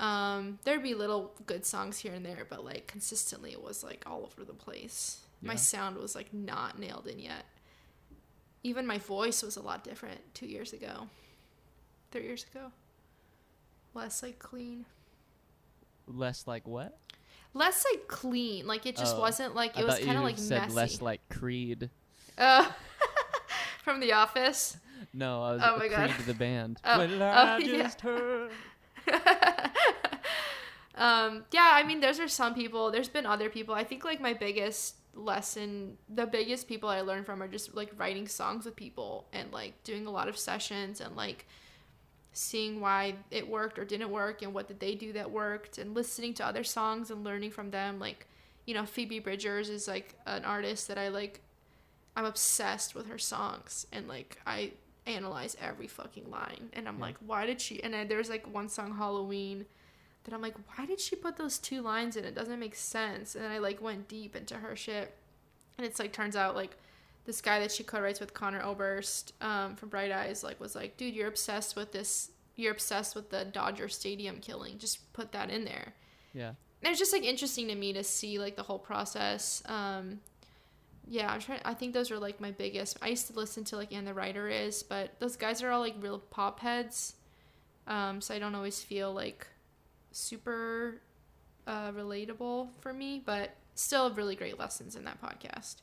Um, 0.00 0.58
there'd 0.64 0.82
be 0.82 0.94
little 0.94 1.32
good 1.46 1.64
songs 1.66 1.98
here 1.98 2.12
and 2.14 2.24
there, 2.24 2.46
but 2.48 2.64
like 2.64 2.86
consistently, 2.86 3.52
it 3.52 3.62
was 3.62 3.84
like 3.84 4.02
all 4.06 4.22
over 4.24 4.44
the 4.44 4.54
place. 4.54 5.20
My 5.42 5.54
sound 5.54 5.96
was 5.96 6.14
like 6.14 6.34
not 6.34 6.78
nailed 6.78 7.06
in 7.06 7.18
yet. 7.18 7.44
Even 8.62 8.86
my 8.86 8.98
voice 8.98 9.42
was 9.42 9.56
a 9.56 9.62
lot 9.62 9.84
different 9.84 10.20
two 10.34 10.46
years 10.46 10.72
ago, 10.74 11.06
three 12.10 12.24
years 12.24 12.44
ago. 12.52 12.72
Less 13.94 14.22
like 14.22 14.38
clean, 14.38 14.84
Less 16.06 16.46
like 16.46 16.66
what? 16.66 16.96
less 17.54 17.84
like 17.90 18.06
clean. 18.08 18.66
Like 18.66 18.86
it 18.86 18.96
just 18.96 19.16
Oh, 19.16 19.20
wasn't 19.20 19.54
like 19.54 19.76
I 19.76 19.80
it 19.80 19.86
was 19.86 19.98
kind 19.98 20.16
of 20.18 20.24
like 20.24 20.38
said 20.38 20.62
messy. 20.62 20.74
less 20.74 21.00
like 21.02 21.20
Creed. 21.30 21.90
Uh, 22.38 22.70
from 23.82 24.00
The 24.00 24.12
Office. 24.12 24.76
No, 25.14 25.42
I 25.42 25.52
was 25.52 25.62
Oh 25.64 25.78
my 25.78 25.88
Creed 25.88 26.10
God. 26.16 26.26
the 26.26 26.34
band. 26.34 26.78
Oh, 26.84 27.00
oh, 27.00 27.24
I 27.24 27.58
yeah. 27.64 27.90
um, 30.94 31.44
yeah, 31.52 31.70
I 31.72 31.82
mean, 31.84 32.00
those 32.00 32.20
are 32.20 32.28
some 32.28 32.54
people. 32.54 32.90
There's 32.90 33.08
been 33.08 33.26
other 33.26 33.48
people. 33.48 33.74
I 33.74 33.84
think 33.84 34.04
like 34.04 34.20
my 34.20 34.32
biggest 34.32 34.96
lesson, 35.14 35.96
the 36.08 36.26
biggest 36.26 36.68
people 36.68 36.88
I 36.88 37.00
learned 37.00 37.26
from 37.26 37.42
are 37.42 37.48
just 37.48 37.74
like 37.74 37.90
writing 37.96 38.28
songs 38.28 38.64
with 38.64 38.76
people 38.76 39.26
and 39.32 39.52
like 39.52 39.82
doing 39.84 40.06
a 40.06 40.10
lot 40.10 40.28
of 40.28 40.38
sessions 40.38 41.00
and 41.00 41.16
like 41.16 41.46
seeing 42.32 42.80
why 42.80 43.14
it 43.30 43.48
worked 43.48 43.78
or 43.78 43.84
didn't 43.84 44.10
work 44.10 44.42
and 44.42 44.54
what 44.54 44.68
did 44.68 44.78
they 44.80 44.94
do 44.94 45.12
that 45.12 45.30
worked 45.30 45.78
and 45.78 45.94
listening 45.94 46.32
to 46.34 46.46
other 46.46 46.62
songs 46.64 47.10
and 47.10 47.24
learning 47.24 47.50
from 47.50 47.70
them. 47.70 47.98
Like, 47.98 48.26
you 48.66 48.74
know, 48.74 48.84
Phoebe 48.86 49.18
Bridgers 49.18 49.68
is 49.68 49.88
like 49.88 50.14
an 50.26 50.44
artist 50.44 50.88
that 50.88 50.98
I 50.98 51.08
like. 51.08 51.40
I'm 52.16 52.24
obsessed 52.24 52.94
with 52.94 53.06
her 53.06 53.18
songs 53.18 53.86
and 53.92 54.08
like 54.08 54.38
I 54.46 54.72
analyze 55.10 55.56
every 55.60 55.86
fucking 55.86 56.30
line 56.30 56.70
and 56.72 56.88
I'm 56.88 56.96
Yeah. 56.98 57.04
like, 57.06 57.16
why 57.24 57.46
did 57.46 57.60
she? 57.60 57.82
And 57.82 57.94
I, 57.94 58.04
there's 58.04 58.30
like 58.30 58.52
one 58.52 58.68
song 58.68 58.96
Halloween 58.96 59.66
that 60.24 60.34
I'm 60.34 60.42
like, 60.42 60.54
why 60.76 60.86
did 60.86 61.00
she 61.00 61.16
put 61.16 61.36
those 61.36 61.58
two 61.58 61.80
lines 61.82 62.16
in? 62.16 62.24
It 62.24 62.34
doesn't 62.34 62.58
make 62.58 62.74
sense. 62.74 63.34
And 63.34 63.46
I 63.46 63.58
like 63.58 63.80
went 63.80 64.08
deep 64.08 64.36
into 64.36 64.54
her 64.56 64.76
shit, 64.76 65.14
and 65.78 65.86
it's 65.86 65.98
like 65.98 66.12
turns 66.12 66.36
out 66.36 66.54
like 66.54 66.76
this 67.24 67.40
guy 67.40 67.60
that 67.60 67.72
she 67.72 67.82
co-writes 67.84 68.20
with 68.20 68.34
Conor 68.34 68.62
Oberst 68.62 69.32
um, 69.40 69.76
from 69.76 69.88
Bright 69.88 70.10
Eyes 70.12 70.42
like 70.44 70.58
was 70.60 70.74
like, 70.74 70.96
dude, 70.96 71.14
you're 71.14 71.28
obsessed 71.28 71.76
with 71.76 71.92
this. 71.92 72.30
You're 72.56 72.72
obsessed 72.72 73.14
with 73.14 73.30
the 73.30 73.44
Dodger 73.46 73.88
Stadium 73.88 74.38
killing. 74.40 74.78
Just 74.78 75.10
put 75.14 75.32
that 75.32 75.48
in 75.50 75.64
there. 75.64 75.94
Yeah. 76.34 76.48
And 76.82 76.90
it's 76.90 76.98
just 76.98 77.12
like 77.12 77.24
interesting 77.24 77.68
to 77.68 77.74
me 77.74 77.92
to 77.94 78.02
see 78.04 78.38
like 78.38 78.56
the 78.56 78.62
whole 78.62 78.78
process. 78.78 79.62
Um, 79.66 80.20
yeah, 81.10 81.32
I'm 81.32 81.40
trying. 81.40 81.60
I 81.64 81.74
think 81.74 81.92
those 81.92 82.12
are 82.12 82.18
like 82.20 82.40
my 82.40 82.52
biggest. 82.52 82.96
I 83.02 83.08
used 83.08 83.26
to 83.26 83.32
listen 83.32 83.64
to 83.64 83.76
like 83.76 83.92
and 83.92 84.06
the 84.06 84.14
writer 84.14 84.48
is, 84.48 84.84
but 84.84 85.10
those 85.18 85.36
guys 85.36 85.60
are 85.60 85.70
all 85.70 85.80
like 85.80 85.96
real 86.00 86.20
pop 86.20 86.60
heads. 86.60 87.14
Um, 87.88 88.20
so 88.20 88.32
I 88.32 88.38
don't 88.38 88.54
always 88.54 88.80
feel 88.80 89.12
like 89.12 89.44
super 90.12 91.00
uh, 91.66 91.90
relatable 91.90 92.68
for 92.80 92.92
me, 92.92 93.20
but 93.26 93.56
still 93.74 94.12
really 94.14 94.36
great 94.36 94.56
lessons 94.56 94.94
in 94.94 95.04
that 95.04 95.20
podcast. 95.20 95.76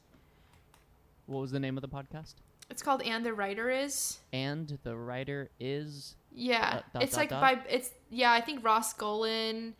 What 1.25 1.41
was 1.41 1.51
the 1.51 1.59
name 1.59 1.77
of 1.77 1.81
the 1.81 1.89
podcast? 1.89 2.35
It's 2.69 2.81
called 2.81 3.01
And 3.01 3.25
the 3.25 3.33
Writer 3.33 3.69
Is. 3.69 4.19
And 4.31 4.77
the 4.83 4.95
writer 4.95 5.49
is. 5.59 6.15
Yeah, 6.33 6.75
Uh, 6.77 6.81
dot, 6.93 7.03
it's 7.03 7.11
dot, 7.13 7.19
like 7.19 7.29
dot? 7.29 7.41
by 7.41 7.59
it's 7.69 7.89
yeah. 8.09 8.31
I 8.31 8.39
think 8.39 8.63
Ross 8.63 8.93
Golan 8.93 9.75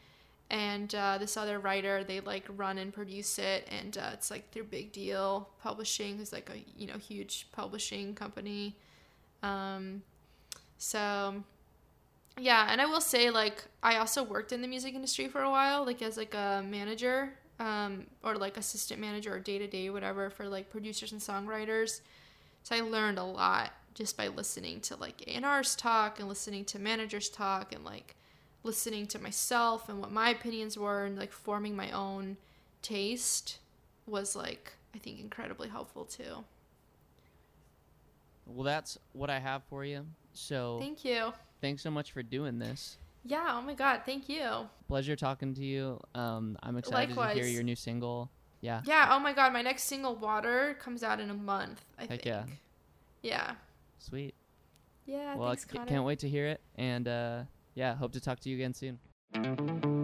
and 0.49 0.93
uh, 0.95 1.17
this 1.17 1.35
other 1.35 1.59
writer 1.59 2.03
they 2.03 2.19
like 2.21 2.45
run 2.55 2.77
and 2.77 2.93
produce 2.93 3.37
it, 3.39 3.67
and 3.69 3.97
uh, 3.97 4.11
it's 4.13 4.31
like 4.31 4.51
their 4.51 4.63
big 4.63 4.91
deal 4.91 5.49
publishing 5.61 6.19
is 6.19 6.31
like 6.31 6.49
a 6.49 6.59
you 6.79 6.87
know 6.87 6.97
huge 6.97 7.47
publishing 7.51 8.15
company. 8.15 8.75
Um, 9.43 10.03
so 10.77 11.43
yeah, 12.39 12.67
and 12.69 12.79
I 12.79 12.85
will 12.85 13.01
say 13.01 13.29
like 13.29 13.65
I 13.83 13.97
also 13.97 14.23
worked 14.23 14.51
in 14.51 14.61
the 14.61 14.67
music 14.67 14.93
industry 14.93 15.27
for 15.27 15.41
a 15.41 15.49
while, 15.49 15.85
like 15.85 16.01
as 16.01 16.17
like 16.17 16.33
a 16.33 16.63
manager, 16.67 17.33
um, 17.59 18.05
or 18.23 18.35
like 18.35 18.57
assistant 18.57 19.01
manager 19.01 19.33
or 19.33 19.39
day 19.39 19.57
to 19.57 19.67
day 19.67 19.89
whatever 19.89 20.29
for 20.29 20.47
like 20.47 20.69
producers 20.69 21.11
and 21.11 21.21
songwriters. 21.21 22.01
So 22.63 22.75
I 22.75 22.81
learned 22.81 23.17
a 23.17 23.23
lot 23.23 23.71
just 23.93 24.15
by 24.15 24.27
listening 24.27 24.79
to 24.81 24.95
like 24.95 25.23
A&R's 25.27 25.75
talk 25.75 26.19
and 26.19 26.29
listening 26.29 26.65
to 26.65 26.79
managers 26.79 27.29
talk 27.29 27.73
and 27.73 27.83
like 27.83 28.15
listening 28.67 29.07
to 29.07 29.19
myself 29.19 29.89
and 29.89 29.99
what 29.99 30.11
my 30.11 30.29
opinions 30.29 30.77
were 30.77 31.05
and 31.05 31.17
like 31.17 31.31
forming 31.31 31.75
my 31.75 31.89
own 31.91 32.37
taste 32.83 33.57
was 34.05 34.35
like 34.35 34.73
I 34.93 34.99
think 34.99 35.19
incredibly 35.19 35.69
helpful 35.69 36.05
too. 36.05 36.43
Well, 38.45 38.63
that's 38.63 38.97
what 39.13 39.29
I 39.29 39.39
have 39.39 39.63
for 39.69 39.83
you. 39.83 40.05
So 40.33 40.77
Thank 40.79 41.03
you. 41.03 41.33
thanks 41.61 41.81
so 41.81 41.91
much 41.91 42.11
for 42.11 42.23
doing 42.23 42.59
this. 42.59 42.97
Yeah, 43.25 43.55
oh 43.57 43.61
my 43.61 43.73
god, 43.73 44.01
thank 44.05 44.29
you. 44.29 44.69
Pleasure 44.87 45.15
talking 45.15 45.53
to 45.55 45.63
you. 45.65 45.99
Um, 46.15 46.57
I'm 46.63 46.77
excited 46.77 47.13
to 47.15 47.27
hear 47.33 47.45
your 47.45 47.63
new 47.63 47.75
single. 47.75 48.29
Yeah. 48.61 48.81
Yeah, 48.85 49.09
oh 49.11 49.19
my 49.19 49.33
god, 49.33 49.51
my 49.53 49.61
next 49.61 49.83
single 49.83 50.15
Water 50.15 50.77
comes 50.79 51.03
out 51.03 51.19
in 51.19 51.29
a 51.29 51.33
month, 51.33 51.83
I 51.97 52.01
Heck 52.01 52.09
think. 52.09 52.25
yeah. 52.25 52.43
Yeah. 53.21 53.51
Sweet. 53.99 54.33
Yeah, 55.05 55.35
well, 55.35 55.49
thanks, 55.49 55.65
I 55.69 55.73
c- 55.73 55.85
can't 55.87 56.05
wait 56.05 56.19
to 56.19 56.29
hear 56.29 56.47
it. 56.47 56.61
And 56.75 57.07
uh, 57.07 57.41
yeah, 57.77 57.93
hope 57.95 58.11
to 58.13 58.19
talk 58.19 58.39
to 58.39 58.49
you 58.49 58.55
again 58.55 58.73
soon. 58.73 59.96